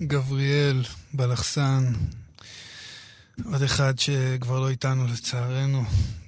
גבריאל 0.02 0.84
בלחסן, 1.14 1.94
עוד 3.46 3.62
אחד 3.62 4.00
שכבר 4.00 4.60
לא 4.60 4.70
איתנו 4.70 5.08
לצערנו. 5.08 5.84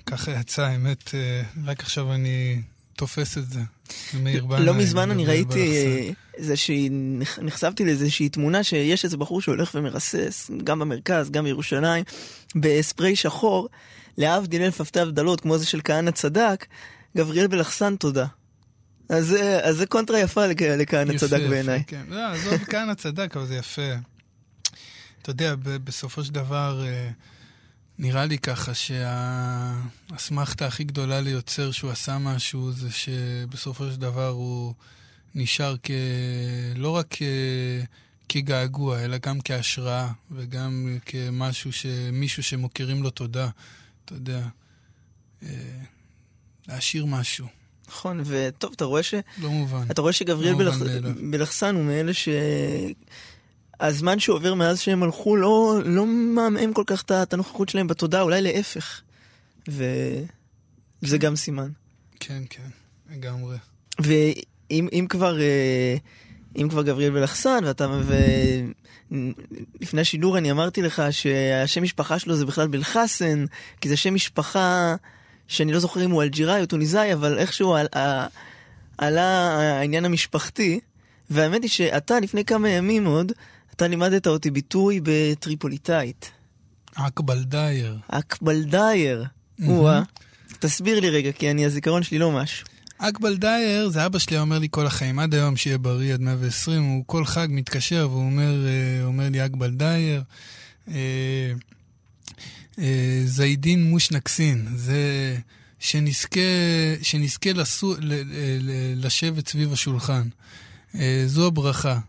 ככה 0.06 0.32
יצא, 0.32 0.62
האמת, 0.62 1.16
אה, 1.16 1.42
רק 1.66 1.80
עכשיו 1.80 2.14
אני 2.14 2.62
תופס 2.96 3.38
את 3.38 3.50
זה. 3.50 3.62
לא 4.60 4.74
מזמן 4.74 5.12
אני 5.12 5.26
ראיתי. 5.26 6.14
איזושהי, 6.38 6.90
נחשפתי 7.42 7.86
לאיזושהי 7.86 8.30
תמונה 8.30 8.64
שיש 8.64 9.06
איזה 9.06 9.18
בחור 9.18 9.42
שהולך 9.42 9.72
ומרסס, 9.76 10.52
גם 10.64 10.80
במרכז, 10.80 11.30
גם 11.32 11.44
בירושלים, 11.44 12.04
בספרי 12.56 13.16
שחור, 13.16 13.70
להבדיל 14.18 14.62
אלף 14.62 14.82
אלפי 14.82 15.00
הבדלות, 15.00 15.42
כמו 15.42 15.58
זה 15.58 15.66
של 15.66 15.82
כהנא 15.84 16.12
צדק, 16.12 16.66
גבריאל 17.18 17.48
בלחסן 17.48 17.96
תודה. 17.96 18.26
אז 19.10 19.26
זה- 19.28 19.60
אז 19.64 19.76
זה 19.78 19.86
קונטרה 19.86 20.20
יפה 20.20 20.48
לכ- 20.48 20.62
לכהנא 20.62 21.12
יפה, 21.14 21.28
צדק 21.28 21.40
יפה, 21.40 21.50
בעיניי. 21.50 21.84
כן. 21.88 22.02
לא, 22.10 22.28
עזוב, 22.32 22.54
כהנא 22.70 22.94
צדק, 22.94 23.38
אבל 23.38 23.46
זה 23.46 23.56
יפה. 23.56 23.92
אתה 25.22 25.30
יודע, 25.30 25.56
בסופו 25.84 26.24
של 26.24 26.34
דבר, 26.34 26.84
אה, 26.88 27.10
נראה 28.00 28.26
לי 28.26 28.38
ככה 28.38 28.72
שהאסמכתה 28.74 30.68
הכי 30.68 30.84
גדולה 30.84 31.22
ליוצר 31.22 31.72
שהוא 31.72 31.92
עשה 31.92 32.18
משהו, 32.18 32.72
זה 32.72 32.92
שבסופו 32.92 33.92
של 33.92 33.96
דבר 33.96 34.28
הוא 34.28 34.74
נשאר 35.36 35.76
כ... 35.84 35.92
לא 36.76 36.90
רק 36.90 37.08
כ... 37.10 37.22
כגעגוע, 38.30 39.06
אלא 39.06 39.18
גם 39.18 39.42
כהשראה, 39.44 40.12
וגם 40.32 40.98
כמשהו 41.06 41.74
ש... 41.74 41.86
מישהו 42.14 42.44
שמוקירים 42.44 43.04
לו 43.04 43.10
תודה. 43.10 43.50
אתה 44.06 44.14
יודע, 44.14 44.48
אה, 45.44 45.50
להשאיר 46.68 47.06
משהו, 47.06 47.48
נכון, 47.88 48.22
וטוב, 48.26 48.74
אתה 48.76 48.86
רואה 48.86 49.04
ש... 49.04 49.14
לא 49.38 49.50
מובן. 49.50 49.86
אתה 49.92 50.02
רואה 50.02 50.14
שגבריאל 50.14 50.54
לא 50.54 50.58
בלח... 50.58 50.76
בלחסן 51.32 51.76
הוא 51.76 51.84
מאלה 51.84 52.14
ש... 52.14 52.30
הזמן 53.80 54.20
שעובר 54.20 54.54
מאז 54.54 54.80
שהם 54.80 55.04
הלכו 55.04 55.36
לא, 55.36 55.80
לא 55.86 56.06
מעמעם 56.06 56.74
כל 56.74 56.84
כך 56.88 57.04
את 57.04 57.34
הנוכחות 57.34 57.70
שלהם 57.70 57.88
בתודעה, 57.88 58.22
אולי 58.22 58.42
להפך. 58.42 59.02
וזה 59.68 61.18
גם 61.20 61.36
סימן. 61.36 61.70
כן, 62.20 62.44
כן, 62.50 62.70
לגמרי. 63.12 63.58
ואם 64.00 64.88
אם 64.94 65.06
כבר, 65.10 65.42
אה, 65.42 65.96
אם 66.56 66.68
כבר 66.70 66.84
גבריאל 66.84 67.12
בלחסן, 67.12 67.60
ואתה... 67.64 67.88
ו... 67.90 68.16
לפני 69.82 70.02
השידור 70.02 70.38
אני 70.38 70.52
אמרתי 70.52 70.82
לך 70.82 71.04
שהשם 71.12 71.84
משפחה 71.84 72.20
שלו 72.20 72.36
זה 72.36 72.46
בכלל 72.46 72.68
בלחסן, 72.68 73.46
כי 73.82 73.90
זה 73.90 73.98
שם 73.98 74.14
משפחה 74.14 74.96
שאני 75.48 75.72
לא 75.72 75.80
זוכר 75.80 76.06
אם 76.06 76.12
הוא 76.12 76.24
אלג'יראי 76.24 76.62
או 76.62 76.66
טוניסאי, 76.66 77.14
אבל 77.14 77.38
איכשהו 77.38 77.76
על, 77.76 77.88
עלה 78.98 79.58
העניין 79.58 80.06
המשפחתי, 80.06 80.80
והאמת 81.30 81.62
היא 81.62 81.70
שאתה 81.70 82.20
לפני 82.20 82.46
כמה 82.46 82.70
ימים 82.70 83.06
עוד, 83.06 83.32
אתה 83.76 83.88
לימדת 83.88 84.28
אותי 84.28 84.52
ביטוי 84.52 85.00
בטריפוליטאית. 85.04 86.32
عقبال 86.96 87.44
داير. 87.44 87.98
عقبال 88.08 88.67
داير. 88.67 89.26
או-אה. 89.68 90.02
תסביר 90.60 91.00
לי 91.00 91.10
רגע, 91.10 91.32
כי 91.32 91.52
אני, 91.52 91.66
הזיכרון 91.66 92.04
שלי 92.04 92.20
לא 92.20 92.32
משהו. 92.32 92.68
عقبال 92.98 93.38
داير, 93.38 93.90
זה 93.90 94.06
אבא 94.06 94.20
שלי 94.20 94.40
אומר 94.40 94.60
לי 94.60 94.68
כל 94.72 94.86
החיים, 94.86 95.20
עד 95.20 95.34
היום 95.34 95.56
שיהיה 95.56 95.78
בריא 95.78 96.14
עד 96.14 96.22
120, 96.22 96.84
הוא 96.84 97.04
כל 97.06 97.26
חג 97.26 97.48
מתקשר 97.50 98.08
והוא 98.12 98.26
אומר, 98.26 98.68
אה, 98.68 99.06
אומר 99.06 99.30
לי 99.30 99.46
عقبال 99.46 99.72
داير. 99.72 100.24
אה, 100.88 101.54
אה, 102.80 103.22
זיידין 103.26 103.84
מוש 103.84 104.12
נקסין, 104.12 104.68
זה 104.76 105.38
שנזכה, 105.80 106.40
שנזכה 107.02 107.54
לסו, 107.54 107.96
לשבת 108.96 109.48
סביב 109.48 109.74
השולחן. 109.74 110.28
זו 111.26 111.48
הברכה. 111.48 112.00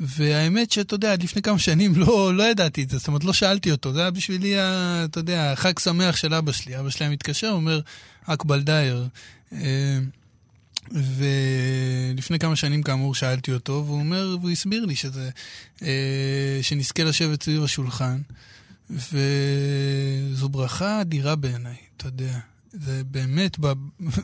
והאמת 0.00 0.70
שאתה 0.70 0.94
יודע, 0.94 1.12
עד 1.12 1.22
לפני 1.22 1.42
כמה 1.42 1.58
שנים 1.58 1.96
לא, 1.96 2.34
לא 2.34 2.42
ידעתי 2.42 2.82
את 2.82 2.90
זה, 2.90 2.98
זאת 2.98 3.08
אומרת, 3.08 3.24
לא 3.24 3.32
שאלתי 3.32 3.70
אותו, 3.70 3.92
זה 3.92 4.00
היה 4.00 4.10
בשבילי, 4.10 4.54
אתה 5.04 5.20
יודע, 5.20 5.52
החג 5.52 5.78
שמח 5.78 6.16
של 6.16 6.34
אבא 6.34 6.52
שלי. 6.52 6.80
אבא 6.80 6.90
שלי 6.90 7.06
היה 7.06 7.12
מתקשר, 7.12 7.50
אומר, 7.50 7.80
אקבל 8.26 8.62
דייר. 8.62 9.08
אה, 9.52 9.98
ולפני 10.92 12.38
כמה 12.38 12.56
שנים 12.56 12.82
כאמור 12.82 13.14
שאלתי 13.14 13.52
אותו, 13.52 13.82
והוא 13.86 13.98
אומר, 13.98 14.36
והוא 14.40 14.50
הסביר 14.50 14.84
לי 14.84 14.96
שזה, 14.96 15.30
אה, 15.82 16.58
שנזכה 16.62 17.04
לשבת 17.04 17.42
סביב 17.42 17.64
השולחן, 17.64 18.20
וזו 18.90 20.48
ברכה 20.48 21.00
אדירה 21.00 21.36
בעיניי, 21.36 21.76
אתה 21.96 22.06
יודע. 22.06 22.38
זה 22.72 23.02
באמת 23.04 23.56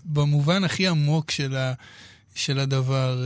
במובן 0.04 0.64
הכי 0.64 0.86
עמוק 0.86 1.30
של, 1.30 1.56
ה, 1.56 1.72
של 2.34 2.58
הדבר. 2.58 3.24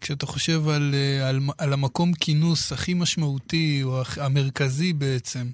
כשאתה 0.00 0.26
חושב 0.26 0.68
על, 0.68 0.94
אה, 0.94 1.28
על, 1.28 1.40
על 1.58 1.72
המקום 1.72 2.12
כינוס 2.14 2.72
הכי 2.72 2.94
משמעותי, 2.94 3.80
או 3.82 4.02
המרכזי 4.16 4.92
בעצם, 4.92 5.50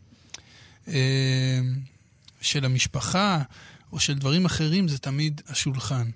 אה, 0.88 1.61
של 2.40 2.64
המשפחה, 2.64 3.42
או 3.92 4.01
של 4.01 4.18
דברים 4.18 4.44
אחרים, 4.44 4.88
זה 4.88 4.99
תמיד 4.99 5.40
השולחן. 5.49 6.11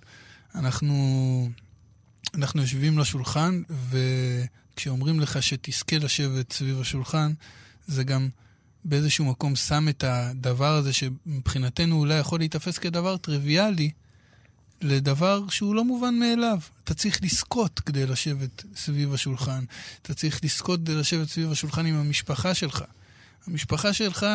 אנחנו, 0.54 1.48
אנחנו 2.34 2.60
יושבים 2.60 2.98
לשולחן, 2.98 3.62
וכשאומרים 3.90 5.20
לך 5.20 5.42
שתזכה 5.42 5.98
לשבת 5.98 6.52
סביב 6.52 6.80
השולחן, 6.80 7.32
זה 7.86 8.04
גם 8.04 8.28
באיזשהו 8.84 9.24
מקום 9.24 9.56
שם 9.56 9.88
את 9.88 10.04
הדבר 10.04 10.74
הזה 10.74 10.92
שמבחינתנו 10.92 11.98
אולי 11.98 12.14
יכול 12.14 12.38
להיתפס 12.40 12.78
כדבר 12.78 13.16
טריוויאלי, 13.16 13.90
לדבר 14.80 15.48
שהוא 15.48 15.74
לא 15.74 15.84
מובן 15.84 16.14
מאליו. 16.14 16.58
אתה 16.84 16.94
צריך 16.94 17.20
לזכות 17.22 17.80
כדי 17.80 18.06
לשבת 18.06 18.64
סביב 18.76 19.14
השולחן. 19.14 19.64
אתה 20.02 20.14
צריך 20.14 20.40
לזכות 20.44 20.80
כדי 20.80 20.94
לשבת 20.94 21.28
סביב 21.28 21.52
השולחן 21.52 21.86
עם 21.86 21.94
המשפחה 21.94 22.54
שלך. 22.54 22.84
המשפחה 23.46 23.92
שלך, 23.92 24.26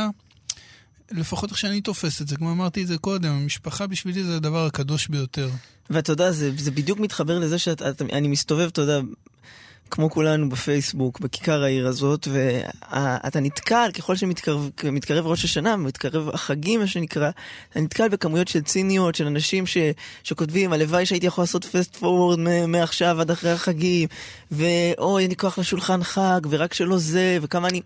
לפחות 1.12 1.50
איך 1.50 1.58
שאני 1.58 1.82
תופס 1.82 2.22
את 2.22 2.28
זה, 2.28 2.36
כמו 2.36 2.52
אמרתי 2.52 2.84
את 2.84 2.88
זה 2.88 2.98
קודם, 2.98 3.32
המשפחה 3.32 3.88
בשבילי 3.88 4.24
זה 4.24 4.36
הדבר 4.36 4.66
הקדוש 4.66 5.08
ביותר. 5.08 5.50
ואתה 5.90 6.12
יודע, 6.12 6.32
זה, 6.32 6.52
זה 6.58 6.72
בדיוק 6.72 7.00
מתחבר 7.00 7.40
לזה 7.40 7.60
שאני 7.60 8.28
מסתובב, 8.28 8.68
אתה 8.68 8.82
יודע, 8.82 9.00
כמו 9.92 10.10
כולנו 10.10 10.50
בפייסבוק, 10.50 11.20
בכיכר 11.20 11.64
העיר 11.64 11.88
הזאת, 11.88 12.28
ואתה 12.32 13.40
נתקל, 13.40 13.90
ככל 13.94 14.16
שמתקרב 14.16 15.28
ראש 15.28 15.44
השנה, 15.44 15.76
מתקרב 15.78 16.30
החגים, 16.30 16.80
מה 16.80 16.88
שנקרא, 16.88 17.30
אתה 17.72 17.80
נתקל 17.80 18.08
בכמויות 18.10 18.48
של 18.48 18.62
ציניות, 18.62 19.16
של 19.16 19.28
אנשים 19.28 19.66
ש, 19.66 19.78
שכותבים, 20.24 20.74
הלוואי 20.74 21.06
שהייתי 21.06 21.26
יכול 21.28 21.42
לעשות 21.42 21.66
פסט 21.66 21.96
פורוורד 21.96 22.40
מעכשיו 22.68 23.22
עד 23.22 23.32
אחרי 23.32 23.52
החגים, 23.52 24.08
ואוי, 24.52 25.22
אין 25.22 25.30
לי 25.30 25.36
כוח 25.36 25.60
לשולחן 25.60 26.04
חג, 26.04 26.42
ורק 26.50 26.74
שלא 26.74 26.98
זה, 26.98 27.38
וכמה 27.42 27.68
אני... 27.68 27.82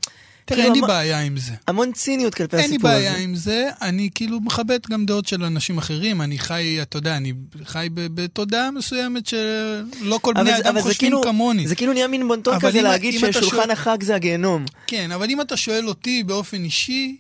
תראה, 0.49 0.63
אין 0.65 0.73
לי 0.73 0.81
בעיה 0.81 1.19
עם 1.19 1.37
זה. 1.37 1.53
המון 1.67 1.91
ציניות 1.91 2.35
כלפי 2.35 2.57
הסיפור 2.57 2.89
הזה. 2.89 2.97
אין 2.97 3.03
לי 3.03 3.09
בעיה 3.09 3.23
עם 3.23 3.35
זה, 3.35 3.69
אני 3.81 4.09
כאילו 4.15 4.39
מכבד 4.39 4.79
גם 4.89 5.05
דעות 5.05 5.27
של 5.27 5.43
אנשים 5.43 5.77
אחרים, 5.77 6.21
אני 6.21 6.39
חי, 6.39 6.81
אתה 6.81 6.97
יודע, 6.97 7.17
אני 7.17 7.33
חי 7.63 7.87
בתודעה 7.93 8.71
מסוימת 8.71 9.25
שלא 9.25 10.19
כל 10.21 10.33
בני 10.33 10.57
אדם 10.57 10.75
חושבים 10.81 10.97
כאילו, 10.97 11.23
כמוני. 11.23 11.67
זה 11.67 11.75
כאילו 11.75 11.93
נהיה 11.93 12.07
מין 12.07 12.27
בונטון 12.27 12.59
כזה 12.59 12.81
להגיד 12.81 13.19
ששולחן. 13.19 13.71
החג 13.71 14.03
זה 14.03 14.15
הגיהנום. 14.15 14.65
כן, 14.87 15.11
אבל 15.11 15.29
אם 15.29 15.41
אתה 15.41 15.57
שואל 15.57 15.87
אותי 15.87 16.23
באופן 16.23 16.63
אישי, 16.63 17.17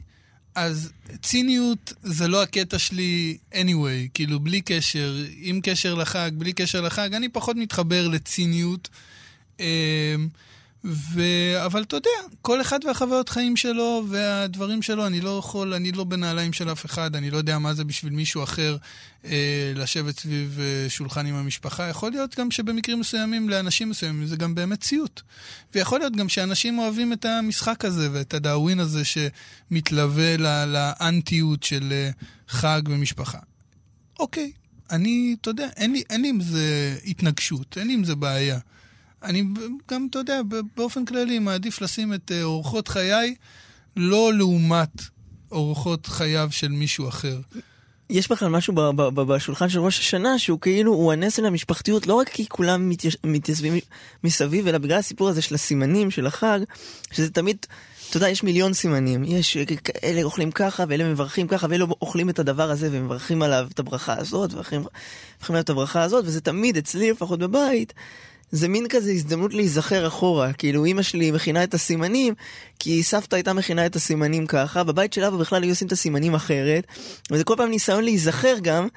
אז 0.55 0.91
ציניות 1.21 1.93
זה 2.03 2.27
לא 2.27 2.43
הקטע 2.43 2.79
שלי 2.79 3.37
anyway, 3.53 4.09
כאילו 4.13 4.39
בלי 4.39 4.61
קשר, 4.61 5.15
עם 5.41 5.59
קשר 5.63 5.95
לחג, 5.95 6.31
בלי 6.33 6.53
קשר 6.53 6.81
לחג, 6.81 7.13
אני 7.13 7.29
פחות 7.29 7.55
מתחבר 7.55 8.07
לציניות. 8.07 8.89
ו... 10.83 11.21
אבל 11.65 11.83
אתה 11.83 11.95
יודע, 11.95 12.09
כל 12.41 12.61
אחד 12.61 12.79
והחוויות 12.85 13.29
חיים 13.29 13.57
שלו 13.57 14.03
והדברים 14.09 14.81
שלו, 14.81 15.07
אני 15.07 15.21
לא 15.21 15.37
יכול, 15.39 15.73
אני 15.73 15.91
לא 15.91 16.03
בנעליים 16.03 16.53
של 16.53 16.71
אף 16.71 16.85
אחד, 16.85 17.15
אני 17.15 17.31
לא 17.31 17.37
יודע 17.37 17.59
מה 17.59 17.73
זה 17.73 17.83
בשביל 17.83 18.13
מישהו 18.13 18.43
אחר 18.43 18.77
אה, 19.25 19.71
לשבת 19.75 20.19
סביב 20.19 20.59
אה, 20.59 20.89
שולחן 20.89 21.25
עם 21.25 21.35
המשפחה. 21.35 21.87
יכול 21.87 22.11
להיות 22.11 22.39
גם 22.39 22.51
שבמקרים 22.51 22.99
מסוימים, 22.99 23.49
לאנשים 23.49 23.89
מסוימים, 23.89 24.27
זה 24.27 24.35
גם 24.35 24.55
באמת 24.55 24.81
ציוט. 24.81 25.21
ויכול 25.75 25.99
להיות 25.99 26.15
גם 26.15 26.29
שאנשים 26.29 26.79
אוהבים 26.79 27.13
את 27.13 27.25
המשחק 27.25 27.85
הזה 27.85 28.09
ואת 28.11 28.33
הדאווין 28.33 28.79
הזה 28.79 29.01
שמתלווה 29.05 30.37
לא, 30.37 30.65
לאנטיות 30.65 31.63
של 31.63 31.87
אה, 31.91 32.09
חג 32.47 32.81
ומשפחה. 32.89 33.39
אוקיי, 34.19 34.51
אני, 34.91 35.35
אתה 35.41 35.49
יודע, 35.49 35.67
אין 35.77 36.21
לי 36.21 36.29
עם 36.29 36.41
זה 36.41 36.97
התנגשות, 37.05 37.77
אין 37.77 37.87
לי 37.87 37.93
עם 37.93 38.03
זה 38.03 38.15
בעיה. 38.15 38.59
אני 39.23 39.43
גם, 39.89 40.07
אתה 40.09 40.19
יודע, 40.19 40.41
באופן 40.77 41.05
כללי 41.05 41.39
מעדיף 41.39 41.81
לשים 41.81 42.13
את 42.13 42.31
אורחות 42.43 42.87
חיי 42.87 43.35
לא 43.95 44.33
לעומת 44.33 45.01
אורחות 45.51 46.07
חייו 46.07 46.47
של 46.51 46.67
מישהו 46.67 47.07
אחר. 47.07 47.39
יש 48.09 48.31
בכלל 48.31 48.49
משהו 48.49 48.73
ב- 48.75 48.81
ב- 48.81 49.09
ב- 49.09 49.33
בשולחן 49.33 49.69
של 49.69 49.79
ראש 49.79 49.99
השנה 49.99 50.39
שהוא 50.39 50.59
כאילו, 50.59 50.93
הוא 50.93 51.13
הנס 51.13 51.35
של 51.35 51.45
המשפחתיות, 51.45 52.07
לא 52.07 52.13
רק 52.13 52.29
כי 52.29 52.45
כולם 52.49 52.91
מתיישבים 53.23 53.73
מסביב, 54.23 54.67
אלא 54.67 54.77
בגלל 54.77 54.97
הסיפור 54.97 55.29
הזה 55.29 55.41
של 55.41 55.55
הסימנים, 55.55 56.11
של 56.11 56.27
החג, 56.27 56.59
שזה 57.11 57.29
תמיד, 57.29 57.65
אתה 58.09 58.17
יודע, 58.17 58.29
יש 58.29 58.43
מיליון 58.43 58.73
סימנים. 58.73 59.23
יש, 59.23 59.57
אלה 60.03 60.23
אוכלים 60.23 60.51
ככה, 60.51 60.83
ואלה 60.89 61.11
מברכים 61.11 61.47
ככה, 61.47 61.67
ואלה 61.69 61.85
אוכלים 62.01 62.29
את 62.29 62.39
הדבר 62.39 62.71
הזה 62.71 62.89
ומברכים 62.91 63.41
עליו 63.41 63.67
את 63.73 63.79
הברכה 63.79 64.17
הזאת, 64.17 64.53
ומברכים 64.53 64.85
עליו 65.49 65.61
את 65.61 65.69
הברכה 65.69 66.03
הזאת, 66.03 66.25
וזה 66.25 66.41
תמיד, 66.41 66.77
אצלי 66.77 67.11
לפחות 67.11 67.39
בבית, 67.39 67.93
זה 68.51 68.67
מין 68.67 68.85
כזה 68.89 69.11
הזדמנות 69.11 69.53
להיזכר 69.53 70.07
אחורה. 70.07 70.53
כאילו, 70.53 70.85
אימא 70.85 71.01
שלי 71.01 71.31
מכינה 71.31 71.63
את 71.63 71.73
הסימנים, 71.73 72.33
כי 72.79 73.03
סבתא 73.03 73.35
הייתה 73.35 73.53
מכינה 73.53 73.85
את 73.85 73.95
הסימנים 73.95 74.47
ככה, 74.47 74.83
בבית 74.83 75.13
שלה 75.13 75.31
בכלל 75.31 75.63
היו 75.63 75.71
עושים 75.71 75.87
את 75.87 75.91
הסימנים 75.91 76.35
אחרת, 76.35 76.87
וזה 77.31 77.43
כל 77.43 77.53
פעם 77.57 77.69
ניסיון 77.69 78.03
להיזכר 78.03 78.55
גם, 78.61 78.87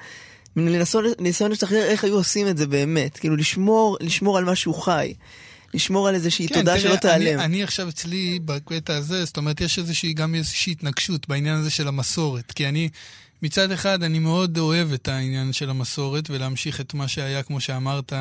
ניסיון, 0.55 1.05
ניסיון 1.19 1.51
לשחרר 1.51 1.83
איך 1.83 2.03
היו 2.03 2.15
עושים 2.15 2.47
את 2.47 2.57
זה 2.57 2.67
באמת. 2.67 3.17
כאילו, 3.17 3.35
לשמור, 3.35 3.97
לשמור 4.01 4.37
על 4.37 4.45
משהו 4.45 4.73
חי. 4.73 5.13
לשמור 5.73 6.07
על 6.07 6.15
איזושהי 6.15 6.47
כן, 6.47 6.55
תודה 6.55 6.71
תראה, 6.71 6.81
שלא 6.81 6.95
תיעלם. 6.95 7.39
אני, 7.39 7.45
אני 7.45 7.63
עכשיו 7.63 7.89
אצלי, 7.89 8.39
בקטע 8.45 8.95
הזה, 8.95 9.25
זאת 9.25 9.37
אומרת, 9.37 9.61
יש 9.61 9.79
איזושהי, 9.79 10.13
גם 10.13 10.35
איזושהי 10.35 10.71
התנגשות 10.71 11.27
בעניין 11.27 11.55
הזה 11.55 11.69
של 11.69 11.87
המסורת. 11.87 12.51
כי 12.51 12.67
אני, 12.67 12.89
מצד 13.41 13.71
אחד, 13.71 14.03
אני 14.03 14.19
מאוד 14.19 14.57
אוהב 14.57 14.93
את 14.93 15.07
העניין 15.07 15.53
של 15.53 15.69
המסורת, 15.69 16.29
ולהמשיך 16.29 16.81
את 16.81 16.93
מה 16.93 17.07
שהיה, 17.07 17.43
כמו 17.43 17.61
שאמרת, 17.61 18.13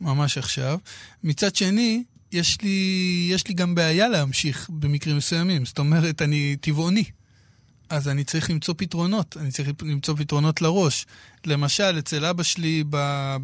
ממש 0.00 0.38
עכשיו. 0.38 0.78
מצד 1.24 1.56
שני, 1.56 2.02
יש 2.32 2.58
לי, 2.62 3.28
יש 3.32 3.48
לי 3.48 3.54
גם 3.54 3.74
בעיה 3.74 4.08
להמשיך 4.08 4.70
במקרים 4.70 5.16
מסוימים. 5.16 5.64
זאת 5.64 5.78
אומרת, 5.78 6.22
אני 6.22 6.56
טבעוני. 6.60 7.04
אז 7.90 8.08
אני 8.08 8.24
צריך 8.24 8.50
למצוא 8.50 8.74
פתרונות, 8.78 9.36
אני 9.40 9.50
צריך 9.50 9.68
למצוא 9.82 10.14
פתרונות 10.16 10.62
לראש. 10.62 11.06
למשל, 11.46 11.98
אצל 11.98 12.24
אבא 12.24 12.42
שלי 12.42 12.84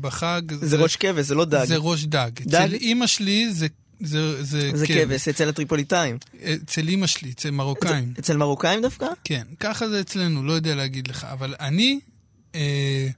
בחג... 0.00 0.42
זה, 0.50 0.66
זה 0.66 0.76
ראש 0.76 0.96
כבש, 0.96 1.26
זה 1.26 1.34
לא 1.34 1.44
דג. 1.44 1.64
זה 1.64 1.76
ראש 1.76 2.04
דג. 2.04 2.30
דג? 2.40 2.54
אצל 2.54 2.74
אימא 2.74 3.06
שלי 3.06 3.52
זה 3.52 3.66
זה, 4.00 4.44
זה, 4.44 4.70
זה 4.74 4.86
כבש. 4.86 4.96
כבש, 4.96 5.28
אצל 5.28 5.48
הטריפוליטאים. 5.48 6.18
אצל 6.44 6.88
אימא 6.88 7.06
שלי, 7.06 7.30
אצל 7.30 7.50
מרוקאים. 7.50 8.10
אצל, 8.12 8.20
אצל 8.20 8.36
מרוקאים 8.36 8.82
דווקא? 8.82 9.06
כן, 9.24 9.42
ככה 9.60 9.88
זה 9.88 10.00
אצלנו, 10.00 10.42
לא 10.42 10.52
יודע 10.52 10.74
להגיד 10.74 11.08
לך. 11.08 11.24
אבל 11.24 11.54
אני, 11.60 12.00
אה, 12.54 13.08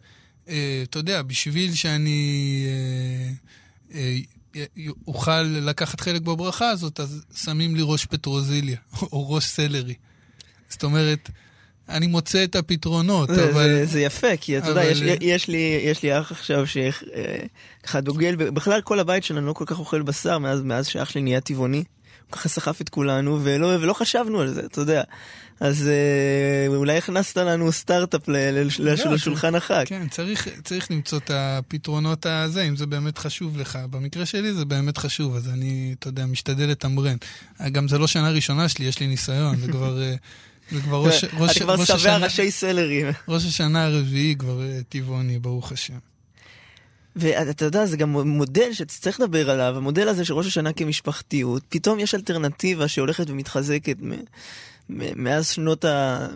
אתה 0.82 0.99
יודע, 0.99 1.22
בשביל 1.22 1.74
שאני 1.74 2.64
אה, 3.94 4.16
אה, 4.55 4.84
אוכל 5.07 5.42
לקחת 5.42 6.01
חלק 6.01 6.22
בברכה 6.22 6.70
הזאת, 6.70 7.01
אז 7.01 7.24
שמים 7.34 7.76
לי 7.76 7.82
ראש 7.84 8.07
פטרוזיליה, 8.07 8.76
או 9.12 9.30
ראש 9.30 9.44
סלרי. 9.44 9.94
זאת 10.68 10.84
אומרת, 10.84 11.30
אני 11.88 12.07
מוצא 12.07 12.44
את 12.44 12.57
הפתרונות, 12.57 13.28
זה, 13.28 13.51
אבל... 13.51 13.68
זה, 13.68 13.86
זה 13.86 14.01
יפה, 14.01 14.36
כי 14.36 14.59
אתה 14.59 14.72
אבל... 14.72 14.82
יודע, 14.82 14.90
יש, 14.90 15.18
יש, 15.20 15.49
לי, 15.49 15.80
יש 15.84 16.03
לי 16.03 16.20
אח 16.20 16.32
עכשיו 16.32 16.64
שככה 16.66 18.01
דוגל, 18.01 18.36
בכלל 18.36 18.80
כל 18.80 18.99
הבית 18.99 19.24
שלנו 19.24 19.47
לא 19.47 19.53
כל 19.53 19.64
כך 19.66 19.78
אוכל 19.78 20.03
בשר 20.03 20.38
מאז, 20.38 20.62
מאז 20.62 20.86
שאח 20.86 21.11
שלי 21.11 21.22
נהיה 21.22 21.40
טבעוני. 21.40 21.84
הוא 22.26 22.32
ככה 22.32 22.49
סחף 22.49 22.80
את 22.80 22.88
כולנו, 22.88 23.40
ולא, 23.42 23.66
ולא 23.66 23.92
חשבנו 23.92 24.40
על 24.40 24.55
זה, 24.55 24.61
אתה 24.64 24.80
יודע. 24.80 25.03
אז 25.61 25.88
אה, 25.88 26.76
אולי 26.76 26.98
הכנסת 26.98 27.36
לנו 27.36 27.72
סטארט-אפ 27.72 28.28
לא, 28.28 28.38
לשולחן 29.12 29.54
החג. 29.54 29.84
כן, 29.86 30.09
צריך, 30.09 30.48
צריך 30.64 30.90
למצוא 30.90 31.18
את 31.18 31.30
הפתרונות 31.34 32.26
הזה, 32.26 32.62
אם 32.62 32.76
זה 32.76 32.86
באמת 32.86 33.18
חשוב 33.18 33.59
לך. 33.59 33.78
במקרה 33.90 34.26
שלי 34.26 34.52
זה 34.52 34.64
באמת 34.64 34.98
חשוב, 34.98 35.36
אז 35.36 35.48
אני, 35.48 35.94
אתה 35.98 36.09
יודע, 36.09 36.26
משתדל 36.26 36.64
לתמרן. 36.64 37.16
גם 37.72 37.88
זה 37.88 37.98
לא 37.98 38.07
שנה 38.07 38.30
ראשונה 38.30 38.68
שלי, 38.68 38.86
יש 38.86 39.00
לי 39.00 39.07
ניסיון, 39.07 39.57
זה 39.57 39.72
כבר... 39.72 40.02
אה, 40.02 40.14
זה 40.70 40.80
כבר 40.80 40.96
ראש, 40.96 41.24
ראש, 41.38 41.57
אתה 41.57 41.64
כבר 41.64 41.84
שבע 41.84 42.16
ראשי 42.16 42.50
סלרים. 42.50 43.07
ראש 43.28 43.44
השנה 43.44 43.84
הרביעי 43.84 44.34
כבר 44.38 44.62
אה, 44.62 44.80
טבעוני, 44.88 45.38
ברוך 45.38 45.72
השם. 45.72 45.98
ואתה 47.16 47.64
יודע, 47.64 47.86
זה 47.86 47.96
גם 47.96 48.11
מודל 48.12 48.72
שצריך 48.72 49.20
לדבר 49.20 49.50
עליו, 49.50 49.76
המודל 49.76 50.09
הזה 50.09 50.24
של 50.24 50.34
ראש 50.34 50.46
השנה 50.46 50.72
כמשפחתיות, 50.72 51.62
פתאום 51.68 51.98
יש 51.98 52.14
אלטרנטיבה 52.14 52.88
שהולכת 52.88 53.30
ומתחזקת 53.30 53.96
מאז 54.89 55.49
שנות 55.49 55.84
ה... 55.84 56.26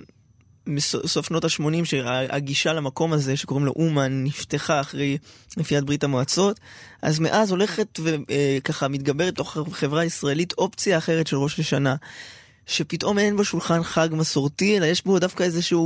מסוף 0.67 1.27
שנות 1.27 1.45
ה-80, 1.45 1.85
שהגישה 1.85 2.73
למקום 2.73 3.13
הזה, 3.13 3.37
שקוראים 3.37 3.67
לו 3.67 3.73
אומן, 3.77 4.25
נפתחה 4.25 4.81
אחרי 4.81 5.19
נפיית 5.57 5.85
ברית 5.85 6.05
המועצות, 6.05 6.61
אז 7.03 7.19
מאז 7.19 7.51
הולכת 7.51 8.01
וככה 8.03 8.87
אה, 8.87 8.91
מתגברת 8.91 9.35
תוך 9.35 9.59
חברה 9.73 10.05
ישראלית 10.05 10.53
אופציה 10.53 10.99
אחרת 10.99 11.27
של 11.27 11.37
ראש 11.37 11.61
השנה. 11.61 11.97
שפתאום 12.67 13.19
אין 13.19 13.37
בו 13.37 13.45
שולחן 13.45 13.83
חג 13.83 14.09
מסורתי, 14.13 14.77
אלא 14.77 14.87
יש 14.87 15.05
בו 15.05 15.19
דווקא 15.19 15.43
איזושהי 15.43 15.79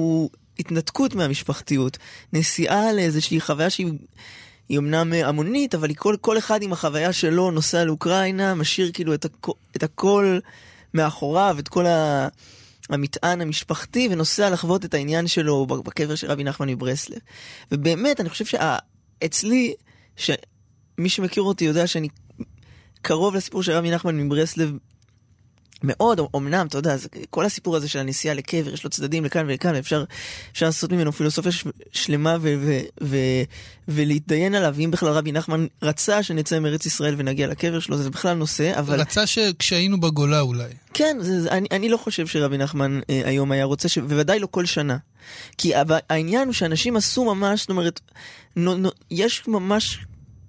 התנתקות 0.59 1.15
מהמשפחתיות. 1.15 1.99
נסיעה 2.33 2.93
לאיזושהי 2.93 3.41
חוויה 3.41 3.71
שהיא... 3.71 3.93
היא 4.69 4.79
אמנם 4.79 5.13
המונית, 5.13 5.75
אבל 5.75 5.89
היא 5.89 5.97
כל, 5.97 6.17
כל 6.21 6.39
אחד 6.39 6.63
עם 6.63 6.73
החוויה 6.73 7.13
שלו 7.13 7.51
נוסע 7.51 7.85
לאוקראינה, 7.85 8.55
משאיר 8.55 8.91
כאילו 8.93 9.15
את, 9.15 9.25
הכ, 9.25 9.49
את 9.77 9.83
הכל 9.83 10.39
מאחוריו, 10.95 11.57
את 11.59 11.69
כל 11.69 11.87
ה, 11.87 12.29
המטען 12.91 13.41
המשפחתי, 13.41 14.09
ונוסע 14.11 14.51
לחוות 14.51 14.85
את 14.85 14.95
העניין 14.95 15.27
שלו 15.27 15.67
בקבר 15.67 16.15
של 16.15 16.31
רבי 16.31 16.45
נחמן 16.45 16.69
מברסלב. 16.69 17.19
ובאמת, 17.73 18.21
אני 18.21 18.29
חושב 18.29 18.45
שאצלי, 18.45 19.75
שמי 20.17 21.09
שמכיר 21.09 21.43
אותי 21.43 21.65
יודע 21.65 21.87
שאני 21.87 22.09
קרוב 23.03 23.35
לסיפור 23.35 23.63
של 23.63 23.73
רבי 23.73 23.91
נחמן 23.91 24.17
מברסלב 24.17 24.73
מאוד, 25.85 26.21
אמנם, 26.37 26.67
אתה 26.67 26.79
יודע, 26.79 26.97
כל 27.31 27.45
הסיפור 27.45 27.77
הזה 27.77 27.89
של 27.89 27.99
הנסיעה 27.99 28.35
לקבר, 28.35 28.75
יש 28.75 28.85
לו 28.85 28.91
צדדים 28.91 29.25
לכאן 29.25 29.47
ולכאן, 29.47 29.75
ואפשר 29.75 30.05
לעשות 30.63 30.93
ממנו 30.93 31.13
פילוסופיה 31.13 31.53
שלמה 31.93 32.37
ו- 32.41 32.55
ו- 32.61 32.81
ו- 33.03 33.43
ולהתדיין 33.89 34.55
עליו, 34.55 34.75
אם 34.85 34.91
בכלל 34.91 35.09
רבי 35.09 35.33
נחמן 35.33 35.67
רצה 35.83 36.23
שנצא 36.23 36.59
מארץ 36.59 36.87
ישראל 36.87 37.15
ונגיע 37.19 37.47
לקבר 37.47 37.81
שלו, 37.81 37.97
זה 37.97 38.11
בכלל 38.11 38.35
נושא, 38.35 38.79
אבל... 38.79 39.01
רצה 39.01 39.27
שכשהיינו 39.27 40.01
בגולה 40.01 40.41
אולי. 40.41 40.69
כן, 40.95 41.17
זה, 41.21 41.43
זה, 41.43 41.51
אני, 41.51 41.69
אני 41.71 41.89
לא 41.89 41.97
חושב 41.97 42.27
שרבי 42.27 42.59
נחמן 42.59 43.01
אה, 43.11 43.23
היום 43.25 43.53
היה 43.53 43.65
רוצה, 43.65 43.89
ש... 43.89 43.99
בוודאי 43.99 44.39
לא 44.39 44.49
כל 44.51 44.65
שנה. 44.65 44.97
כי 45.59 45.73
העניין 46.11 46.47
הוא 46.47 46.55
שאנשים 46.55 46.97
עשו 46.97 47.35
ממש, 47.35 47.61
זאת 47.61 47.71
אומרת, 47.71 48.01
נו, 48.57 48.77
נו, 48.77 48.91
יש 49.11 49.49
ממש 49.49 49.99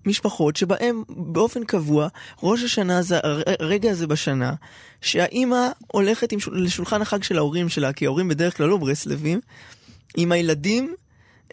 משפחות 0.06 0.56
שבהם 0.56 1.03
באופן 1.10 1.64
קבוע, 1.64 2.08
ראש 2.43 2.64
השנה 2.64 3.01
זה 3.01 3.20
הרגע 3.60 3.91
הזה 3.91 4.08
בשנה, 4.08 4.53
שהאימא 5.01 5.68
הולכת 5.88 6.32
עם, 6.32 6.39
לשולחן 6.51 7.01
החג 7.01 7.24
של 7.24 7.38
ההורים 7.38 7.70
שלה, 7.70 7.93
כי 7.93 8.06
ההורים 8.06 8.28
בדרך 8.28 8.58
כלל 8.58 8.68
לא 8.68 8.78
ברסלבים, 8.78 9.39
עם 10.18 10.32
הילדים, 10.32 10.95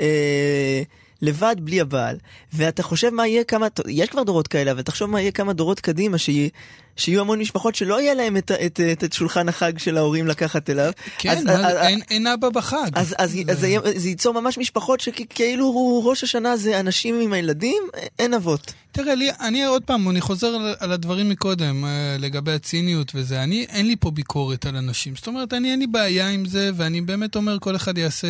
אה, 0.00 0.82
לבד 1.22 1.56
בלי 1.58 1.80
הבעל. 1.80 2.16
ואתה 2.52 2.82
חושב 2.82 3.10
מה 3.10 3.26
יהיה 3.26 3.44
כמה, 3.44 3.66
יש 3.88 4.08
כבר 4.08 4.22
דורות 4.22 4.48
כאלה, 4.48 4.70
אבל 4.70 4.82
תחשוב 4.82 5.10
מה 5.10 5.20
יהיה 5.20 5.30
כמה 5.30 5.52
דורות 5.52 5.80
קדימה, 5.80 6.18
שיהיה, 6.18 6.48
שיהיו 6.96 7.20
המון 7.20 7.38
משפחות 7.38 7.74
שלא 7.74 8.00
יהיה 8.00 8.14
להם 8.14 8.36
את, 8.36 8.50
את, 8.50 8.80
את, 8.92 9.04
את 9.04 9.12
שולחן 9.12 9.48
החג 9.48 9.78
של 9.78 9.96
ההורים 9.96 10.26
לקחת 10.26 10.70
אליו. 10.70 10.92
כן, 11.18 11.30
אז, 11.30 11.44
מה, 11.44 11.52
אז, 11.52 11.76
אין, 11.76 12.00
אין 12.10 12.26
אבא 12.26 12.48
בחג. 12.48 12.90
אז, 12.94 13.14
אז, 13.18 13.38
אז 13.48 13.60
זה, 13.60 13.76
זה 13.96 14.08
ייצור 14.08 14.40
ממש 14.40 14.58
משפחות 14.58 15.00
שכאילו 15.00 16.02
ראש 16.04 16.24
השנה 16.24 16.56
זה 16.56 16.80
אנשים 16.80 17.20
עם 17.20 17.32
הילדים, 17.32 17.82
אין 18.18 18.34
אבות. 18.34 18.72
תראה, 18.92 19.14
לי, 19.14 19.30
אני 19.40 19.64
עוד 19.64 19.84
פעם, 19.84 20.10
אני 20.10 20.20
חוזר 20.20 20.46
על, 20.46 20.74
על 20.78 20.92
הדברים 20.92 21.28
מקודם, 21.28 21.84
אה, 21.84 22.16
לגבי 22.18 22.52
הציניות 22.52 23.12
וזה. 23.14 23.42
אני, 23.42 23.66
אין 23.68 23.86
לי 23.86 23.96
פה 23.96 24.10
ביקורת 24.10 24.66
על 24.66 24.76
אנשים. 24.76 25.16
זאת 25.16 25.26
אומרת, 25.26 25.52
אני, 25.52 25.70
אין 25.70 25.78
לי 25.78 25.86
בעיה 25.86 26.28
עם 26.28 26.44
זה, 26.44 26.70
ואני 26.76 27.00
באמת 27.00 27.36
אומר, 27.36 27.58
כל 27.58 27.76
אחד 27.76 27.98
יעשה 27.98 28.26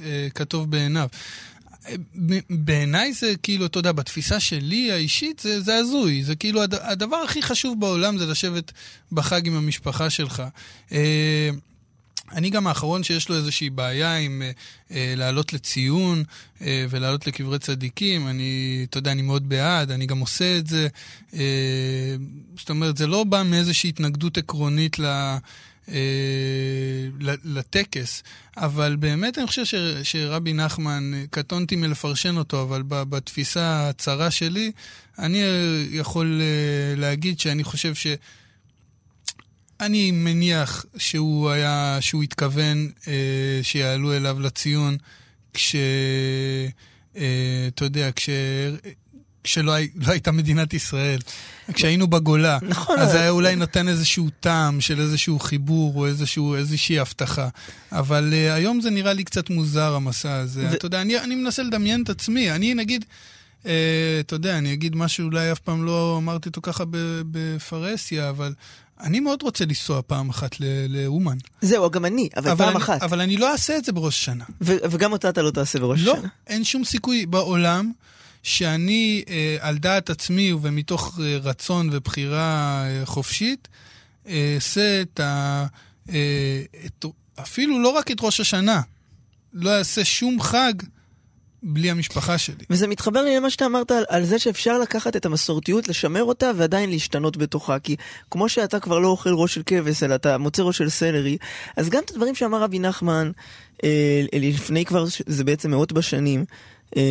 אה, 0.00 0.28
כטוב 0.34 0.70
בעיניו. 0.70 1.06
בעיניי 2.50 3.12
זה 3.12 3.34
כאילו, 3.42 3.66
אתה 3.66 3.78
יודע, 3.78 3.92
בתפיסה 3.92 4.40
שלי 4.40 4.92
האישית 4.92 5.38
זה, 5.38 5.60
זה 5.60 5.76
הזוי. 5.76 6.24
זה 6.24 6.36
כאילו, 6.36 6.62
הד, 6.62 6.74
הדבר 6.74 7.16
הכי 7.16 7.42
חשוב 7.42 7.80
בעולם 7.80 8.18
זה 8.18 8.26
לשבת 8.26 8.72
בחג 9.12 9.46
עם 9.46 9.56
המשפחה 9.56 10.10
שלך. 10.10 10.42
אה, 10.92 11.50
אני 12.32 12.50
גם 12.50 12.66
האחרון 12.66 13.02
שיש 13.02 13.28
לו 13.28 13.36
איזושהי 13.36 13.70
בעיה 13.70 14.16
עם 14.16 14.42
אה, 14.42 14.50
אה, 14.90 15.14
לעלות 15.16 15.52
לציון 15.52 16.24
אה, 16.62 16.86
ולעלות 16.90 17.26
לקברי 17.26 17.58
צדיקים. 17.58 18.28
אני, 18.28 18.86
אתה 18.90 18.98
יודע, 18.98 19.12
אני 19.12 19.22
מאוד 19.22 19.48
בעד, 19.48 19.90
אני 19.90 20.06
גם 20.06 20.18
עושה 20.18 20.58
את 20.58 20.66
זה. 20.66 20.88
אה, 21.34 22.16
זאת 22.58 22.70
אומרת, 22.70 22.96
זה 22.96 23.06
לא 23.06 23.24
בא 23.24 23.42
מאיזושהי 23.42 23.88
התנגדות 23.88 24.38
עקרונית 24.38 24.98
ל... 24.98 25.04
אה, 25.04 25.38
לטקס, 27.44 28.22
אבל 28.56 28.96
באמת 28.96 29.38
אני 29.38 29.46
חושב 29.46 29.64
ש, 29.64 29.74
שרבי 30.02 30.52
נחמן, 30.52 31.12
קטונתי 31.30 31.76
מלפרשן 31.76 32.36
אותו, 32.36 32.62
אבל 32.62 32.82
בתפיסה 32.86 33.88
הצרה 33.88 34.30
שלי, 34.30 34.72
אני 35.18 35.42
יכול 35.90 36.40
אה, 36.40 37.00
להגיד 37.00 37.40
שאני 37.40 37.64
חושב 37.64 37.94
ש... 37.94 38.06
אני 39.80 40.10
מניח 40.10 40.84
שהוא 40.96 41.50
היה, 41.50 41.98
שהוא 42.00 42.22
התכוון 42.22 42.90
אה, 43.08 43.60
שיעלו 43.62 44.16
אליו 44.16 44.40
לציון 44.40 44.96
כש... 45.54 45.76
אה, 47.16 47.68
אתה 47.68 47.84
יודע, 47.84 48.12
כש... 48.12 48.28
כשלא 49.44 49.72
הי, 49.72 49.88
לא 49.96 50.12
הייתה 50.12 50.32
מדינת 50.32 50.74
ישראל, 50.74 51.18
כשהיינו 51.72 52.06
בגולה. 52.06 52.58
נכון. 52.62 52.98
אז 52.98 53.04
אבל- 53.04 53.12
זה 53.12 53.20
היה 53.20 53.30
אולי 53.30 53.56
נותן 53.56 53.88
איזשהו 53.88 54.28
טעם 54.40 54.80
של 54.80 55.00
איזשהו 55.00 55.38
חיבור 55.38 55.92
או 55.96 56.06
איזשהו, 56.06 56.54
איזושהי 56.54 56.98
הבטחה. 56.98 57.48
אבל 57.92 58.32
uh, 58.32 58.52
היום 58.52 58.80
זה 58.80 58.90
נראה 58.90 59.12
לי 59.12 59.24
קצת 59.24 59.50
מוזר, 59.50 59.94
המסע 59.94 60.34
הזה. 60.34 60.66
ו- 60.70 60.74
אתה 60.74 60.86
יודע, 60.86 61.00
אני, 61.02 61.18
אני 61.18 61.34
מנסה 61.34 61.62
לדמיין 61.62 62.02
את 62.02 62.10
עצמי. 62.10 62.50
אני 62.50 62.74
נגיד, 62.74 63.04
uh, 63.62 63.66
אתה 64.20 64.34
יודע, 64.34 64.58
אני 64.58 64.72
אגיד 64.72 64.96
משהו 64.96 65.24
אולי 65.24 65.52
אף 65.52 65.58
פעם 65.58 65.84
לא 65.84 66.14
אמרתי 66.18 66.48
אותו 66.48 66.60
ככה 66.62 66.84
בפרהסיה, 67.30 68.28
אבל 68.30 68.54
אני 69.00 69.20
מאוד 69.20 69.42
רוצה 69.42 69.64
לנסוע 69.64 70.00
פעם 70.06 70.30
אחת 70.30 70.56
לאומן. 70.88 71.36
זהו, 71.62 71.90
גם 71.90 72.04
אני, 72.04 72.28
אבל 72.36 72.56
פעם 72.56 72.68
אני, 72.68 72.76
אחת. 72.76 73.02
אבל 73.02 73.20
אני 73.20 73.36
לא 73.36 73.52
אעשה 73.52 73.76
את 73.76 73.84
זה 73.84 73.92
בראש 73.92 74.14
השנה. 74.22 74.44
וגם 74.60 75.12
אותה 75.12 75.28
אתה 75.28 75.42
לא 75.42 75.50
תעשה 75.50 75.78
בראש 75.78 76.00
לא, 76.02 76.12
השנה. 76.12 76.28
אין 76.46 76.64
שום 76.64 76.84
סיכוי 76.84 77.26
בעולם 77.26 77.92
שאני, 78.42 79.24
אה, 79.28 79.56
על 79.60 79.78
דעת 79.78 80.10
עצמי 80.10 80.52
ומתוך 80.62 81.20
אה, 81.22 81.38
רצון 81.42 81.88
ובחירה 81.92 82.84
אה, 82.86 83.06
חופשית, 83.06 83.68
אעשה 84.28 85.02
את 85.02 85.20
ה... 85.20 85.66
את, 86.86 87.04
אפילו 87.40 87.82
לא 87.82 87.88
רק 87.88 88.10
את 88.10 88.16
ראש 88.20 88.40
השנה, 88.40 88.80
לא 89.52 89.78
אעשה 89.78 90.04
שום 90.04 90.40
חג 90.40 90.72
בלי 91.62 91.90
המשפחה 91.90 92.38
שלי. 92.38 92.64
וזה 92.70 92.86
מתחבר 92.86 93.22
לי 93.22 93.36
למה 93.36 93.50
שאתה 93.50 93.66
אמרת 93.66 93.90
על, 93.90 94.04
על 94.08 94.24
זה 94.24 94.38
שאפשר 94.38 94.78
לקחת 94.78 95.16
את 95.16 95.26
המסורתיות, 95.26 95.88
לשמר 95.88 96.24
אותה 96.24 96.50
ועדיין 96.56 96.90
להשתנות 96.90 97.36
בתוכה. 97.36 97.78
כי 97.78 97.96
כמו 98.30 98.48
שאתה 98.48 98.80
כבר 98.80 98.98
לא 98.98 99.08
אוכל 99.08 99.30
ראש 99.34 99.54
של 99.54 99.62
כבש, 99.66 100.02
אלא 100.02 100.14
אתה 100.14 100.38
מוצא 100.38 100.62
ראש 100.62 100.78
של 100.78 100.88
סלרי, 100.88 101.36
אז 101.76 101.88
גם 101.88 102.02
את 102.04 102.10
הדברים 102.10 102.34
שאמר 102.34 102.62
רבי 102.62 102.78
נחמן 102.78 103.30
אה, 103.84 104.22
לפני 104.32 104.84
כבר, 104.84 105.04
זה 105.26 105.44
בעצם 105.44 105.70
מאות 105.70 105.92
בשנים, 105.92 106.44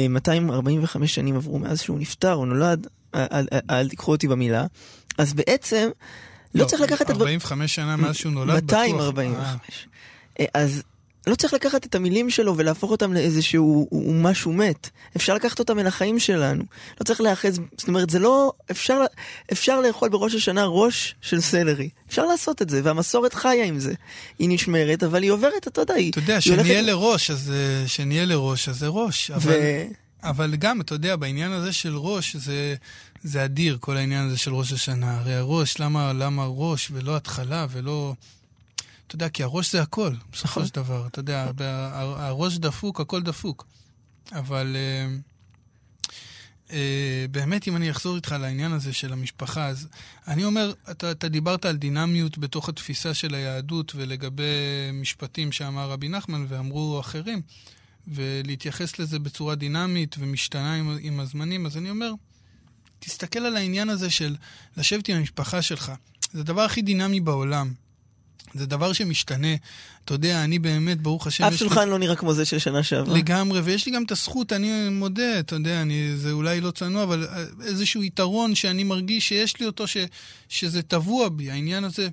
245 0.09 1.15
שנים 1.15 1.35
עברו 1.35 1.59
מאז 1.59 1.81
שהוא 1.81 1.99
נפטר, 1.99 2.31
הוא 2.31 2.47
נולד, 2.47 2.87
אל, 3.15 3.25
אל, 3.31 3.47
אל, 3.53 3.59
אל 3.69 3.89
תיקחו 3.89 4.11
אותי 4.11 4.27
במילה. 4.27 4.65
אז 5.17 5.33
בעצם, 5.33 5.89
לא, 6.55 6.65
צריך 6.65 6.81
לקחת 6.81 7.01
את 7.01 7.09
הדברים... 7.09 7.33
45 7.33 7.75
שנה 7.75 7.95
מאז 7.95 8.15
שהוא 8.15 8.31
נולד, 8.31 8.63
בטוח. 8.63 8.79
245. 8.79 9.87
אה, 10.39 10.45
אה, 10.55 10.61
אז 10.61 10.83
לא 11.27 11.35
צריך 11.35 11.53
לקחת 11.53 11.85
את 11.85 11.95
המילים 11.95 12.29
שלו 12.29 12.57
ולהפוך 12.57 12.91
אותם 12.91 13.13
לאיזשהו 13.13 13.89
משהו 14.13 14.53
מת. 14.53 14.89
אפשר 15.15 15.33
לקחת 15.35 15.59
אותם 15.59 15.79
אל 15.79 15.87
החיים 15.87 16.19
שלנו. 16.19 16.63
לא 16.99 17.05
צריך 17.05 17.21
להיאחז, 17.21 17.59
זאת 17.77 17.87
אומרת, 17.87 18.09
זה 18.09 18.19
לא... 18.19 18.51
אפשר, 18.71 19.01
אפשר 19.51 19.81
לאכול 19.81 20.09
בראש 20.09 20.35
השנה 20.35 20.65
ראש 20.65 21.15
של 21.21 21.41
סלרי. 21.41 21.89
אפשר 22.09 22.25
לעשות 22.25 22.61
את 22.61 22.69
זה, 22.69 22.81
והמסורת 22.83 23.33
חיה 23.33 23.63
עם 23.65 23.79
זה. 23.79 23.93
היא 24.39 24.49
נשמרת, 24.49 25.03
אבל 25.03 25.23
היא 25.23 25.31
עוברת, 25.31 25.67
אתה 25.67 25.81
יודע, 25.81 25.93
היא... 25.93 26.11
אתה 26.11 26.19
יודע, 26.19 26.41
שנהיה 26.41 26.61
הולכת- 26.61 26.87
לראש, 26.87 27.31
אז 27.31 27.51
אה, 27.55 27.87
שנהיה 27.87 28.25
לראש, 28.25 28.69
אז 28.69 28.79
זה 28.79 28.87
ראש. 28.87 29.31
אבל... 29.31 29.51
ו... 29.51 29.83
אבל 30.23 30.55
גם, 30.55 30.81
אתה 30.81 30.95
יודע, 30.95 31.15
בעניין 31.15 31.51
הזה 31.51 31.73
של 31.73 31.97
ראש, 31.97 32.35
זה, 32.35 32.75
זה 33.23 33.45
אדיר, 33.45 33.77
כל 33.79 33.97
העניין 33.97 34.27
הזה 34.27 34.37
של 34.37 34.53
ראש 34.53 34.73
השנה. 34.73 35.17
הרי 35.19 35.33
הראש, 35.35 35.79
למה, 35.79 36.13
למה 36.13 36.45
ראש 36.49 36.87
ולא 36.93 37.15
התחלה 37.15 37.65
ולא... 37.71 38.13
אתה 39.11 39.15
יודע, 39.15 39.29
כי 39.29 39.43
הראש 39.43 39.71
זה 39.71 39.81
הכל, 39.81 40.13
בסופו 40.31 40.47
נכון. 40.47 40.65
של 40.65 40.73
דבר. 40.73 41.07
אתה 41.07 41.19
יודע, 41.19 41.51
הראש 42.17 42.57
דפוק, 42.57 43.01
הכל 43.01 43.21
דפוק. 43.21 43.67
אבל 44.31 44.75
אה, 44.75 45.15
אה, 46.71 47.25
באמת, 47.31 47.67
אם 47.67 47.75
אני 47.75 47.91
אחזור 47.91 48.15
איתך 48.15 48.35
לעניין 48.39 48.71
הזה 48.71 48.93
של 48.93 49.13
המשפחה, 49.13 49.67
אז 49.67 49.87
אני 50.27 50.43
אומר, 50.43 50.73
אתה, 50.91 51.11
אתה 51.11 51.27
דיברת 51.27 51.65
על 51.65 51.77
דינמיות 51.77 52.37
בתוך 52.37 52.69
התפיסה 52.69 53.13
של 53.13 53.35
היהדות 53.35 53.95
ולגבי 53.95 54.43
משפטים 54.93 55.51
שאמר 55.51 55.89
רבי 55.89 56.09
נחמן 56.09 56.45
ואמרו 56.47 56.99
אחרים. 56.99 57.41
ולהתייחס 58.07 58.99
לזה 58.99 59.19
בצורה 59.19 59.55
דינמית 59.55 60.15
ומשתנה 60.19 60.75
עם, 60.75 60.97
עם 61.01 61.19
הזמנים, 61.19 61.65
אז 61.65 61.77
אני 61.77 61.89
אומר, 61.89 62.13
תסתכל 62.99 63.39
על 63.39 63.57
העניין 63.57 63.89
הזה 63.89 64.09
של 64.09 64.35
לשבת 64.77 65.09
עם 65.09 65.17
המשפחה 65.17 65.61
שלך. 65.61 65.91
זה 66.33 66.39
הדבר 66.39 66.61
הכי 66.61 66.81
דינמי 66.81 67.19
בעולם. 67.19 67.73
זה 68.53 68.65
דבר 68.65 68.93
שמשתנה. 68.93 69.55
אתה 70.05 70.13
יודע, 70.13 70.43
אני 70.43 70.59
באמת, 70.59 71.01
ברוך 71.01 71.27
השם, 71.27 71.43
אף 71.43 71.53
יש 71.53 71.61
לי 71.61 71.67
שולחן 71.67 71.89
לא 71.89 71.99
נראה 71.99 72.15
כמו 72.15 72.33
זה 72.33 72.45
של 72.45 72.59
שנה 72.59 72.83
שעברה. 72.83 73.17
לגמרי, 73.17 73.59
ויש 73.59 73.85
לי 73.85 73.91
גם 73.91 74.03
את 74.03 74.11
הזכות, 74.11 74.53
אני 74.53 74.89
מודה, 74.89 75.39
אתה 75.39 75.55
יודע, 75.55 75.81
אני, 75.81 76.17
זה 76.17 76.31
אולי 76.31 76.61
לא 76.61 76.71
צנוע, 76.71 77.03
אבל 77.03 77.27
אה, 77.27 77.43
איזשהו 77.65 78.03
יתרון 78.03 78.55
שאני 78.55 78.83
מרגיש 78.83 79.27
שיש 79.27 79.59
לי 79.59 79.65
אותו, 79.65 79.87
ש, 79.87 79.97
שזה 80.49 80.81
טבוע 80.81 81.29
בי, 81.29 81.51
העניין 81.51 81.83
הזה 81.83 82.09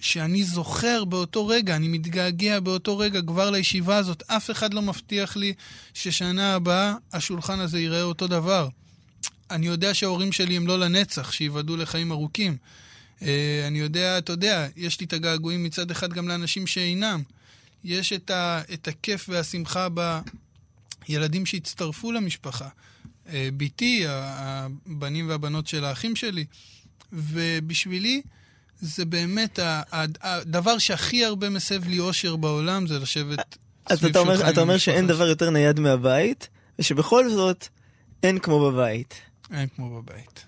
שאני 0.00 0.44
זוכר 0.44 1.04
באותו 1.04 1.46
רגע, 1.46 1.76
אני 1.76 1.88
מתגעגע 1.88 2.60
באותו 2.60 2.98
רגע 2.98 3.22
כבר 3.22 3.50
לישיבה 3.50 3.96
הזאת. 3.96 4.22
אף 4.26 4.50
אחד 4.50 4.74
לא 4.74 4.82
מבטיח 4.82 5.36
לי 5.36 5.52
ששנה 5.94 6.54
הבאה 6.54 6.94
השולחן 7.12 7.60
הזה 7.60 7.78
ייראה 7.78 8.02
אותו 8.02 8.26
דבר. 8.26 8.68
אני 9.50 9.66
יודע 9.66 9.94
שההורים 9.94 10.32
שלי 10.32 10.56
הם 10.56 10.66
לא 10.66 10.78
לנצח, 10.78 11.32
שייבדלו 11.32 11.76
לחיים 11.76 12.12
ארוכים. 12.12 12.56
אה, 13.24 13.64
אני 13.66 13.78
יודע, 13.78 14.18
אתה 14.18 14.32
יודע, 14.32 14.66
יש 14.76 15.00
לי 15.00 15.06
את 15.06 15.12
הגעגועים 15.12 15.64
מצד 15.64 15.90
אחד 15.90 16.12
גם 16.12 16.28
לאנשים 16.28 16.66
שאינם. 16.66 17.22
יש 17.84 18.12
את, 18.12 18.30
ה, 18.30 18.62
את 18.72 18.88
הכיף 18.88 19.26
והשמחה 19.28 19.88
בילדים 21.08 21.46
שהצטרפו 21.46 22.12
למשפחה. 22.12 22.68
אה, 23.28 23.48
בתי, 23.56 24.04
הבנים 24.08 25.28
והבנות 25.28 25.66
של 25.66 25.84
האחים 25.84 26.16
שלי. 26.16 26.44
ובשבילי, 27.12 28.22
זה 28.80 29.04
באמת 29.04 29.58
הדבר 30.20 30.78
שהכי 30.78 31.24
הרבה 31.24 31.50
מסב 31.50 31.88
לי 31.88 31.98
אושר 31.98 32.36
בעולם, 32.36 32.86
זה 32.86 32.98
לשבת 32.98 33.56
אז 33.86 33.98
סביב 33.98 34.10
אתה 34.10 34.18
אומר, 34.18 34.50
אתה 34.50 34.60
אומר 34.60 34.78
שאין. 34.78 35.06
דבר 35.06 35.26
יותר 35.26 35.50
נייד 35.50 35.80
מהבית, 35.80 36.48
ושבכל 36.78 37.30
זאת, 37.30 37.68
אין 38.22 38.38
כמו 38.38 38.70
בבית. 38.70 39.14
אין 39.52 39.68
כמו 39.76 40.00
בבית. 40.00 40.44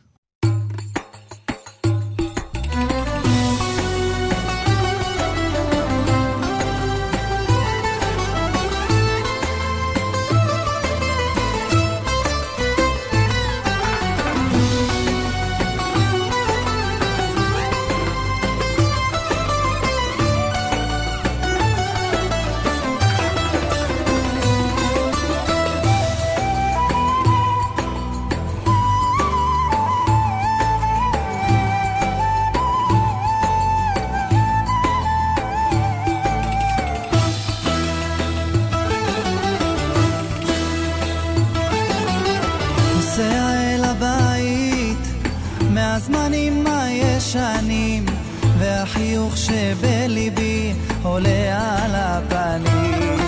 שבליבי 49.86 50.72
עולה 51.02 51.76
על 51.84 51.90
הפנים. 51.94 53.18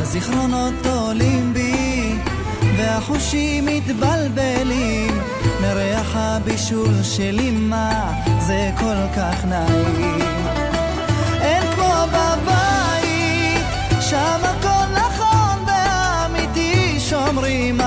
הזיכרונות 0.00 0.86
עולים 0.86 1.52
בי 1.54 2.14
והחושים 2.76 3.66
מתבלבלים. 3.66 5.20
מריח 5.62 6.16
הבישול 6.16 7.02
של 7.02 7.38
אמא 7.40 8.12
זה 8.40 8.70
כל 8.80 8.96
כך 9.16 9.44
נעים. 9.44 10.18
שם 14.10 14.40
הכל 14.42 14.92
נכון 14.92 15.64
ואמיתי, 15.66 17.00
שומרים 17.00 17.80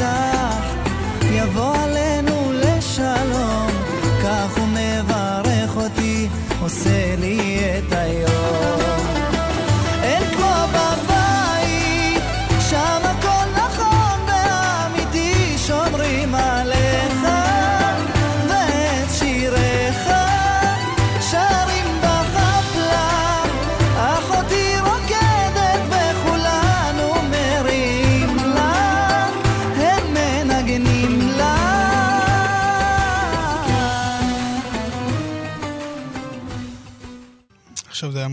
E 0.00 1.26
Minha 1.26 1.46
voz 1.46 1.73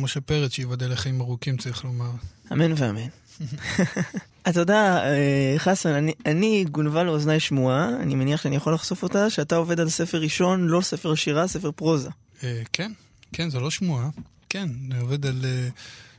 זה 0.02 0.06
משה 0.06 0.22
פרץ, 0.22 0.52
שייבדל 0.52 0.92
לחיים 0.92 1.22
ארוכים, 1.22 1.58
צריך 1.58 1.84
לומר. 1.84 2.12
אמן 2.52 2.74
ואמן. 2.78 3.08
אתה 4.50 4.60
יודע, 4.60 5.04
אה, 5.04 5.56
חסן, 5.58 5.90
אני, 5.90 6.14
אני 6.26 6.66
גונבה 6.72 7.04
לאוזני 7.04 7.40
שמועה, 7.40 7.90
אני 8.00 8.16
מניח 8.16 8.42
שאני 8.42 8.56
יכול 8.56 8.74
לחשוף 8.74 9.04
אותה, 9.04 9.30
שאתה 9.30 9.56
עובד 9.56 9.80
על 9.80 9.90
ספר 9.90 10.18
ראשון, 10.18 10.68
לא 10.68 10.82
ספר 10.82 11.16
שירה, 11.16 11.48
ספר 11.48 11.72
פרוזה. 11.72 12.10
אה, 12.44 12.62
כן, 12.74 12.92
כן, 13.34 13.50
זו 13.50 13.60
לא 13.60 13.72
שמועה. 13.72 14.10
כן, 14.50 14.70
אני 14.88 15.00
עובד 15.00 15.26
על 15.26 15.46
אה, 15.46 15.70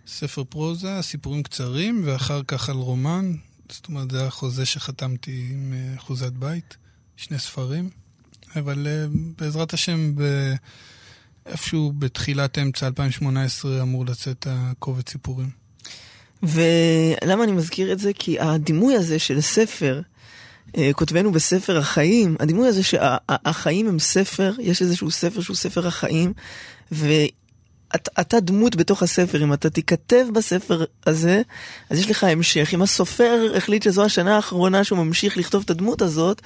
ספר 0.06 0.44
פרוזה, 0.44 0.98
סיפורים 1.02 1.42
קצרים, 1.42 2.02
ואחר 2.04 2.40
כך 2.46 2.68
על 2.68 2.76
רומן. 2.76 3.32
זאת 3.68 3.88
אומרת, 3.88 4.10
זה 4.10 4.26
החוזה 4.26 4.66
שחתמתי 4.66 5.48
עם 5.52 5.74
אחוזת 5.96 6.32
בית, 6.32 6.76
שני 7.16 7.38
ספרים. 7.38 7.90
אבל 8.56 8.86
בעזרת 9.38 9.74
השם, 9.74 10.16
ב... 10.16 10.22
איפשהו 11.46 11.92
בתחילת 11.98 12.58
אמצע 12.58 12.86
2018 12.86 13.82
אמור 13.82 14.06
לצאת 14.06 14.46
הקובץ 14.50 15.10
סיפורים. 15.10 15.62
ולמה 16.42 17.44
אני 17.44 17.52
מזכיר 17.52 17.92
את 17.92 17.98
זה? 17.98 18.12
כי 18.12 18.40
הדימוי 18.40 18.94
הזה 18.94 19.18
של 19.18 19.40
ספר, 19.40 20.00
אה, 20.76 20.90
כותבנו 20.92 21.32
בספר 21.32 21.78
החיים, 21.78 22.36
הדימוי 22.40 22.68
הזה 22.68 22.82
שהחיים 22.82 23.88
הם 23.88 23.98
ספר, 23.98 24.52
יש 24.58 24.82
איזשהו 24.82 25.10
ספר 25.10 25.40
שהוא 25.40 25.56
ספר 25.56 25.86
החיים, 25.86 26.32
ואתה 26.92 28.40
דמות 28.40 28.76
בתוך 28.76 29.02
הספר, 29.02 29.44
אם 29.44 29.52
אתה 29.52 29.70
תיכתב 29.70 30.26
בספר 30.34 30.84
הזה, 31.06 31.42
אז 31.90 31.98
יש 31.98 32.10
לך 32.10 32.24
המשך. 32.24 32.74
אם 32.74 32.82
הסופר 32.82 33.52
החליט 33.56 33.82
שזו 33.82 34.04
השנה 34.04 34.36
האחרונה 34.36 34.84
שהוא 34.84 34.98
ממשיך 34.98 35.36
לכתוב 35.36 35.62
את 35.64 35.70
הדמות 35.70 36.02
הזאת, 36.02 36.42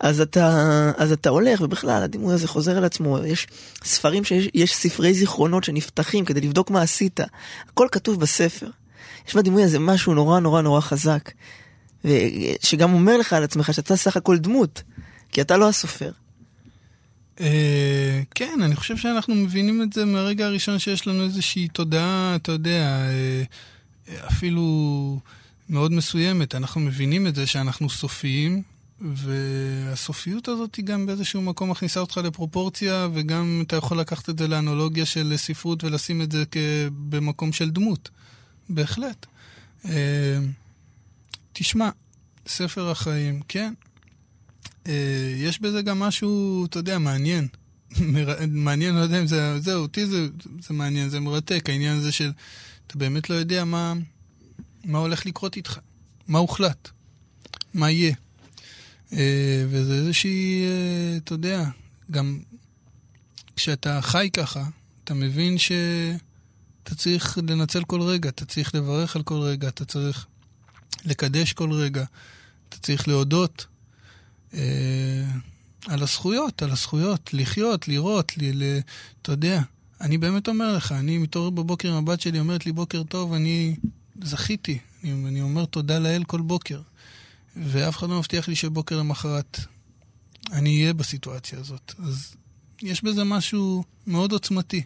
אז 0.00 0.20
אתה, 0.20 0.92
אז 0.96 1.12
אתה 1.12 1.30
הולך, 1.30 1.60
ובכלל, 1.60 2.02
הדימוי 2.02 2.34
הזה 2.34 2.48
חוזר 2.48 2.76
על 2.76 2.84
עצמו. 2.84 3.18
יש 3.18 3.46
ספרים 3.84 4.24
שיש 4.24 4.48
יש 4.54 4.74
ספרי 4.74 5.14
זיכרונות 5.14 5.64
שנפתחים 5.64 6.24
כדי 6.24 6.40
לבדוק 6.40 6.70
מה 6.70 6.82
עשית. 6.82 7.20
הכל 7.68 7.88
כתוב 7.92 8.20
בספר. 8.20 8.68
יש 9.28 9.36
בדימוי 9.36 9.64
הזה 9.64 9.78
משהו 9.78 10.14
נורא 10.14 10.40
נורא 10.40 10.62
נורא 10.62 10.80
חזק. 10.80 11.30
שגם 12.62 12.92
אומר 12.92 13.16
לך 13.16 13.32
על 13.32 13.44
עצמך 13.44 13.74
שאתה 13.74 13.96
סך 13.96 14.16
הכל 14.16 14.38
דמות, 14.38 14.82
כי 15.32 15.40
אתה 15.40 15.56
לא 15.56 15.68
הסופר. 15.68 16.10
אה, 17.40 18.22
כן, 18.34 18.58
אני 18.64 18.76
חושב 18.76 18.96
שאנחנו 18.96 19.34
מבינים 19.34 19.82
את 19.82 19.92
זה 19.92 20.04
מהרגע 20.04 20.46
הראשון 20.46 20.78
שיש 20.78 21.06
לנו 21.06 21.24
איזושהי 21.24 21.68
תודעה, 21.68 22.36
אתה 22.36 22.52
יודע, 22.52 23.08
אה, 23.08 23.42
אפילו 24.28 25.18
מאוד 25.68 25.92
מסוימת. 25.92 26.54
אנחנו 26.54 26.80
מבינים 26.80 27.26
את 27.26 27.34
זה 27.34 27.46
שאנחנו 27.46 27.90
סופיים, 27.90 28.62
והסופיות 29.00 30.48
הזאת 30.48 30.74
היא 30.74 30.84
גם 30.84 31.06
באיזשהו 31.06 31.42
מקום 31.42 31.70
מכניסה 31.70 32.00
אותך 32.00 32.16
לפרופורציה, 32.16 33.08
וגם 33.14 33.62
אתה 33.66 33.76
יכול 33.76 34.00
לקחת 34.00 34.30
את 34.30 34.38
זה 34.38 34.48
לאנלוגיה 34.48 35.06
של 35.06 35.32
ספרות 35.36 35.84
ולשים 35.84 36.22
את 36.22 36.32
זה 36.32 36.44
במקום 37.08 37.52
של 37.52 37.70
דמות. 37.70 38.10
בהחלט. 38.68 39.26
אה, 39.84 40.38
תשמע, 41.52 41.90
ספר 42.46 42.90
החיים, 42.90 43.40
כן. 43.48 43.74
אה, 44.86 45.34
יש 45.36 45.60
בזה 45.60 45.82
גם 45.82 45.98
משהו, 45.98 46.64
אתה 46.64 46.78
יודע, 46.78 46.98
מעניין. 46.98 47.48
מעניין, 48.48 48.94
לא 48.94 49.00
יודע 49.00 49.20
אם 49.20 49.26
זה, 49.26 49.60
זהו, 49.60 49.82
אותי 49.82 50.06
זה, 50.06 50.28
זה 50.60 50.74
מעניין, 50.74 51.08
זה 51.08 51.20
מרתק, 51.20 51.64
העניין 51.68 51.96
הזה 51.96 52.12
של, 52.12 52.32
אתה 52.86 52.98
באמת 52.98 53.30
לא 53.30 53.34
יודע 53.34 53.64
מה, 53.64 53.94
מה 54.84 54.98
הולך 54.98 55.26
לקרות 55.26 55.56
איתך, 55.56 55.78
מה 56.28 56.38
הוחלט, 56.38 56.88
מה 57.74 57.90
יהיה. 57.90 58.14
אה, 59.12 59.64
וזה 59.68 59.94
איזושהי, 59.94 60.64
אה, 60.64 61.16
אתה 61.16 61.34
יודע, 61.34 61.64
גם 62.10 62.38
כשאתה 63.56 64.00
חי 64.02 64.30
ככה, 64.32 64.64
אתה 65.04 65.14
מבין 65.14 65.58
שאתה 65.58 66.94
צריך 66.96 67.38
לנצל 67.48 67.84
כל 67.84 68.02
רגע, 68.02 68.28
אתה 68.28 68.44
צריך 68.44 68.74
לברך 68.74 69.16
על 69.16 69.22
כל 69.22 69.38
רגע, 69.40 69.68
אתה 69.68 69.84
צריך 69.84 70.26
לקדש 71.04 71.52
כל 71.52 71.72
רגע, 71.72 72.04
אתה 72.68 72.76
צריך 72.78 73.08
להודות 73.08 73.66
אה, 74.54 75.24
על 75.86 76.02
הזכויות, 76.02 76.62
על 76.62 76.70
הזכויות, 76.70 77.34
לחיות, 77.34 77.88
לראות, 77.88 78.32
ל, 78.38 78.64
ל, 78.64 78.80
אתה 79.22 79.32
יודע. 79.32 79.62
אני 80.00 80.18
באמת 80.18 80.48
אומר 80.48 80.76
לך, 80.76 80.92
אני 80.92 81.18
מתעורר 81.18 81.50
בבוקר 81.50 81.90
עם 81.90 81.96
הבת 81.96 82.20
שלי, 82.20 82.38
אומרת 82.38 82.66
לי 82.66 82.72
בוקר 82.72 83.02
טוב, 83.02 83.32
אני 83.32 83.76
זכיתי. 84.22 84.78
אני, 85.04 85.12
אני 85.28 85.42
אומר 85.42 85.64
תודה 85.64 85.98
לאל 85.98 86.24
כל 86.24 86.40
בוקר. 86.40 86.80
ואף 87.64 87.96
אחד 87.96 88.08
לא 88.08 88.18
מבטיח 88.18 88.48
לי 88.48 88.54
שבוקר 88.56 88.98
למחרת 88.98 89.60
אני 90.52 90.80
אהיה 90.80 90.92
בסיטואציה 90.92 91.58
הזאת. 91.58 91.92
אז 91.98 92.34
יש 92.82 93.04
בזה 93.04 93.24
משהו 93.24 93.84
מאוד 94.06 94.32
עוצמתי. 94.32 94.82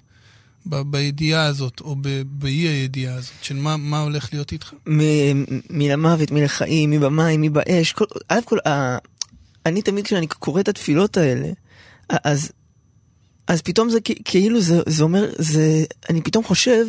ב- 0.66 0.82
בידיעה 0.90 1.46
הזאת, 1.46 1.80
או 1.80 1.96
באי 2.26 2.52
הידיעה 2.52 3.14
הזאת, 3.14 3.32
של 3.42 3.56
מה, 3.56 3.76
מה 3.76 4.00
הולך 4.00 4.28
להיות 4.32 4.52
איתך? 4.52 4.74
מן 4.86 5.90
המוות, 5.90 6.30
מן 6.30 6.42
החיים, 6.42 6.90
מי 6.90 6.98
במים, 6.98 7.40
מי 7.40 7.48
באש. 7.48 7.92
כל, 7.92 8.04
א' 8.28 8.40
כל, 8.44 8.58
ה, 8.66 8.98
אני 9.66 9.82
תמיד 9.82 10.04
כשאני 10.04 10.26
קורא 10.26 10.60
את 10.60 10.68
התפילות 10.68 11.16
האלה, 11.16 11.48
אז, 12.08 12.52
אז 13.50 13.62
פתאום 13.62 13.90
זה 13.90 13.98
כאילו 14.24 14.60
זה, 14.60 14.80
זה 14.86 15.02
אומר, 15.02 15.30
זה, 15.38 15.84
אני 16.10 16.22
פתאום 16.22 16.44
חושב, 16.44 16.86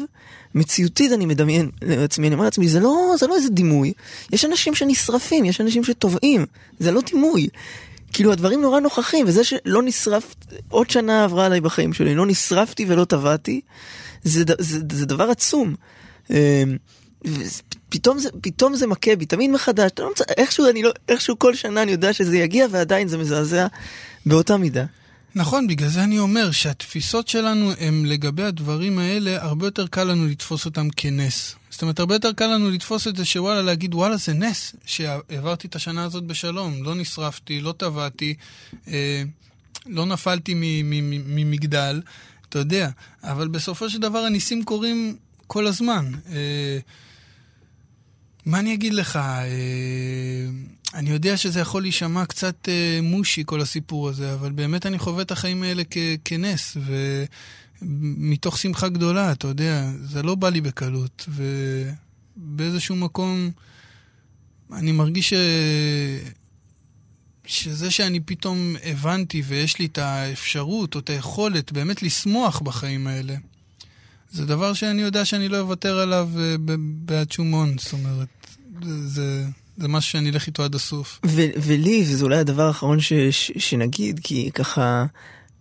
מציאותית 0.56 1.12
אני 1.12 1.26
מדמיין 1.26 1.70
לעצמי, 1.82 2.28
אני 2.28 2.34
אומר 2.34 2.46
לעצמי, 2.46 2.68
זה 2.68 2.80
לא, 2.80 3.14
זה 3.20 3.28
לא 3.28 3.36
איזה 3.36 3.50
דימוי. 3.50 3.94
יש 4.34 4.46
אנשים 4.46 4.76
שנשרפים, 4.76 5.46
יש 5.46 5.62
אנשים 5.62 5.84
שטובעים, 5.84 6.46
זה 6.80 6.92
לא 6.92 7.02
דימוי. 7.02 7.48
כאילו 8.14 8.32
הדברים 8.32 8.62
נורא 8.62 8.80
נוכחים, 8.80 9.26
וזה 9.28 9.44
שלא 9.44 9.84
נשרף, 9.84 10.36
עוד 10.70 10.90
שנה 10.90 11.24
עברה 11.24 11.46
עליי 11.46 11.62
בחיים 11.62 11.94
שלי, 11.94 12.16
לא 12.16 12.26
נשרפתי 12.26 12.86
ולא 12.88 13.06
טבעתי, 13.06 13.62
זה, 14.24 14.44
זה, 14.48 14.56
זה, 14.60 14.80
זה 14.92 15.06
דבר 15.06 15.30
עצום. 15.30 15.76
אמ, 16.30 16.36
פתאום 17.90 18.20
זה, 18.20 18.30
פתאום 18.42 18.76
זה 18.76 18.88
מכה 18.88 19.16
בי, 19.16 19.26
תמיד 19.26 19.52
מחדש, 19.52 19.92
לא 20.00 20.12
מצא, 20.12 20.24
איכשהו, 20.38 20.66
לא, 20.84 20.92
איכשהו 21.10 21.40
כל 21.40 21.56
שנה 21.56 21.82
אני 21.82 21.92
יודע 21.92 22.14
שזה 22.14 22.38
יגיע 22.38 22.68
ועדיין 22.72 23.08
זה 23.08 23.18
מזעזע 23.18 23.68
באותה 24.26 24.58
מידה. 24.58 24.86
נכון, 25.36 25.68
בגלל 25.68 25.90
זה 25.90 26.04
אני 26.04 26.20
אומר 26.20 26.52
שהתפיסות 26.52 27.28
שלנו 27.28 27.72
הם 27.80 28.06
לגבי 28.06 28.44
הדברים 28.44 29.00
האלה, 29.00 29.44
הרבה 29.44 29.68
יותר 29.68 29.88
קל 29.88 30.04
לנו 30.04 30.28
לתפוס 30.28 30.66
אותם 30.66 30.88
כנס. 30.96 31.56
זאת 31.70 31.82
אומרת, 31.82 32.00
הרבה 32.00 32.16
יותר 32.16 32.34
קל 32.34 32.48
לנו 32.48 32.70
לתפוס 32.70 33.08
את 33.08 33.16
זה 33.16 33.26
שוואלה, 33.26 33.62
להגיד 33.62 33.96
וואלה 33.96 34.18
זה 34.18 34.34
נס 34.34 34.76
שהעברתי 34.86 35.68
את 35.68 35.76
השנה 35.76 36.04
הזאת 36.04 36.24
בשלום, 36.24 36.84
לא 36.84 36.96
נשרפתי, 36.96 37.62
לא 37.62 37.74
טבעתי, 37.78 38.34
אה, 38.88 39.24
לא 39.86 40.06
נפלתי 40.06 40.54
ממגדל, 41.26 42.02
אתה 42.50 42.60
יודע, 42.60 42.90
אבל 43.24 43.48
בסופו 43.48 43.90
של 43.90 44.00
דבר 44.00 44.20
הניסים 44.20 44.64
קורים 44.64 45.16
כל 45.48 45.68
הזמן. 45.68 46.12
אה, 46.32 46.80
מה 48.46 48.60
אני 48.60 48.74
אגיד 48.74 48.94
לך? 48.94 49.16
אה, 49.16 49.46
אני 50.94 51.10
יודע 51.10 51.38
שזה 51.38 51.60
יכול 51.60 51.82
להישמע 51.82 52.26
קצת 52.26 52.70
אה, 52.70 53.00
מושי, 53.04 53.44
כל 53.46 53.62
הסיפור 53.62 54.10
הזה, 54.10 54.34
אבל 54.34 54.52
באמת 54.52 54.86
אני 54.86 55.00
חווה 55.00 55.22
את 55.22 55.32
החיים 55.32 55.64
האלה 55.64 55.84
כ- 55.90 55.98
כנס, 56.26 56.78
ומתוך 57.82 58.58
שמחה 58.58 58.90
גדולה, 58.90 59.32
אתה 59.32 59.48
יודע, 59.48 59.92
זה 60.02 60.24
לא 60.24 60.36
בא 60.36 60.50
לי 60.50 60.62
בקלות, 60.62 61.30
ובאיזשהו 62.38 62.96
מקום 62.96 63.52
אני 64.74 64.92
מרגיש 64.92 65.30
ש... 65.30 65.34
שזה 67.46 67.92
שאני 67.92 68.20
פתאום 68.20 68.76
הבנתי 68.84 69.42
ויש 69.46 69.80
לי 69.80 69.86
את 69.86 69.98
האפשרות 69.98 70.96
או 70.96 71.00
את 71.00 71.10
היכולת 71.10 71.72
באמת 71.72 72.04
לשמוח 72.04 72.62
בחיים 72.62 73.08
האלה, 73.08 73.36
זה 74.32 74.46
דבר 74.46 74.74
שאני 74.74 75.02
יודע 75.02 75.26
שאני 75.26 75.50
לא 75.50 75.60
אוותר 75.60 76.00
עליו 76.00 76.30
אה, 76.40 76.56
בעד 76.78 77.32
שום 77.32 77.52
הון, 77.52 77.78
זאת 77.78 77.94
אומרת, 77.94 78.48
זה, 79.06 79.46
זה, 79.82 79.88
משהו 79.88 80.12
שאני 80.12 80.30
אלך 80.30 80.48
איתו 80.48 80.64
עד 80.64 80.76
הסוף. 80.76 81.20
ולי, 81.58 82.04
וזה 82.08 82.24
אולי 82.26 82.38
הדבר 82.38 82.64
האחרון 82.64 83.00
ש- 83.00 83.14
ש- 83.32 83.52
שנגיד, 83.58 84.20
כי 84.24 84.50
ככה, 84.54 85.06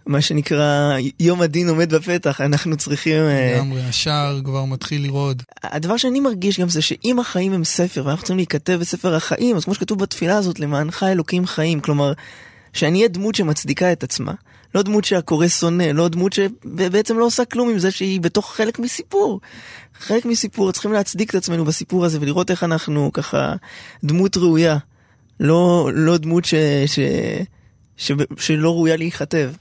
מה 0.06 0.20
שנקרא, 0.20 0.96
יום 1.20 1.40
הדין 1.42 1.68
עומד 1.68 1.94
בפתח, 1.94 2.40
אנחנו 2.40 2.76
צריכים... 2.76 3.22
אה, 3.22 3.54
לגמרי, 3.56 3.82
השער 3.82 4.40
כבר 4.44 4.64
מתחיל 4.64 5.02
לרעוד. 5.02 5.42
הדבר 5.62 5.96
שאני 5.96 6.20
מרגיש 6.20 6.60
גם 6.60 6.68
זה 6.68 6.82
שאם 6.82 7.18
החיים 7.20 7.52
הם 7.52 7.64
ספר, 7.64 8.06
ואנחנו 8.06 8.22
צריכים 8.22 8.36
להיכתב 8.36 8.78
בספר 8.80 9.14
החיים, 9.14 9.56
אז 9.56 9.64
כמו 9.64 9.74
שכתוב 9.74 9.98
בתפילה 9.98 10.36
הזאת, 10.36 10.60
למענך 10.60 11.02
אלוקים 11.02 11.46
חיים, 11.46 11.80
כלומר, 11.80 12.12
שאני 12.72 12.98
אהיה 12.98 13.08
דמות 13.08 13.34
שמצדיקה 13.34 13.92
את 13.92 14.02
עצמה. 14.02 14.32
לא 14.74 14.82
דמות 14.82 15.04
שהקורא 15.04 15.48
שונא, 15.48 15.82
לא 15.82 16.08
דמות 16.08 16.32
שבעצם 16.32 17.18
לא 17.18 17.24
עושה 17.24 17.44
כלום 17.44 17.70
עם 17.70 17.78
זה 17.78 17.90
שהיא 17.90 18.20
בתוך 18.20 18.54
חלק 18.54 18.78
מסיפור. 18.78 19.40
חלק 19.98 20.24
מסיפור, 20.24 20.72
צריכים 20.72 20.92
להצדיק 20.92 21.30
את 21.30 21.34
עצמנו 21.34 21.64
בסיפור 21.64 22.04
הזה 22.04 22.18
ולראות 22.20 22.50
איך 22.50 22.64
אנחנו 22.64 23.10
ככה 23.12 23.54
דמות 24.04 24.36
ראויה. 24.36 24.78
לא, 25.40 25.90
לא 25.94 26.16
דמות 26.16 26.44
ש, 26.44 26.54
ש, 26.86 26.98
ש, 27.96 28.12
שלא 28.38 28.74
ראויה 28.74 28.96
להיכתב. 28.96 29.52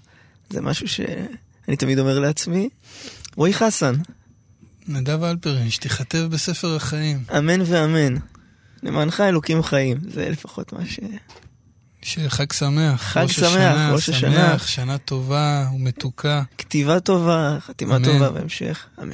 זה 0.49 0.61
משהו 0.61 0.87
שאני 0.87 1.75
תמיד 1.77 1.99
אומר 1.99 2.19
לעצמי. 2.19 2.69
רועי 3.35 3.53
חסן. 3.53 3.95
נדב 4.87 5.23
אלפרין, 5.23 5.69
שתיכתב 5.69 6.27
בספר 6.31 6.75
החיים. 6.75 7.23
אמן 7.37 7.61
ואמן. 7.65 8.15
למענך 8.83 9.21
אלוקים 9.21 9.63
חיים, 9.63 9.97
זה 10.13 10.29
לפחות 10.29 10.73
מה 10.73 10.85
ש... 10.85 10.99
שחג 12.01 12.53
שמח. 12.53 13.01
חג 13.01 13.21
ראש 13.21 13.39
שמח, 13.39 13.47
השנה, 13.47 13.91
ראש 13.93 14.09
השנה. 14.09 14.49
שמח, 14.51 14.67
שנה 14.67 14.97
טובה 14.97 15.67
ומתוקה. 15.75 16.43
כתיבה 16.57 16.99
טובה, 16.99 17.57
חתימה 17.61 17.95
אמן. 17.95 18.05
טובה 18.05 18.29
בהמשך, 18.29 18.85
אמן. 19.01 19.13